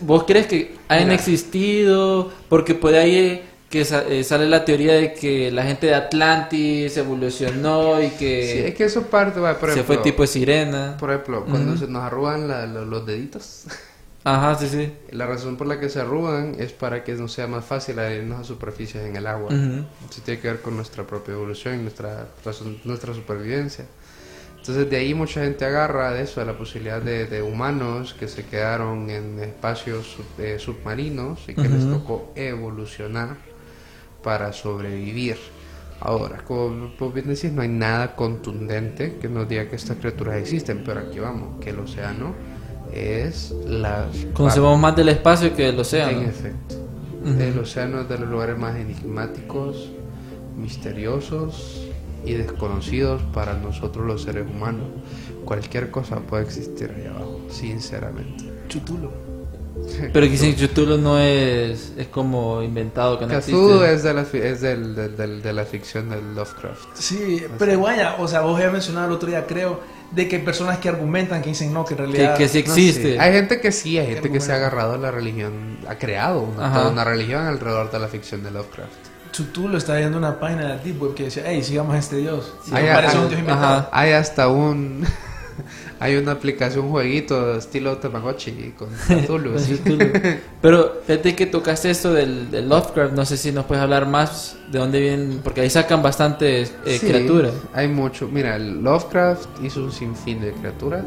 ¿Vos 0.03 0.25
crees 0.25 0.47
que 0.47 0.77
Mira. 0.91 1.15
existido? 1.15 2.31
Porque 2.49 2.75
por 2.75 2.95
ahí 2.95 3.43
que 3.71 3.85
sa- 3.85 4.05
eh, 4.09 4.25
sale 4.25 4.47
la 4.49 4.65
teoría 4.65 4.95
de 4.95 5.13
que 5.15 5.51
la 5.51 5.63
gente 5.65 5.87
de 5.87 5.95
Atlantis 5.95 6.97
evolucionó 6.97 8.01
y 8.03 8.09
Sí, 8.09 8.15
que 8.19 8.69
es 8.69 8.75
que 8.75 8.85
eso 8.85 9.03
parte, 9.05 9.41
va, 9.41 9.59
por 9.59 9.69
se 9.71 9.75
ejemplo, 9.77 9.95
fue 9.95 10.03
tipo 10.03 10.23
de 10.23 10.27
sirena. 10.29 10.97
por 10.99 11.11
ejemplo, 11.11 11.45
cuando 11.45 11.77
se 11.77 11.87
nos 11.87 12.03
arrugan 12.03 12.49
la- 12.49 12.67
los 12.67 13.07
deditos, 13.07 13.65
Ajá, 14.25 14.55
sí, 14.59 14.69
sí. 14.69 14.93
la 15.11 15.27
razón 15.27 15.57
por 15.57 15.67
la 15.67 15.79
que 15.81 15.89
se 15.91 16.01
arrugan 16.01 16.57
es 16.59 16.73
para 16.73 17.05
que 17.05 17.13
nos 17.15 17.33
sea 17.33 17.47
más 17.47 17.65
fácil 17.65 17.99
adherirnos 17.99 18.41
a 18.41 18.45
superficies 18.45 19.05
en 19.05 19.17
el 19.17 19.27
agua. 19.27 19.49
Ujú. 19.49 19.85
Eso 20.11 20.23
tiene 20.25 20.41
que 20.41 20.49
ver 20.49 20.61
con 20.61 20.75
nuestra 20.77 21.05
propia 21.07 21.33
evolución 21.35 21.79
y 21.79 21.83
nuestra, 21.83 22.27
nuestra 22.85 23.15
supervivencia. 23.15 23.87
Entonces 24.69 24.91
de 24.91 24.99
ahí 24.99 25.15
mucha 25.15 25.45
gente 25.45 25.65
agarra 25.65 26.13
de 26.13 26.25
eso, 26.25 26.41
de 26.41 26.47
la 26.47 26.59
posibilidad 26.59 27.01
de, 27.01 27.25
de 27.25 27.41
humanos 27.41 28.15
que 28.21 28.29
se 28.29 28.45
quedaron 28.45 29.09
en 29.09 29.41
espacios 29.41 30.19
eh, 30.37 30.59
submarinos 30.59 31.49
y 31.49 31.55
que 31.55 31.67
les 31.71 31.85
Ujú. 31.85 31.93
tocó 31.95 32.33
evolucionar 32.37 33.37
para 34.23 34.53
sobrevivir. 34.53 35.39
Ahora, 36.01 36.45
como 36.45 36.93
vos 36.99 37.15
bien 37.15 37.29
decís, 37.29 37.51
no 37.51 37.63
hay 37.63 37.71
nada 37.71 38.15
contundente 38.15 39.17
que 39.19 39.27
nos 39.27 39.49
diga 39.49 39.71
que 39.71 39.77
estas 39.77 39.97
criaturas 39.97 40.37
existen, 40.37 40.83
pero 40.85 41.01
aquí 41.01 41.19
vamos, 41.19 41.59
que 41.65 41.71
el 41.71 41.79
océano 41.79 42.35
es 42.93 43.55
la... 43.67 44.07
Conocemos 44.35 44.79
más 44.79 44.95
del 44.95 45.09
espacio 45.09 45.57
que 45.57 45.63
del 45.63 45.81
océano. 45.81 46.21
En 46.21 46.29
efecto. 46.29 46.75
Ujú. 47.25 47.41
El 47.41 47.59
océano 47.59 48.03
es 48.03 48.09
de 48.11 48.19
los 48.19 48.29
lugares 48.29 48.59
más 48.59 48.77
enigmáticos, 48.77 49.89
misteriosos 50.59 51.88
y 52.25 52.35
desconocidos 52.35 53.23
para 53.33 53.55
nosotros 53.55 54.07
los 54.07 54.23
seres 54.23 54.47
humanos. 54.47 54.87
Cualquier 55.45 55.91
cosa 55.91 56.17
puede 56.21 56.45
existir 56.45 56.91
allá 56.95 57.11
abajo, 57.11 57.41
sinceramente. 57.51 58.45
Chutulo. 58.69 59.11
Pero 60.13 60.27
dicen 60.27 60.55
Cthulhu 60.55 60.99
no 60.99 61.19
es, 61.21 61.93
es 61.97 62.09
como 62.09 62.63
inventado, 62.63 63.19
que 63.19 63.27
no 63.27 63.41
Cthulhu 63.41 63.83
existe. 63.85 63.95
es, 63.95 64.03
de 64.03 64.15
la, 64.15 64.25
fi- 64.25 64.39
es 64.39 64.61
del, 64.61 64.95
del- 64.95 65.17
del- 65.17 65.41
de 65.43 65.53
la 65.53 65.65
ficción 65.65 66.11
del 66.11 66.35
Lovecraft. 66.35 66.89
Sí, 66.95 67.43
pero 67.59 67.73
igual, 67.73 67.97
ya, 67.97 68.17
o 68.19 68.27
sea, 68.27 68.41
vos 68.41 68.57
habías 68.57 68.73
mencionado 68.73 69.07
el 69.07 69.13
otro 69.13 69.29
día, 69.29 69.47
creo, 69.47 69.81
de 70.11 70.27
que 70.29 70.37
hay 70.37 70.43
personas 70.43 70.79
que 70.79 70.89
argumentan 70.89 71.41
que 71.43 71.51
dicen 71.51 71.73
no, 71.73 71.85
que 71.85 71.95
en 71.95 71.99
realidad. 71.99 72.37
que 72.37 72.49
sí 72.49 72.59
No, 72.67 72.73
existe. 72.73 73.13
sí. 73.13 73.19
Hay 73.19 73.33
gente 73.33 73.61
que 73.61 73.71
sí, 73.73 73.99
hay 73.99 74.09
gente 74.15 74.31
que 74.33 74.41
se 74.41 74.53
ha 74.53 74.57
agarrado 74.57 74.95
a 74.95 74.99
la 74.99 75.11
religión, 75.13 75.79
ha 75.89 75.95
creado 75.97 76.41
una, 76.41 76.67
Ajá. 76.67 76.81
toda 76.81 76.91
una 76.93 77.05
religión 77.05 77.47
alrededor 77.47 77.91
de 77.91 77.99
la 78.01 78.09
ficción 78.09 78.43
de 78.43 78.51
Lovecraft. 78.51 78.91
Chutulo 79.39 79.79
está 79.79 79.95
viendo 79.97 80.19
una 80.19 80.41
página 80.41 80.63
de 80.63 80.69
la 80.71 80.77
Deep 80.79 81.01
Web 81.01 81.15
que 81.15 81.25
decía, 81.25 81.45
hey, 81.47 81.63
sigamos 81.63 81.95
a 81.95 81.99
este 81.99 82.17
dios. 82.17 82.53
Sí, 82.65 82.73
hay- 82.75 82.87
parece 82.93 83.17
hay- 83.17 83.23
un 83.23 83.29
dios 83.29 83.41
inventado. 83.41 83.77
ajá. 83.79 83.89
Hay 83.93 84.13
hasta 84.13 84.49
un... 84.49 85.05
hay 86.01 86.17
una 86.17 86.33
aplicación, 86.33 86.87
un 86.87 86.91
jueguito 86.91 87.57
estilo 87.57 87.99
Tamagotchi 87.99 88.75
con 88.77 88.89
Cthulhu. 89.09 89.55
Cthulhu. 89.57 90.11
Pero 90.61 91.03
fíjate 91.07 91.37
que 91.37 91.47
tocaste 91.47 91.89
esto 91.91 92.13
del, 92.13 92.51
del 92.51 92.69
Lovecraft, 92.69 93.13
no 93.15 93.25
sé 93.25 93.37
si 93.37 93.53
nos 93.53 93.65
puedes 93.67 93.83
hablar 93.83 94.07
más 94.09 94.57
de 94.73 94.79
dónde 94.81 95.01
vienen, 95.01 95.41
porque 95.45 95.61
ahí 95.61 95.71
sacan 95.71 96.03
bastantes 96.03 96.73
eh, 96.85 96.99
Sí, 97.01 97.07
criaturas. 97.07 97.53
Hay 97.75 97.87
mucho. 97.87 98.27
Mira, 98.29 98.57
el 98.57 98.83
Lovecraft 98.83 99.49
hizo 99.65 99.85
un 99.85 99.93
sinfín 99.93 100.41
de 100.41 100.51
criaturas. 100.53 101.05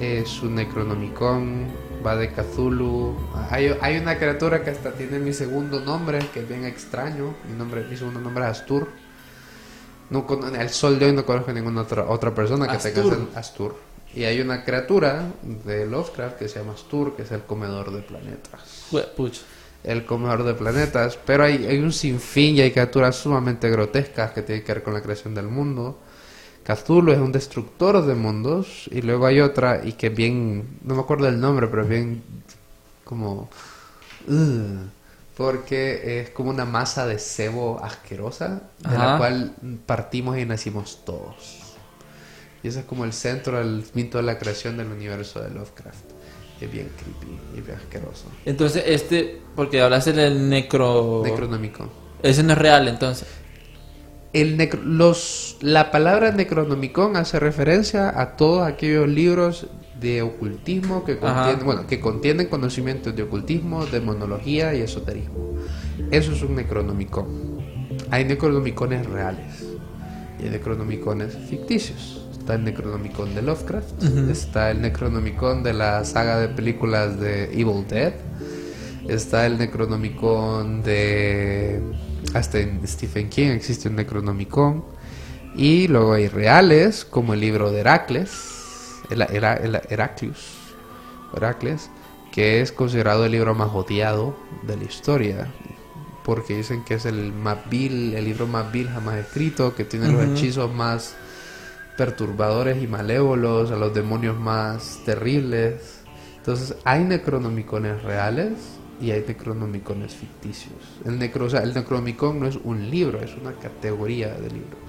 Es 0.00 0.28
su 0.28 0.50
Necronomicon, 0.50 1.66
va 2.04 2.16
de 2.16 2.30
Cthulhu. 2.32 3.16
Hay, 3.50 3.76
hay 3.80 3.98
una 3.98 4.16
criatura 4.18 4.62
que 4.62 4.70
hasta 4.70 4.92
tiene 4.92 5.18
mi 5.18 5.32
segundo 5.32 5.80
nombre, 5.80 6.18
que 6.32 6.40
es 6.40 6.48
bien 6.48 6.64
extraño. 6.64 7.34
Mi, 7.50 7.56
nombre, 7.56 7.84
mi 7.88 7.96
segundo 7.96 8.20
nombre 8.20 8.44
es 8.44 8.50
Astur. 8.50 8.88
No, 10.10 10.26
con- 10.26 10.54
el 10.54 10.68
sol 10.70 10.98
de 10.98 11.06
hoy 11.06 11.12
no 11.12 11.24
conozco 11.24 11.52
ninguna 11.52 11.82
otra, 11.82 12.04
otra 12.08 12.34
persona 12.34 12.66
que 12.68 12.76
tenga 12.78 13.00
Astur. 13.00 13.28
ese 13.30 13.38
Astur. 13.38 13.76
Y 14.14 14.24
hay 14.24 14.40
una 14.40 14.64
criatura 14.64 15.24
de 15.64 15.86
Lovecraft 15.86 16.36
que 16.38 16.48
se 16.48 16.60
llama 16.60 16.74
Astur, 16.74 17.16
que 17.16 17.22
es 17.22 17.32
el 17.32 17.42
comedor 17.42 17.90
de 17.92 18.02
planetas. 18.02 18.86
Pucha. 19.16 19.40
El 19.82 20.04
comedor 20.06 20.44
de 20.44 20.54
planetas. 20.54 21.18
Pero 21.26 21.44
hay, 21.44 21.66
hay 21.66 21.78
un 21.78 21.92
sinfín 21.92 22.56
y 22.56 22.60
hay 22.60 22.70
criaturas 22.70 23.16
sumamente 23.16 23.68
grotescas 23.70 24.30
que 24.32 24.42
tienen 24.42 24.64
que 24.64 24.72
ver 24.74 24.82
con 24.82 24.94
la 24.94 25.02
creación 25.02 25.34
del 25.34 25.46
mundo. 25.48 25.98
Cthulhu 26.64 27.12
es 27.12 27.18
un 27.18 27.32
destructor 27.32 28.04
de 28.04 28.14
mundos. 28.14 28.88
Y 28.90 29.02
luego 29.02 29.26
hay 29.26 29.40
otra, 29.40 29.82
y 29.84 29.92
que 29.92 30.08
es 30.08 30.16
bien. 30.16 30.78
No 30.82 30.94
me 30.94 31.00
acuerdo 31.02 31.26
del 31.26 31.38
nombre, 31.40 31.66
pero 31.68 31.82
es 31.82 31.88
bien. 31.88 32.22
Como. 33.04 33.48
"Ugh", 34.26 34.88
porque 35.36 36.20
es 36.20 36.30
como 36.30 36.50
una 36.50 36.64
masa 36.64 37.06
de 37.06 37.18
sebo 37.18 37.80
asquerosa. 37.82 38.62
De 38.78 38.96
la 38.96 39.04
Ajá. 39.14 39.18
cual 39.18 39.52
partimos 39.86 40.38
y 40.38 40.44
nacimos 40.44 41.04
todos. 41.04 41.60
Y 42.62 42.68
ese 42.68 42.80
es 42.80 42.86
como 42.86 43.04
el 43.04 43.12
centro 43.12 43.58
del 43.58 43.84
mito 43.94 44.16
de 44.18 44.24
la 44.24 44.38
creación 44.38 44.76
del 44.78 44.86
universo 44.86 45.40
de 45.42 45.50
Lovecraft. 45.50 46.04
Es 46.60 46.72
bien 46.72 46.88
creepy 46.96 47.38
y 47.58 47.60
bien 47.60 47.76
asqueroso. 47.76 48.24
Entonces, 48.46 48.84
este, 48.86 49.42
porque 49.54 49.82
hablaste 49.82 50.12
del 50.12 50.48
necro... 50.48 51.20
Necronómico. 51.24 51.90
Ese 52.22 52.42
no 52.42 52.52
es 52.52 52.58
real, 52.58 52.88
entonces. 52.88 53.28
El 54.34 54.58
necro- 54.58 54.82
los, 54.82 55.56
la 55.62 55.90
palabra 55.90 56.32
Necronomicon 56.32 57.16
hace 57.16 57.38
referencia 57.40 58.20
a 58.20 58.36
todos 58.36 58.66
aquellos 58.66 59.08
libros 59.08 59.68
de 60.00 60.22
ocultismo 60.22 61.04
que 61.04 61.18
contienen, 61.18 61.64
bueno, 61.64 61.86
que 61.86 62.00
contienen 62.00 62.48
conocimientos 62.48 63.14
de 63.16 63.22
ocultismo, 63.22 63.86
demonología 63.86 64.74
y 64.74 64.80
esoterismo. 64.82 65.54
Eso 66.10 66.32
es 66.32 66.42
un 66.42 66.56
Necronomicon. 66.56 67.26
Hay 68.10 68.24
Necronomicones 68.24 69.06
reales 69.06 69.64
y 70.40 70.44
hay 70.44 70.50
Necronomicones 70.50 71.36
ficticios. 71.48 72.26
Está 72.32 72.56
el 72.56 72.64
Necronomicon 72.64 73.34
de 73.34 73.40
Lovecraft, 73.40 74.02
está 74.30 74.70
el 74.70 74.82
Necronomicon 74.82 75.62
de 75.62 75.72
la 75.72 76.04
saga 76.04 76.38
de 76.40 76.48
películas 76.48 77.18
de 77.18 77.44
Evil 77.44 77.86
Dead, 77.88 78.12
está 79.08 79.46
el 79.46 79.56
Necronomicon 79.58 80.82
de... 80.82 81.80
Hasta 82.32 82.58
en 82.58 82.86
Stephen 82.86 83.28
King 83.28 83.48
existe 83.48 83.88
un 83.88 83.96
Necronomicon. 83.96 84.84
Y 85.54 85.86
luego 85.88 86.14
hay 86.14 86.28
reales, 86.28 87.04
como 87.04 87.34
el 87.34 87.40
libro 87.40 87.70
de 87.70 87.80
Heracles, 87.80 88.30
el, 89.10 89.22
Hera- 89.22 89.54
el 89.56 89.76
Heraclius, 89.88 90.56
Heracles, 91.36 91.90
que 92.32 92.60
es 92.60 92.72
considerado 92.72 93.24
el 93.26 93.32
libro 93.32 93.54
más 93.54 93.70
odiado 93.72 94.36
de 94.66 94.76
la 94.76 94.84
historia. 94.84 95.52
Porque 96.24 96.56
dicen 96.56 96.82
que 96.84 96.94
es 96.94 97.04
el 97.04 97.32
más 97.32 97.58
vil, 97.70 98.14
el 98.14 98.24
libro 98.24 98.46
más 98.48 98.72
vil 98.72 98.88
jamás 98.88 99.16
escrito, 99.16 99.74
que 99.76 99.84
tiene 99.84 100.08
los 100.10 100.24
hechizos 100.24 100.72
más 100.74 101.14
perturbadores 101.96 102.82
y 102.82 102.88
malévolos, 102.88 103.70
a 103.70 103.76
los 103.76 103.94
demonios 103.94 104.36
más 104.36 105.00
terribles. 105.04 106.00
Entonces, 106.36 106.74
hay 106.84 107.04
necronomicones 107.04 108.02
reales 108.02 108.52
y 109.00 109.10
hay 109.10 109.24
necronomicones 109.26 110.14
ficticios. 110.14 110.74
El, 111.04 111.18
necro, 111.18 111.46
o 111.46 111.50
sea, 111.50 111.60
el 111.60 111.74
necronomicon 111.74 112.40
no 112.40 112.46
es 112.46 112.56
un 112.62 112.90
libro, 112.90 113.20
es 113.20 113.34
una 113.40 113.52
categoría 113.52 114.28
de 114.34 114.48
libros. 114.50 114.80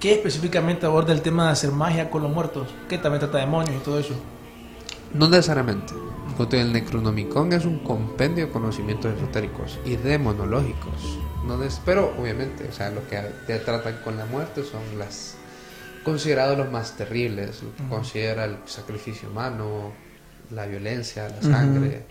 ¿Qué 0.00 0.14
específicamente 0.14 0.86
aborda 0.86 1.12
el 1.12 1.22
tema 1.22 1.46
de 1.46 1.50
hacer 1.52 1.72
magia 1.72 2.08
con 2.10 2.22
los 2.22 2.32
muertos? 2.32 2.68
Que 2.88 2.98
también 2.98 3.20
trata 3.20 3.38
de 3.38 3.44
demonios 3.44 3.74
y 3.76 3.84
todo 3.84 3.98
eso. 3.98 4.14
No 5.14 5.28
necesariamente. 5.28 5.94
El 6.52 6.72
Necronomicon 6.72 7.52
es 7.52 7.64
un 7.64 7.80
compendio 7.80 8.46
de 8.46 8.52
conocimientos 8.52 9.12
esotéricos 9.16 9.80
y 9.84 9.96
demonológicos. 9.96 11.18
No 11.44 11.58
des- 11.58 11.80
pero 11.84 12.14
obviamente, 12.16 12.68
o 12.68 12.72
sea, 12.72 12.90
los 12.90 13.02
que 13.04 13.20
te 13.46 13.58
tratan 13.58 13.96
con 14.04 14.16
la 14.16 14.24
muerte 14.26 14.62
son 14.62 14.80
las 14.98 15.34
considerados 16.04 16.56
los 16.56 16.70
más 16.70 16.96
terribles, 16.96 17.60
lo 17.64 17.74
que 17.74 17.82
considera 17.88 18.44
el 18.44 18.58
sacrificio 18.66 19.28
humano, 19.30 19.90
la 20.52 20.66
violencia, 20.66 21.28
la 21.28 21.42
sangre. 21.42 22.06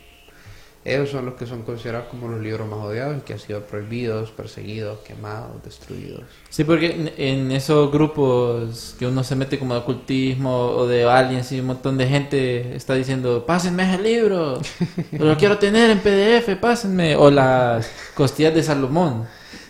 Esos 0.87 1.09
son 1.09 1.25
los 1.25 1.33
que 1.35 1.45
son 1.45 1.63
considerados 1.63 2.07
como 2.07 2.29
los 2.29 2.39
libros 2.39 2.65
más 2.65 2.79
odiados 2.79 3.21
que 3.23 3.33
han 3.33 3.39
sido 3.39 3.59
prohibidos, 3.61 4.31
perseguidos, 4.31 4.99
quemados, 4.99 5.61
destruidos. 5.63 6.23
Sí, 6.49 6.63
porque 6.63 6.91
en, 6.91 7.11
en 7.17 7.51
esos 7.51 7.91
grupos 7.91 8.95
que 8.97 9.05
uno 9.05 9.21
se 9.23 9.35
mete 9.35 9.59
como 9.59 9.73
de 9.73 9.81
ocultismo 9.81 10.55
o 10.69 10.87
de 10.87 11.03
aliens 11.03 11.51
y 11.51 11.59
un 11.59 11.67
montón 11.67 11.97
de 11.97 12.07
gente 12.07 12.73
está 12.73 12.93
diciendo, 12.93 13.45
pásenme 13.45 13.83
ese 13.83 14.01
libro, 14.01 14.61
lo 15.11 15.35
quiero 15.37 15.57
tener 15.57 15.89
en 15.89 15.99
PDF, 15.99 16.57
pásenme. 16.61 17.17
O 17.17 17.29
las 17.29 17.91
costillas 18.15 18.53
de 18.55 18.63
Salomón, 18.63 19.27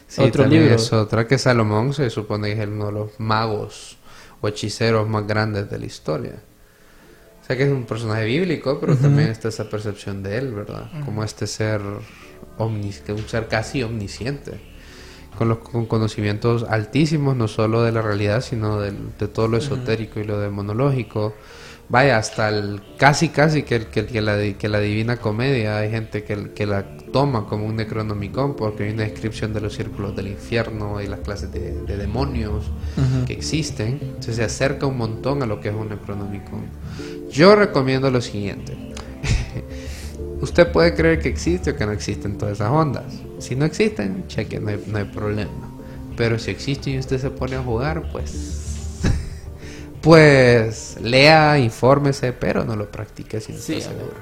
Sí, 0.08 0.22
otro 0.22 0.46
libro. 0.46 0.76
es 0.76 0.94
otra 0.94 1.28
que 1.28 1.38
Salomón 1.38 1.94
se 1.94 2.10
supone 2.10 2.56
que 2.56 2.62
es 2.62 2.68
uno 2.68 2.86
de 2.86 2.92
los 2.94 3.20
magos 3.20 3.98
o 4.40 4.48
hechiceros 4.48 5.10
más 5.10 5.26
grandes 5.28 5.70
de 5.70 5.80
la 5.80 5.86
historia. 5.86 6.34
O 7.48 7.50
sea 7.50 7.56
que 7.56 7.64
es 7.64 7.70
un 7.72 7.86
personaje 7.86 8.26
bíblico, 8.26 8.78
pero 8.82 8.98
también 8.98 9.30
está 9.30 9.48
esa 9.48 9.70
percepción 9.70 10.22
de 10.22 10.38
él, 10.38 10.54
¿verdad? 10.54 10.90
Como 11.06 11.24
este 11.24 11.48
ser 11.48 11.80
omnis, 12.58 13.00
que 13.00 13.14
un 13.14 13.26
ser 13.30 13.48
casi 13.48 13.84
omnisciente, 13.84 14.60
con 15.38 15.48
los 15.48 15.60
con 15.60 15.86
conocimientos 15.86 16.66
altísimos, 16.68 17.38
no 17.38 17.48
solo 17.48 17.84
de 17.84 17.94
la 17.94 18.02
realidad, 18.02 18.42
sino 18.42 18.82
del- 18.82 18.98
de 19.18 19.28
todo 19.30 19.48
lo 19.48 19.56
esotérico 19.58 20.20
y 20.20 20.26
lo 20.26 20.40
demonológico. 20.42 21.34
Vaya, 21.90 22.18
hasta 22.18 22.50
el 22.50 22.82
casi 22.98 23.30
casi 23.30 23.64
que, 23.64 23.88
que, 23.88 24.06
que 24.06 24.22
la, 24.22 24.38
que 24.58 24.70
la 24.70 24.80
Divina 24.80 25.18
Comedia, 25.18 25.78
hay 25.78 25.90
gente 25.90 26.24
que, 26.24 26.52
que 26.52 26.66
la 26.66 26.98
toma 27.14 27.46
como 27.48 27.66
un 27.66 27.78
Necronomicon 27.78 28.56
porque 28.56 28.84
hay 28.84 28.94
una 28.94 29.04
descripción 29.04 29.54
de 29.54 29.62
los 29.62 29.76
círculos 29.76 30.16
del 30.16 30.28
infierno 30.28 31.02
y 31.02 31.08
las 31.08 31.22
clases 31.22 31.52
de, 31.52 31.82
de 31.82 31.98
demonios 31.98 32.66
que 33.26 33.34
existen. 33.34 34.00
Entonces 34.02 34.36
se 34.36 34.44
acerca 34.44 34.86
un 34.86 34.98
montón 34.98 35.42
a 35.44 35.46
lo 35.46 35.62
que 35.62 35.70
es 35.70 35.76
un 35.76 35.90
Necronomicon. 35.90 36.66
Yo 37.32 37.56
recomiendo 37.56 38.12
lo 38.12 38.22
siguiente. 38.22 38.94
Usted 40.42 40.72
puede 40.72 40.94
creer 40.94 41.20
que 41.20 41.30
existe 41.30 41.72
o 41.72 41.76
que 41.76 41.86
no 41.86 41.92
existen 41.92 42.38
todas 42.38 42.56
esas 42.56 42.70
ondas. 42.70 43.06
Si 43.40 43.56
no 43.56 43.66
existen, 43.66 44.28
cheque, 44.28 44.60
no 44.60 44.70
hay, 44.70 44.84
no 44.86 44.98
hay 44.98 45.06
problema. 45.06 45.74
Pero 46.16 46.38
si 46.40 46.52
existen 46.52 46.96
y 46.96 47.00
usted 47.00 47.20
se 47.20 47.30
pone 47.30 47.56
a 47.56 47.62
jugar, 47.62 48.10
pues. 48.12 48.67
Pues 50.08 50.96
lea, 51.02 51.60
infórmese, 51.60 52.32
pero 52.32 52.64
no 52.64 52.78
lo 52.78 52.90
practique 52.90 53.42
si 53.42 53.52
no 53.52 53.60
Sí, 53.60 53.74
está 53.74 53.90
seguro. 53.90 54.14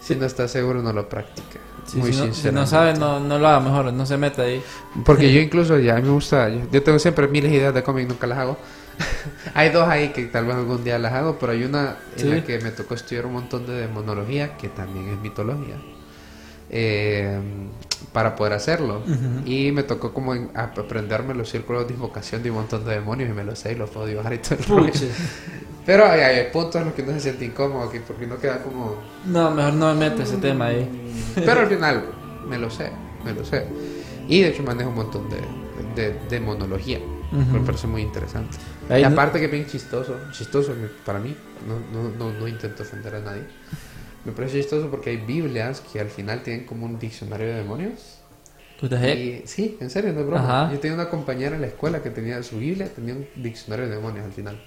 Si 0.00 0.16
no 0.16 0.24
está 0.24 0.48
seguro, 0.48 0.80
no 0.82 0.94
lo 0.94 1.06
practique. 1.06 1.58
Sí, 1.84 1.98
Muy 1.98 2.14
si, 2.14 2.26
no, 2.26 2.32
si 2.32 2.50
no 2.50 2.66
sabe, 2.66 2.94
no, 2.94 3.20
no 3.20 3.38
lo 3.38 3.46
haga 3.46 3.60
mejor, 3.60 3.92
no 3.92 4.06
se 4.06 4.16
meta 4.16 4.40
ahí. 4.40 4.62
Porque 5.04 5.30
yo 5.30 5.38
incluso 5.46 5.78
ya 5.78 5.96
me 5.96 6.08
gusta, 6.08 6.48
yo, 6.48 6.60
yo 6.72 6.82
tengo 6.82 6.98
siempre 6.98 7.28
miles 7.28 7.50
de 7.50 7.58
ideas 7.58 7.74
de 7.74 7.82
cómic, 7.82 8.08
nunca 8.08 8.26
las 8.26 8.38
hago. 8.38 8.56
hay 9.54 9.68
dos 9.68 9.86
ahí 9.86 10.08
que 10.14 10.24
tal 10.24 10.46
vez 10.46 10.56
algún 10.56 10.82
día 10.82 10.98
las 10.98 11.12
hago, 11.12 11.36
pero 11.38 11.52
hay 11.52 11.62
una 11.64 11.96
en 12.16 12.22
Sí. 12.22 12.28
la 12.28 12.42
que 12.42 12.58
me 12.60 12.70
tocó 12.70 12.94
estudiar 12.94 13.26
un 13.26 13.34
montón 13.34 13.66
de 13.66 13.74
demonología, 13.74 14.56
que 14.56 14.68
también 14.70 15.08
es 15.10 15.18
mitología, 15.20 15.76
eh, 16.70 17.38
para 18.12 18.34
poder 18.36 18.54
hacerlo. 18.54 19.02
Y 19.44 19.70
me 19.72 19.82
tocó 19.82 20.12
como 20.12 20.34
en- 20.34 20.50
ap- 20.54 20.78
aprenderme 20.78 21.34
los 21.34 21.48
círculos 21.50 21.86
de 21.86 21.94
invocación 21.94 22.42
de 22.42 22.50
un 22.50 22.56
montón 22.56 22.84
de 22.84 22.92
demonios 22.94 23.30
y 23.30 23.32
me 23.32 23.44
los 23.44 23.58
sé 23.58 23.72
y 23.72 23.74
los 23.76 23.90
puedo 23.90 24.06
dibujar 24.06 24.32
y 24.34 24.38
todo 24.38 24.54
el 24.58 24.64
rollo. 24.64 24.92
Pero 25.86 26.06
hay, 26.06 26.20
hay 26.20 26.50
puntos 26.52 26.76
en 26.76 26.86
los 26.86 26.94
que 26.94 27.02
uno 27.02 27.12
se 27.12 27.20
siente 27.20 27.44
incómodo, 27.44 27.90
que 27.90 28.00
porque 28.00 28.26
no 28.26 28.38
queda 28.38 28.62
como... 28.62 28.96
No, 29.26 29.50
mejor 29.50 29.72
no 29.74 29.94
me 29.94 30.08
meta 30.10 30.22
ese 30.22 30.36
tema 30.36 30.66
ahí. 30.66 30.88
Pero 31.34 31.60
al 31.60 31.66
final 31.68 32.04
me 32.48 32.58
lo 32.58 32.70
sé, 32.70 32.90
me 33.24 33.32
lo 33.32 33.44
sé. 33.44 33.66
Y 34.28 34.42
de 34.42 34.48
hecho 34.48 34.62
manejo 34.62 34.90
un 34.90 34.96
montón 34.96 35.28
de, 35.30 35.40
de, 36.00 36.18
de 36.28 36.40
monología. 36.40 36.98
Ujú. 37.32 37.58
Me 37.58 37.60
parece 37.60 37.86
muy 37.86 38.02
interesante. 38.02 38.58
Ahí 38.88 39.00
y 39.02 39.04
no- 39.04 39.10
aparte 39.12 39.38
que 39.38 39.46
es 39.46 39.50
bien 39.50 39.66
chistoso, 39.66 40.16
chistoso 40.32 40.74
para 41.06 41.18
mí, 41.18 41.34
no, 41.66 41.78
no, 42.02 42.10
no, 42.16 42.38
no 42.38 42.46
intento 42.48 42.82
ofender 42.82 43.14
a 43.16 43.20
nadie. 43.20 43.42
Me 44.24 44.32
parece 44.32 44.60
chistoso 44.60 44.90
porque 44.90 45.10
hay 45.10 45.16
Biblias 45.16 45.80
que 45.92 46.00
al 46.00 46.08
final 46.10 46.42
tienen 46.42 46.66
como 46.66 46.84
un 46.86 46.98
diccionario 46.98 47.46
de 47.48 47.54
demonios. 47.54 48.16
The 48.80 48.96
heck? 48.96 49.18
Y, 49.18 49.46
sí, 49.46 49.76
en 49.80 49.90
serio, 49.90 50.12
no 50.12 50.20
es 50.20 50.26
broma. 50.26 50.62
Ajá. 50.64 50.72
Yo 50.72 50.78
tenía 50.80 50.94
una 50.94 51.08
compañera 51.10 51.54
en 51.56 51.60
la 51.62 51.66
escuela 51.68 52.02
que 52.02 52.10
tenía 52.10 52.42
su 52.42 52.58
Biblia, 52.58 52.88
tenía 52.94 53.14
un 53.14 53.26
diccionario 53.36 53.88
de 53.88 53.94
demonios 53.96 54.24
al 54.24 54.32
final. 54.32 54.60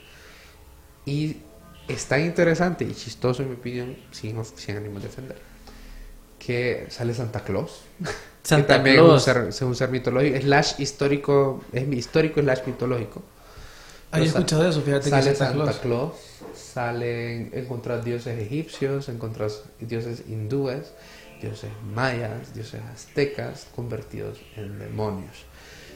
Y 1.05 1.37
está 1.87 2.19
interesante 2.19 2.83
y 2.85 2.93
chistoso, 2.93 3.41
en 3.43 3.49
mi 3.49 3.55
opinión, 3.55 3.95
sin, 4.11 4.43
sin 4.55 4.77
ánimo 4.77 4.99
de 4.99 5.07
defender, 5.07 5.37
que 6.39 6.85
sale 6.89 7.13
Santa 7.13 7.43
Claus. 7.43 7.81
Santa 8.43 8.67
que 8.67 8.73
también 8.73 8.95
Claus. 8.97 9.21
es 9.27 9.27
un 9.27 9.33
ser, 9.41 9.47
es 9.49 9.61
un 9.61 9.75
ser 9.75 9.89
mitológico, 9.89 10.39
slash 10.41 10.73
histórico, 10.79 11.63
es 11.71 11.87
mi- 11.87 11.97
histórico 11.97 12.41
slash 12.41 12.59
mitológico. 12.67 13.21
Sa- 14.11 14.19
escuchado 14.19 14.67
eso, 14.69 14.81
fíjate 14.81 15.05
que 15.05 15.09
Sale 15.09 15.35
Santa 15.35 15.45
Santa 15.45 15.63
Claus. 15.63 15.79
Claus, 15.79 16.13
salen, 16.73 17.51
encontrar 17.53 18.03
dioses 18.03 18.39
egipcios, 18.39 19.09
encontrar 19.09 19.49
dioses 19.79 20.23
hindúes, 20.27 20.93
dioses 21.41 21.69
mayas, 21.93 22.53
dioses 22.53 22.81
aztecas, 22.93 23.67
convertidos 23.75 24.39
en 24.57 24.79
demonios. 24.79 25.45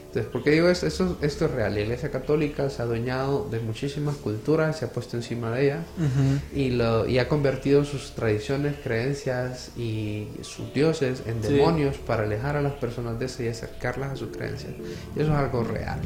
Entonces, 0.06 0.32
¿por 0.32 0.42
qué 0.42 0.52
digo 0.52 0.70
esto? 0.70 0.86
Esto, 0.86 1.18
esto 1.20 1.44
es 1.44 1.50
real. 1.50 1.74
La 1.74 1.80
Iglesia 1.80 2.10
Católica 2.10 2.70
se 2.70 2.80
ha 2.80 2.86
adueñado 2.86 3.46
de 3.50 3.60
muchísimas 3.60 4.16
culturas, 4.16 4.78
se 4.78 4.86
ha 4.86 4.88
puesto 4.88 5.18
encima 5.18 5.50
de 5.50 5.64
ellas 5.66 5.84
Ujú. 5.98 6.58
y, 6.58 6.70
lo, 6.70 7.06
y 7.06 7.18
ha 7.18 7.28
convertido 7.28 7.84
sus 7.84 8.14
tradiciones, 8.14 8.76
creencias 8.82 9.70
y 9.76 10.28
sus 10.40 10.72
dioses 10.72 11.22
en 11.26 11.42
Sí. 11.42 11.52
demonios 11.52 11.98
para 11.98 12.22
alejar 12.22 12.56
a 12.56 12.62
las 12.62 12.72
personas 12.72 13.18
de 13.18 13.26
eso 13.26 13.42
y 13.42 13.48
acercarlas 13.48 14.12
a 14.12 14.16
sus 14.16 14.34
creencias. 14.34 14.72
Y 15.14 15.20
eso 15.20 15.30
es 15.30 15.38
algo 15.38 15.62
real. 15.62 16.00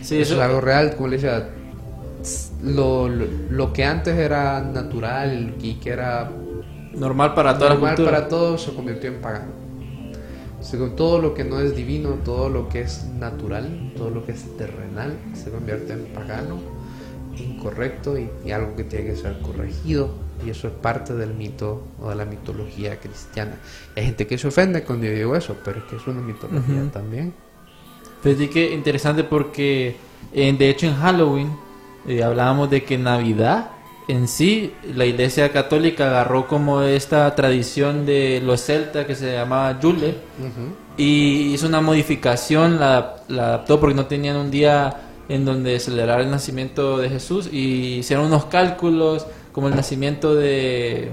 Sí, 0.00 0.14
eso 0.20 0.22
eso, 0.22 0.34
es 0.34 0.40
algo 0.40 0.60
real, 0.60 0.94
como 0.94 1.08
le 1.08 1.16
decía, 1.16 1.48
lo, 2.62 3.08
lo, 3.08 3.26
lo 3.50 3.72
que 3.72 3.84
antes 3.84 4.16
era 4.16 4.60
natural 4.62 5.54
y 5.60 5.74
que 5.74 5.90
era 5.90 6.30
normal 6.94 7.34
para 7.34 7.56
toda 7.56 7.70
la 7.70 7.74
normal 7.74 7.94
cultura. 7.94 8.16
para 8.16 8.28
todos 8.28 8.62
se 8.62 8.74
convirtió 8.74 9.10
en 9.10 9.20
pagano. 9.20 9.52
Según 10.60 10.94
todo 10.94 11.20
lo 11.20 11.32
que 11.32 11.44
no 11.44 11.58
es 11.60 11.74
divino, 11.74 12.18
todo 12.24 12.50
lo 12.50 12.68
que 12.68 12.82
es 12.82 13.04
natural, 13.18 13.92
todo 13.96 14.10
lo 14.10 14.24
que 14.26 14.32
es 14.32 14.56
terrenal, 14.58 15.16
se 15.32 15.50
convierte 15.50 15.94
en 15.94 16.04
pagano, 16.06 16.58
incorrecto 17.36 18.18
y, 18.18 18.28
y 18.44 18.50
algo 18.50 18.76
que 18.76 18.84
tiene 18.84 19.06
que 19.06 19.16
ser 19.16 19.38
corregido. 19.40 20.10
Y 20.44 20.50
eso 20.50 20.68
es 20.68 20.74
parte 20.74 21.14
del 21.14 21.34
mito 21.34 21.82
o 22.00 22.10
de 22.10 22.14
la 22.14 22.24
mitología 22.24 22.98
cristiana. 22.98 23.56
Hay 23.96 24.04
gente 24.04 24.26
que 24.26 24.38
se 24.38 24.48
ofende 24.48 24.82
cuando 24.84 25.06
yo 25.06 25.12
digo 25.12 25.36
eso, 25.36 25.56
pero 25.64 25.78
es 25.78 25.84
que 25.84 25.96
es 25.96 26.06
una 26.06 26.20
mitología 26.20 26.90
también. 26.92 27.32
Fíjate 28.22 28.50
que 28.50 28.74
interesante 28.74 29.24
porque, 29.24 29.96
eh, 30.32 30.54
de 30.56 30.70
hecho, 30.70 30.86
en 30.86 30.94
Halloween 30.94 31.50
eh, 32.08 32.22
hablábamos 32.22 32.70
de 32.70 32.84
que 32.84 32.98
Navidad 32.98 33.70
en 34.10 34.26
sí, 34.26 34.74
la 34.92 35.04
Iglesia 35.04 35.52
Católica 35.52 36.08
agarró 36.08 36.48
como 36.48 36.82
esta 36.82 37.32
tradición 37.36 38.06
de 38.06 38.40
los 38.44 38.60
celtas 38.60 39.06
que 39.06 39.14
se 39.14 39.32
llamaba 39.32 39.78
Yule 39.78 40.16
y 40.96 41.52
hizo 41.54 41.68
una 41.68 41.80
modificación, 41.80 42.80
la, 42.80 43.22
la 43.28 43.46
adaptó 43.46 43.78
porque 43.78 43.94
no 43.94 44.06
tenían 44.06 44.36
un 44.36 44.50
día 44.50 44.96
en 45.28 45.44
donde 45.44 45.78
celebrar 45.78 46.20
el 46.22 46.30
nacimiento 46.30 46.98
de 46.98 47.08
Jesús 47.08 47.48
y 47.52 47.98
hicieron 47.98 48.26
unos 48.26 48.46
cálculos 48.46 49.26
como 49.52 49.68
el 49.68 49.76
nacimiento 49.76 50.34
de 50.34 51.10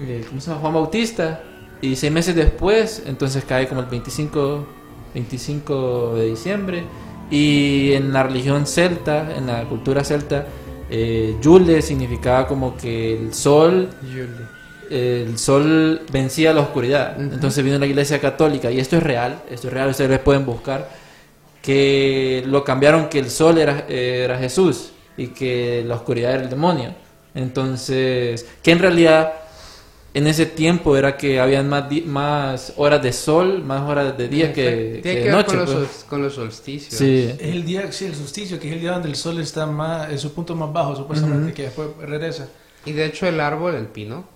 eh, 0.00 0.24
¿cómo 0.28 0.40
se 0.40 0.48
llama? 0.48 0.62
Juan 0.62 0.74
Bautista 0.74 1.40
y 1.80 1.94
seis 1.94 2.12
meses 2.12 2.34
después 2.34 3.04
entonces 3.06 3.44
cae 3.44 3.68
como 3.68 3.82
el 3.82 3.86
25 3.86 4.66
25 5.14 6.14
de 6.16 6.26
diciembre 6.26 6.84
y 7.30 7.92
en 7.92 8.12
la 8.12 8.22
religión 8.22 8.66
celta 8.66 9.34
en 9.36 9.46
la 9.46 9.64
cultura 9.64 10.04
celta 10.04 10.46
eh, 10.88 11.36
Yule 11.42 11.82
significaba 11.82 12.46
como 12.46 12.76
que 12.76 13.14
el 13.14 13.34
sol 13.34 13.88
el 14.90 15.38
sol 15.38 16.02
vencía 16.12 16.52
la 16.52 16.60
oscuridad. 16.60 17.16
Ujú. 17.16 17.34
Entonces 17.34 17.64
vino 17.64 17.78
la 17.78 17.86
iglesia 17.86 18.20
católica, 18.20 18.70
y 18.70 18.78
esto 18.78 18.96
es 18.96 19.02
real, 19.02 19.42
esto 19.50 19.68
es 19.68 19.72
real, 19.72 19.90
ustedes 19.90 20.18
pueden 20.20 20.46
buscar, 20.46 20.88
que 21.62 22.44
lo 22.46 22.62
cambiaron 22.62 23.08
que 23.08 23.18
el 23.18 23.30
sol 23.30 23.58
era, 23.58 23.86
era 23.88 24.38
Jesús 24.38 24.92
y 25.16 25.28
que 25.28 25.82
la 25.84 25.96
oscuridad 25.96 26.34
era 26.34 26.42
el 26.44 26.50
demonio. 26.50 26.94
Entonces, 27.34 28.46
que 28.62 28.70
en 28.70 28.78
realidad 28.78 29.32
en 30.18 30.26
ese 30.26 30.46
tiempo 30.46 30.96
era 30.96 31.16
que 31.16 31.38
habían 31.40 31.68
más, 31.68 31.88
di- 31.90 32.02
más 32.02 32.72
horas 32.76 33.02
de 33.02 33.12
sol, 33.12 33.62
más 33.62 33.82
horas 33.82 34.16
de 34.16 34.28
día 34.28 34.52
que, 34.52 35.00
Tiene 35.02 35.02
que 35.02 35.02
que 35.02 35.14
de 35.18 35.24
ver 35.24 35.32
noche. 35.32 35.46
con, 35.48 35.56
los, 35.58 35.74
pues. 35.74 36.06
con 36.08 36.22
los 36.22 36.34
solsticios. 36.34 36.94
Sí. 36.98 37.34
Es 37.38 37.40
el 37.54 37.64
día, 37.66 37.92
sí, 37.92 38.06
el 38.06 38.14
solsticio, 38.14 38.58
que 38.58 38.68
es 38.68 38.74
el 38.74 38.80
día 38.80 38.92
donde 38.92 39.08
el 39.08 39.16
sol 39.16 39.38
está 39.40 39.66
más, 39.66 40.10
en 40.10 40.18
su 40.18 40.32
punto 40.32 40.54
más 40.56 40.72
bajo, 40.72 40.96
supuestamente, 40.96 41.46
Ujú. 41.46 41.54
que 41.54 41.62
después 41.64 41.88
regresa. 42.00 42.48
Y 42.86 42.92
de 42.92 43.04
hecho 43.04 43.26
el 43.26 43.38
árbol, 43.40 43.74
el 43.74 43.86
pino, 43.86 44.26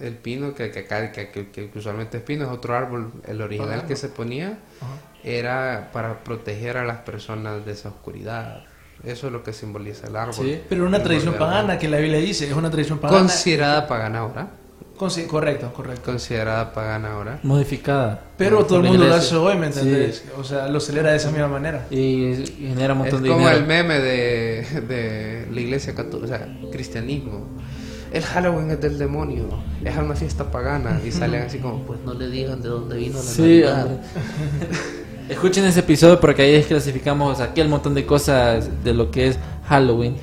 el 0.00 0.14
pino 0.14 0.54
que, 0.54 0.70
que 0.70 0.80
acá 0.80 1.12
que, 1.12 1.30
que- 1.30 1.50
que 1.50 1.70
usualmente 1.78 2.16
es 2.18 2.22
pino, 2.22 2.44
es 2.46 2.50
otro 2.50 2.74
árbol, 2.74 3.12
el 3.26 3.40
original 3.42 3.78
Ajá. 3.80 3.86
que 3.88 3.96
se 3.96 4.08
ponía 4.08 4.58
Ajá. 4.80 4.92
era 5.22 5.90
para 5.92 6.24
proteger 6.24 6.76
a 6.78 6.84
las 6.84 6.98
personas 6.98 7.64
de 7.66 7.72
esa 7.72 7.90
oscuridad. 7.90 8.64
Eso 9.04 9.26
es 9.26 9.32
lo 9.34 9.42
que 9.42 9.52
simboliza 9.52 10.06
el 10.06 10.16
árbol. 10.16 10.34
Sí. 10.34 10.60
Pero 10.68 10.86
una 10.86 11.02
tradición 11.02 11.34
pagana 11.34 11.78
que 11.78 11.88
la 11.88 11.98
Biblia 11.98 12.18
dice, 12.20 12.46
es 12.46 12.52
una 12.54 12.70
tradición 12.70 12.98
pagana. 12.98 13.20
Considerada 13.20 13.86
pagana 13.86 14.20
ahora. 14.20 14.48
Consi- 14.98 15.26
correcto, 15.26 15.72
correcto. 15.74 16.10
Considerada 16.12 16.72
pagana 16.72 17.12
ahora. 17.14 17.38
Modificada. 17.42 18.22
Pero 18.38 18.64
todo 18.64 18.78
el 18.80 18.84
mundo 18.86 19.12
hace 19.12 19.34
hoy, 19.36 19.56
¿me 19.56 19.72
Sí. 19.72 19.80
entendés? 19.80 20.24
O 20.38 20.44
sea, 20.44 20.68
lo 20.68 20.80
celebra 20.80 21.10
de 21.10 21.16
esa 21.18 21.30
misma 21.30 21.48
manera. 21.48 21.86
Y, 21.90 21.96
y 21.98 22.66
genera 22.70 22.94
un 22.94 23.00
Es 23.06 23.12
montón 23.12 23.22
de 23.22 23.28
como 23.28 23.40
dinero. 23.40 23.58
el 23.58 23.66
meme 23.66 23.98
de, 24.00 24.66
de 24.88 25.48
la 25.52 25.60
iglesia 25.60 25.94
católica, 25.94 26.24
o 26.24 26.28
sea, 26.38 26.58
cristianismo. 26.72 27.46
El 28.12 28.22
Halloween 28.22 28.70
es 28.70 28.80
del 28.80 28.98
demonio, 28.98 29.44
es 29.84 29.96
una 29.96 30.14
fiesta 30.14 30.50
pagana. 30.50 31.00
Y 31.04 31.10
salen 31.10 31.42
así 31.42 31.58
como, 31.58 31.82
pues 31.82 32.00
no 32.04 32.14
le 32.14 32.28
digan 32.30 32.62
de 32.62 32.68
dónde 32.68 32.96
vino 32.96 33.16
la 33.16 33.22
Sí. 33.22 33.62
Escuchen 35.28 35.64
ese 35.64 35.80
episodio 35.80 36.20
porque 36.20 36.42
ahí 36.42 36.52
desclasificamos 36.52 37.40
aquel 37.40 37.68
montón 37.68 37.94
de 37.94 38.06
cosas 38.06 38.68
de 38.84 38.94
lo 38.94 39.10
que 39.10 39.28
es 39.28 39.38
Halloween. 39.68 40.16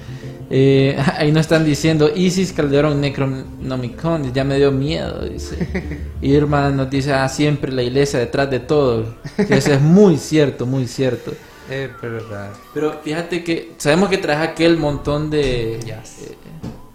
Eh, 0.56 0.96
ahí 1.18 1.32
nos 1.32 1.42
están 1.42 1.66
diciendo 1.66 2.12
Isis 2.14 2.54
Calderón 2.54 3.02
Necronomicon, 3.02 4.32
ya 4.32 4.44
me 4.44 4.58
dio 4.58 4.72
miedo, 4.72 5.28
dice. 5.28 5.68
Irma 6.22 6.70
nos 6.70 6.92
dice, 6.92 7.12
ah, 7.12 7.28
siempre 7.28 7.72
la 7.72 7.82
iglesia 7.82 8.20
detrás 8.20 8.52
de 8.52 8.60
todo. 8.60 9.16
Que 9.36 9.56
eso 9.56 9.74
es 9.74 9.82
muy 9.82 10.18
cierto, 10.20 10.68
muy 10.68 10.88
cierto. 10.88 11.34
Es 11.70 11.90
verdad. 12.02 12.52
Pero 12.74 13.00
fíjate 13.02 13.42
que 13.44 13.72
sabemos 13.78 14.10
que 14.10 14.18
traes 14.18 14.48
aquel 14.48 14.78
montón 14.78 15.30
de 15.32 15.80
Yes. 15.80 16.28
eh, 16.28 16.36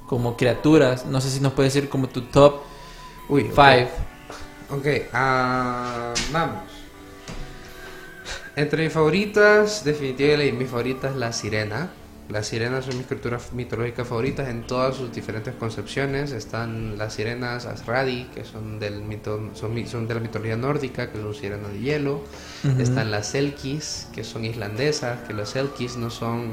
como 0.06 0.36
criaturas. 0.36 1.06
No 1.06 1.20
sé 1.22 1.30
si 1.30 1.40
nos 1.40 1.54
puedes 1.54 1.72
decir 1.72 1.88
como 1.88 2.09
tu 2.09 2.20
top 2.20 2.61
Uy, 3.28 3.50
ok. 3.50 3.54
5. 4.68 4.76
Ok, 4.76 4.86
ah, 5.14 6.12
vamos. 6.30 6.59
Entre 8.54 8.84
mis 8.84 8.92
favoritas, 8.92 9.82
definitivamente 9.84 10.52
mi 10.52 10.66
favorita 10.66 11.09
es 11.09 11.16
la 11.16 11.32
sirena. 11.32 11.90
Las 12.28 12.48
sirenas 12.48 12.84
son 12.84 12.98
mis 12.98 13.06
criaturas 13.06 13.54
mitológicas 13.54 14.06
favoritas 14.06 14.48
en 14.48 14.66
todas 14.66 14.96
sus 14.96 15.10
diferentes 15.12 15.54
concepciones. 15.54 16.32
Están 16.32 16.98
las 16.98 17.14
sirenas 17.14 17.64
Asradi, 17.64 18.24
que 18.34 18.44
son, 18.44 18.78
del 18.78 19.02
mito, 19.02 19.50
son, 19.54 19.86
son 19.86 20.06
de 20.06 20.14
la 20.14 20.20
mitología 20.20 20.56
nórdica, 20.56 21.10
que 21.10 21.18
son 21.18 21.34
sirenas 21.34 21.72
de 21.72 21.80
hielo. 21.80 22.22
Están 22.78 23.10
las 23.10 23.28
Selkis, 23.28 24.08
que 24.14 24.24
son 24.24 24.44
islandesas, 24.44 25.20
que 25.26 25.32
los 25.32 25.50
Selkis 25.50 25.96
no 25.96 26.10
son 26.10 26.52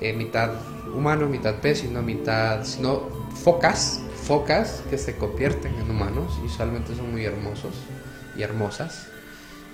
eh, 0.00 0.12
mitad 0.12 0.50
humano, 0.92 1.28
mitad 1.28 1.56
pez, 1.56 1.80
sino 1.80 2.02
mitad, 2.02 2.64
sino 2.64 3.02
focas, 3.44 4.00
focas 4.24 4.82
que 4.90 4.98
se 4.98 5.16
convierten 5.16 5.72
en 5.74 5.88
humanos 5.88 6.36
y 6.42 6.46
usualmente 6.46 6.96
son 6.96 7.12
muy 7.12 7.24
hermosos 7.24 7.74
y 8.36 8.42
hermosas. 8.42 9.09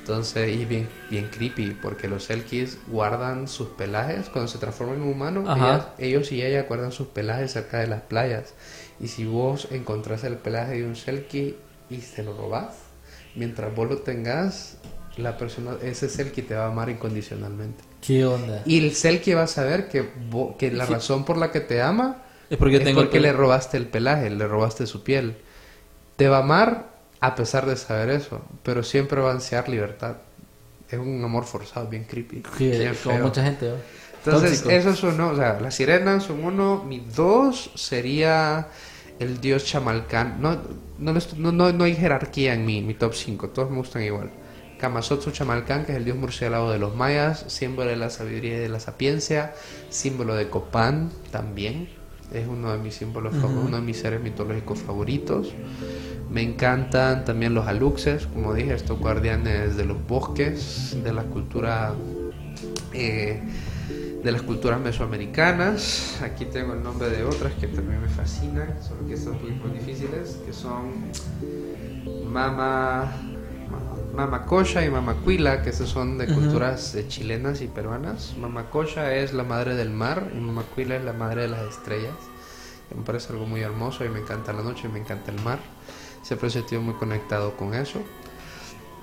Entonces, 0.06 0.54
y 0.56 0.64
bien, 0.64 0.88
bien 1.10 1.28
creepy, 1.32 1.76
porque 1.82 2.06
los 2.06 2.22
Selkis 2.24 2.78
guardan 2.86 3.48
sus 3.48 3.68
pelajes 3.70 4.28
cuando 4.28 4.46
se 4.48 4.58
transforman 4.58 4.98
en 5.02 5.08
humanos. 5.08 5.48
Ellas- 5.64 5.86
ellos 5.98 6.30
y 6.32 6.42
ella 6.44 6.62
guardan 6.62 6.92
sus 6.92 7.08
pelajes 7.08 7.50
cerca 7.52 7.80
de 7.80 7.88
las 7.88 8.02
playas. 8.02 8.54
Y 9.00 9.08
si 9.08 9.24
vos 9.24 9.66
encontrás 9.72 10.22
el 10.22 10.36
pelaje 10.36 10.74
de 10.76 10.84
un 10.86 10.94
Selkie 10.94 11.56
y 11.90 12.02
se 12.02 12.22
lo 12.22 12.36
robás, 12.36 12.74
mientras 13.34 13.74
vos 13.74 13.88
lo 13.88 13.98
tengas, 13.98 14.76
la 15.16 15.36
persona, 15.38 15.72
ese 15.82 16.08
Selkie 16.08 16.42
te 16.42 16.54
va 16.54 16.66
a 16.66 16.68
amar 16.68 16.88
incondicionalmente. 16.88 17.82
¿Qué 18.00 18.24
onda? 18.24 18.62
Y 18.64 18.78
el 18.78 18.94
Selkie 18.94 19.34
va 19.34 19.42
a 19.42 19.46
saber 19.48 19.88
que, 19.88 20.04
vo- 20.30 20.56
que 20.56 20.70
la 20.70 20.86
razón 20.86 21.24
por 21.24 21.36
la 21.36 21.50
que 21.50 21.58
te 21.60 21.82
ama 21.82 22.22
Es 22.48 22.58
porque 22.58 22.76
es 22.76 22.84
tengo 22.84 23.00
porque 23.00 23.18
le 23.18 23.32
robaste 23.32 23.76
el 23.76 23.88
pelaje, 23.88 24.30
le 24.30 24.46
robaste 24.46 24.86
su 24.86 25.02
piel. 25.02 25.34
Te 26.14 26.28
va 26.28 26.36
a 26.36 26.42
amar 26.42 26.95
a 27.26 27.34
pesar 27.34 27.66
de 27.66 27.76
saber 27.76 28.10
eso, 28.10 28.40
pero 28.62 28.82
siempre 28.82 29.20
va 29.20 29.30
a 29.30 29.34
ansiar 29.34 29.68
libertad. 29.68 30.16
Es 30.88 30.98
un 30.98 31.22
amor 31.24 31.44
forzado, 31.44 31.88
bien 31.88 32.04
creepy. 32.04 32.42
Sí, 32.56 32.68
bien 32.68 32.96
como 33.02 33.18
mucha 33.18 33.42
gente. 33.42 33.68
¿no? 33.68 33.74
Entonces, 34.24 34.62
Tóxico. 34.62 34.70
esos 34.70 34.98
son, 34.98 35.16
¿no? 35.16 35.30
o 35.30 35.36
sea, 35.36 35.60
las 35.60 35.74
sirenas 35.74 36.24
son 36.24 36.44
uno. 36.44 36.84
Mi 36.84 37.00
dos 37.00 37.70
sería 37.74 38.68
el 39.18 39.40
dios 39.40 39.64
Chamalcán. 39.64 40.40
No, 40.40 40.58
no, 40.98 41.12
no, 41.52 41.72
no 41.72 41.84
hay 41.84 41.94
jerarquía 41.94 42.54
en 42.54 42.64
mi, 42.64 42.82
mi 42.82 42.94
top 42.94 43.14
5, 43.14 43.50
todos 43.50 43.70
me 43.70 43.78
gustan 43.78 44.02
igual. 44.02 44.30
Kamazotsu 44.78 45.30
Chamalcán, 45.30 45.84
que 45.84 45.92
es 45.92 45.98
el 45.98 46.04
dios 46.04 46.16
murciélago 46.16 46.70
de 46.70 46.78
los 46.78 46.94
mayas, 46.94 47.44
símbolo 47.48 47.88
de 47.88 47.96
la 47.96 48.10
sabiduría 48.10 48.56
y 48.56 48.60
de 48.60 48.68
la 48.68 48.80
sapiencia, 48.80 49.54
símbolo 49.88 50.34
de 50.34 50.48
Copán 50.50 51.10
también. 51.30 51.88
Es 52.32 52.46
uno 52.48 52.72
de 52.72 52.78
mis 52.78 52.94
símbolos, 52.94 53.34
uno 53.34 53.76
de 53.76 53.82
mis 53.82 53.98
seres 53.98 54.20
mitológicos 54.20 54.78
favoritos. 54.80 55.52
Me 56.30 56.42
encantan 56.42 57.24
también 57.24 57.54
los 57.54 57.66
aluxes, 57.66 58.26
como 58.26 58.52
dije, 58.52 58.74
estos 58.74 58.98
guardianes 58.98 59.76
de 59.76 59.84
los 59.84 60.04
bosques, 60.06 60.96
de 61.02 61.12
la 61.12 61.22
cultura 61.22 61.94
eh, 62.92 63.40
de 64.22 64.32
las 64.32 64.42
culturas 64.42 64.80
mesoamericanas. 64.80 66.20
Aquí 66.22 66.46
tengo 66.46 66.74
el 66.74 66.82
nombre 66.82 67.08
de 67.10 67.22
otras 67.22 67.52
que 67.54 67.68
también 67.68 68.00
me 68.00 68.08
fascinan, 68.08 68.82
solo 68.82 69.06
que 69.06 69.16
son 69.16 69.34
un 69.34 69.60
poquito 69.60 69.68
difíciles, 69.68 70.38
que 70.44 70.52
son 70.52 71.12
Mama, 72.24 73.35
Mama 74.16 74.46
Cocha 74.46 74.82
y 74.82 74.88
Mama 74.88 75.14
Cuila, 75.22 75.62
que 75.62 75.68
esas 75.68 75.90
son 75.90 76.16
de 76.16 76.26
culturas 76.26 76.94
eh, 76.94 77.06
chilenas 77.06 77.60
y 77.60 77.66
peruanas. 77.66 78.34
Mama 78.40 78.70
Cocha 78.70 79.14
es 79.14 79.34
la 79.34 79.44
madre 79.44 79.76
del 79.76 79.90
mar 79.90 80.30
y 80.34 80.38
Mama 80.38 80.62
Cuila 80.74 80.96
es 80.96 81.04
la 81.04 81.12
madre 81.12 81.42
de 81.42 81.48
las 81.48 81.60
estrellas. 81.60 82.14
Me 82.96 83.04
parece 83.04 83.34
algo 83.34 83.44
muy 83.44 83.60
hermoso 83.60 84.06
y 84.06 84.08
me 84.08 84.20
encanta 84.20 84.54
la 84.54 84.62
noche 84.62 84.88
y 84.88 84.90
me 84.90 85.00
encanta 85.00 85.30
el 85.30 85.42
mar. 85.42 85.58
Siempre 86.22 86.48
he 86.48 86.50
sentido 86.50 86.80
muy 86.80 86.94
conectado 86.94 87.58
con 87.58 87.74
eso. 87.74 88.00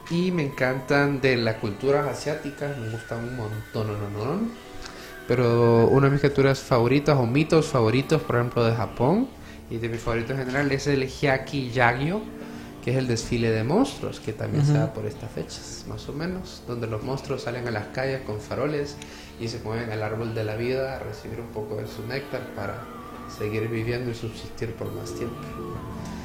Y 0.10 0.32
me 0.32 0.48
encantan 0.48 1.22
de 1.22 1.38
las 1.38 1.58
culturas 1.58 2.08
asiáticas, 2.08 2.76
me 2.80 2.90
gustan 2.90 3.20
un 3.20 3.36
montón, 3.38 3.88
no, 3.88 4.10
no, 4.10 4.36
no. 4.36 4.48
Pero 5.28 5.90
una 5.90 6.08
de 6.08 6.14
mis 6.14 6.22
criaturas 6.22 6.60
favoritas 6.60 7.16
o 7.20 7.28
mitos 7.28 7.68
favoritos, 7.68 8.20
por 8.24 8.38
ejemplo, 8.38 8.66
de 8.66 8.74
Japón 8.74 9.28
y 9.70 9.78
de 9.78 9.90
mis 9.90 10.02
favoritos 10.02 10.32
en 10.32 10.38
general 10.38 10.72
es 10.72 10.88
el 10.88 11.08
Hyaki 11.08 11.70
Yagyo, 11.70 12.22
que 12.84 12.92
es 12.92 12.98
el 12.98 13.08
desfile 13.08 13.50
de 13.50 13.64
monstruos, 13.64 14.20
que 14.20 14.34
también 14.34 14.66
se 14.66 14.74
da 14.74 14.94
por 14.94 15.06
estas 15.06 15.32
fechas, 15.32 15.86
más 15.88 16.08
o 16.10 16.14
menos, 16.14 16.64
donde 16.68 16.86
los 16.86 17.02
monstruos 17.02 17.44
salen 17.44 17.68
a 17.68 17.72
las 17.72 17.88
calles 17.88 18.22
con 18.26 18.42
faroles 18.42 18.98
y 19.40 19.48
se 19.48 19.60
mueven 19.60 19.90
al 19.92 20.04
árbol 20.04 20.36
de 20.36 20.44
la 20.44 20.56
vida 20.56 20.98
a 20.98 21.00
recibir 21.00 21.40
un 21.40 21.48
poco 21.48 21.78
de 21.78 21.88
su 21.88 22.06
néctar 22.08 22.42
para 22.56 22.84
seguir 23.38 23.70
viviendo 23.70 24.12
y 24.12 24.14
subsistir 24.14 24.74
por 24.74 24.92
más 24.94 25.14
tiempo. 25.16 25.36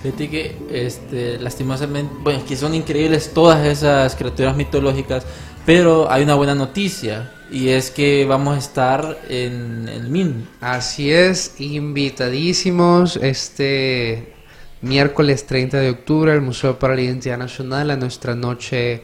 Fíjate 0.03 0.29
que, 0.29 0.57
este, 0.71 1.39
lastimosamente, 1.39 2.13
bueno, 2.21 2.41
es 2.41 2.45
que 2.45 2.57
son 2.57 2.75
increíbles 2.75 3.33
todas 3.33 3.65
esas 3.65 4.17
criaturas 4.17 4.57
mitológicas, 4.57 5.25
pero 5.65 6.11
hay 6.11 6.25
una 6.25 6.35
buena 6.35 6.57
noticia, 6.57 7.33
y 7.51 7.69
es 7.69 7.91
que 7.91 8.25
vamos 8.25 8.57
a 8.57 8.59
estar 8.59 9.19
en 9.29 9.89
el 9.89 10.09
MIN. 10.09 10.49
Así 10.61 11.13
es, 11.13 11.61
invitadísimos 11.61 13.17
este 13.17 14.38
miércoles 14.81 15.47
30 15.47 15.79
de 15.79 15.91
octubre 15.91 16.33
al 16.33 16.41
Museo 16.41 16.79
para 16.79 16.95
la 16.95 17.03
Identidad 17.03 17.39
Nacional 17.39 17.91
a 17.91 17.97
nuestra 17.97 18.35
noche 18.35 19.03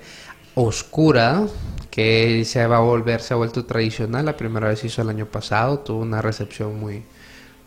oscura 0.54 1.46
que 1.90 2.44
se 2.44 2.66
va 2.66 2.76
a 2.76 2.80
volver, 2.80 3.20
se 3.20 3.34
ha 3.34 3.36
vuelto 3.36 3.64
tradicional, 3.64 4.24
la 4.24 4.36
primera 4.36 4.68
vez 4.68 4.84
hizo 4.84 5.02
el 5.02 5.08
año 5.08 5.26
pasado, 5.26 5.80
tuvo 5.80 6.00
una 6.00 6.22
recepción 6.22 6.78
muy, 6.78 7.02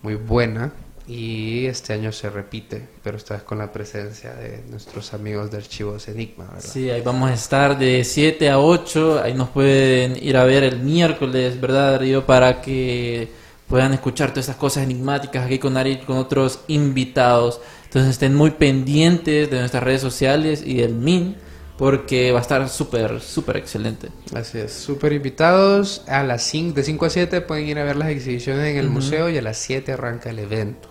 muy 0.01 0.16
buena 0.16 0.72
y 1.08 1.66
este 1.66 1.93
año 1.93 2.12
se 2.12 2.30
repite, 2.30 2.86
pero 3.01 3.16
esta 3.16 3.36
vez 3.36 3.43
con 3.43 3.58
la 3.58 3.72
presencia 3.72 4.34
de 4.34 4.64
nuestros 4.70 5.14
amigos 5.14 5.49
de 5.49 5.58
Archivos 5.58 6.08
Enigma, 6.10 6.45
¿verdad? 6.45 6.70
Sí, 6.70 6.89
ahí 6.89 7.01
vamos 7.01 7.30
a 7.30 7.34
estar 7.34 7.78
de 7.78 8.03
7 8.03 8.49
a 8.49 8.60
8, 8.60 9.22
ahí 9.24 9.34
nos 9.34 9.49
pueden 9.49 10.22
ir 10.22 10.36
a 10.36 10.43
ver 10.43 10.64
el 10.64 10.80
miércoles, 10.80 11.60
¿verdad, 11.60 11.93
Darío? 11.93 12.26
Para 12.26 12.62
que 12.62 13.30
puedan 13.68 13.93
escuchar 13.93 14.32
todas 14.32 14.45
esas 14.45 14.58
cosas 14.58 14.84
enigmáticas 14.84 15.45
aquí 15.45 15.60
con 15.60 15.78
Ari, 15.78 15.99
con 15.99 16.18
otros 16.18 16.60
invitados. 16.68 17.62
Entonces 17.98 18.14
estén 18.14 18.36
muy 18.36 18.52
pendientes 18.52 19.50
de 19.50 19.58
nuestras 19.58 19.82
redes 19.82 20.02
sociales 20.02 20.62
y 20.64 20.76
del 20.76 20.93
MIN, 20.93 21.36
porque 21.80 22.32
va 22.32 22.38
a 22.38 22.41
estar 22.43 22.70
súper, 22.70 23.22
súper 23.22 23.58
excelente. 23.58 24.10
Así 24.36 24.60
es, 24.60 24.72
súper 24.72 25.14
invitados. 25.14 26.04
A 26.08 26.22
las 26.22 26.43
5, 26.43 26.76
de 26.76 26.84
5 26.84 27.06
a 27.08 27.10
7 27.10 27.41
pueden 27.41 27.68
ir 27.68 27.80
a 27.80 27.84
ver 27.84 27.95
las 27.95 28.10
exhibiciones 28.10 28.68
en 28.68 28.78
el 28.78 28.88
museo 28.91 29.32
y 29.32 29.38
a 29.39 29.41
las 29.41 29.58
7 29.58 29.93
arranca 29.93 30.30
el 30.30 30.38
evento. 30.38 30.89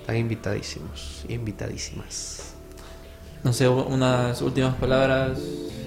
Están 0.00 0.16
invitadísimos, 0.16 1.24
invitadísimas. 1.28 2.54
No 3.44 3.52
sé, 3.52 3.68
unas 3.68 4.42
últimas 4.42 4.74
palabras, 4.74 5.38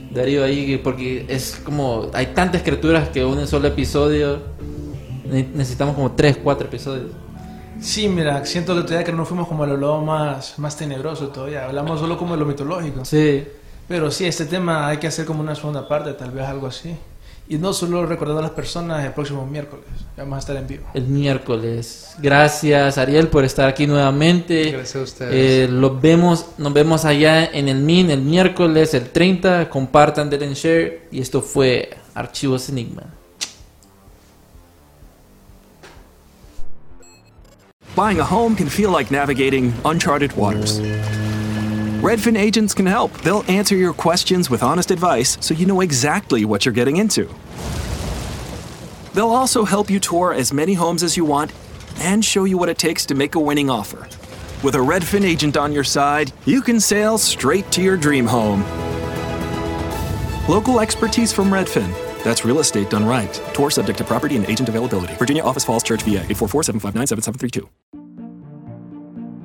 Darío, 0.10 0.42
ahí, 0.46 0.80
porque 0.82 1.26
es 1.28 1.60
como, 1.66 2.10
hay 2.14 2.28
tantas 2.28 2.62
criaturas 2.62 3.10
que 3.10 3.26
un 3.26 3.46
solo 3.46 3.68
episodio, 3.68 4.42
ne- 5.30 5.50
necesitamos 5.54 5.96
como 5.96 6.14
3, 6.14 6.38
4 6.42 6.68
episodios. 6.68 7.12
Sí, 7.82 8.08
mira, 8.08 8.46
siento 8.46 8.76
que 8.76 8.84
todavía 8.84 9.04
que 9.04 9.12
no 9.12 9.26
fuimos 9.26 9.48
como 9.48 9.64
a 9.64 9.68
lo 9.68 9.76
lado 9.76 10.02
más, 10.02 10.58
más 10.60 10.78
tenebroso 10.78 11.30
todavía. 11.30 11.66
Hablamos 11.66 12.00
solo 12.00 12.18
como 12.18 12.34
de 12.34 12.40
lo 12.40 12.46
mitológico. 12.46 13.04
Sí. 13.04 13.44
Pero 13.88 14.12
sí, 14.12 14.26
este 14.26 14.46
tema 14.46 14.88
hay 14.88 14.98
que 14.98 15.08
hacer 15.08 15.26
como 15.26 15.42
una 15.42 15.56
segunda 15.56 15.88
parte, 15.88 16.14
tal 16.14 16.32
vez 16.32 16.46
algo 16.46 16.68
así. 16.68 16.96
Y 17.50 17.58
no 17.58 17.74
solo 17.74 18.06
recordando 18.06 18.40
a 18.40 18.44
las 18.44 18.52
personas 18.52 19.04
el 19.04 19.12
próximo 19.12 19.46
miércoles. 19.46 19.86
Vamos 20.16 20.38
a 20.38 20.40
estar 20.40 20.56
en 20.56 20.68
vivo. 20.68 20.86
el 20.94 21.08
miércoles. 21.08 22.16
Gracias 22.20 22.98
Ariel 22.98 23.28
por 23.28 23.44
estar 23.44 23.68
aquí 23.68 23.88
nuevamente. 23.88 24.72
Gracias 24.72 24.96
a 24.96 25.02
ustedes. 25.02 25.34
Eh, 25.34 25.68
los 25.70 26.00
vemos, 26.00 26.46
nos 26.58 26.72
vemos 26.72 27.04
allá 27.04 27.44
en 27.46 27.68
el 27.68 27.82
MIN 27.82 28.12
el 28.12 28.22
miércoles, 28.22 28.94
el 28.94 29.10
30. 29.10 29.68
Compartan, 29.70 30.30
denle 30.30 30.54
share. 30.54 31.08
Y 31.12 31.20
esto 31.20 31.42
fue 31.42 31.90
Archivos 32.14 32.70
Enigma. 32.70 33.04
Buying 37.96 38.20
a 38.20 38.24
home 38.24 38.56
can 38.56 38.70
feel 38.70 38.90
like 38.90 39.12
navigating 39.12 39.74
uncharted 39.84 40.32
waters. 40.34 40.80
Redfin 42.02 42.38
agents 42.38 42.74
can 42.74 42.86
help. 42.86 43.12
They'll 43.22 43.44
answer 43.50 43.76
your 43.76 43.94
questions 43.94 44.50
with 44.50 44.64
honest 44.64 44.92
advice 44.92 45.38
so 45.42 45.54
you 45.54 45.66
know 45.66 45.82
exactly 45.82 46.46
what 46.46 46.66
you're 46.66 46.74
getting 46.74 46.98
into. 46.98 47.30
They'll 49.14 49.30
also 49.30 49.66
help 49.66 49.90
you 49.90 50.00
tour 50.00 50.34
as 50.34 50.54
many 50.54 50.74
homes 50.74 51.04
as 51.04 51.18
you 51.18 51.26
want 51.26 51.52
and 52.00 52.24
show 52.24 52.46
you 52.46 52.58
what 52.58 52.70
it 52.70 52.78
takes 52.78 53.06
to 53.08 53.16
make 53.16 53.36
a 53.36 53.40
winning 53.40 53.70
offer. 53.70 54.08
With 54.64 54.76
a 54.76 54.80
Redfin 54.80 55.26
agent 55.26 55.58
on 55.58 55.74
your 55.74 55.84
side, 55.84 56.32
you 56.46 56.62
can 56.62 56.80
sail 56.80 57.18
straight 57.18 57.70
to 57.72 57.82
your 57.82 57.98
dream 57.98 58.26
home. 58.26 58.64
Local 60.48 60.80
expertise 60.80 61.34
from 61.34 61.52
Redfin. 61.52 62.11
That's 62.24 62.46
real 62.46 62.60
estate 62.60 62.90
done 62.90 63.06
right. 63.06 63.34
Tour 63.54 63.70
subject 63.72 63.98
to 64.00 64.04
property 64.04 64.36
and 64.38 64.46
agent 64.48 64.70
availability. 64.70 65.16
Virginia 65.16 65.44
Office 65.44 65.66
Falls 65.66 65.84
Church, 65.84 66.04
VA 66.04 66.26
844 66.30 66.64
759 66.64 67.06
7732. 67.08 67.70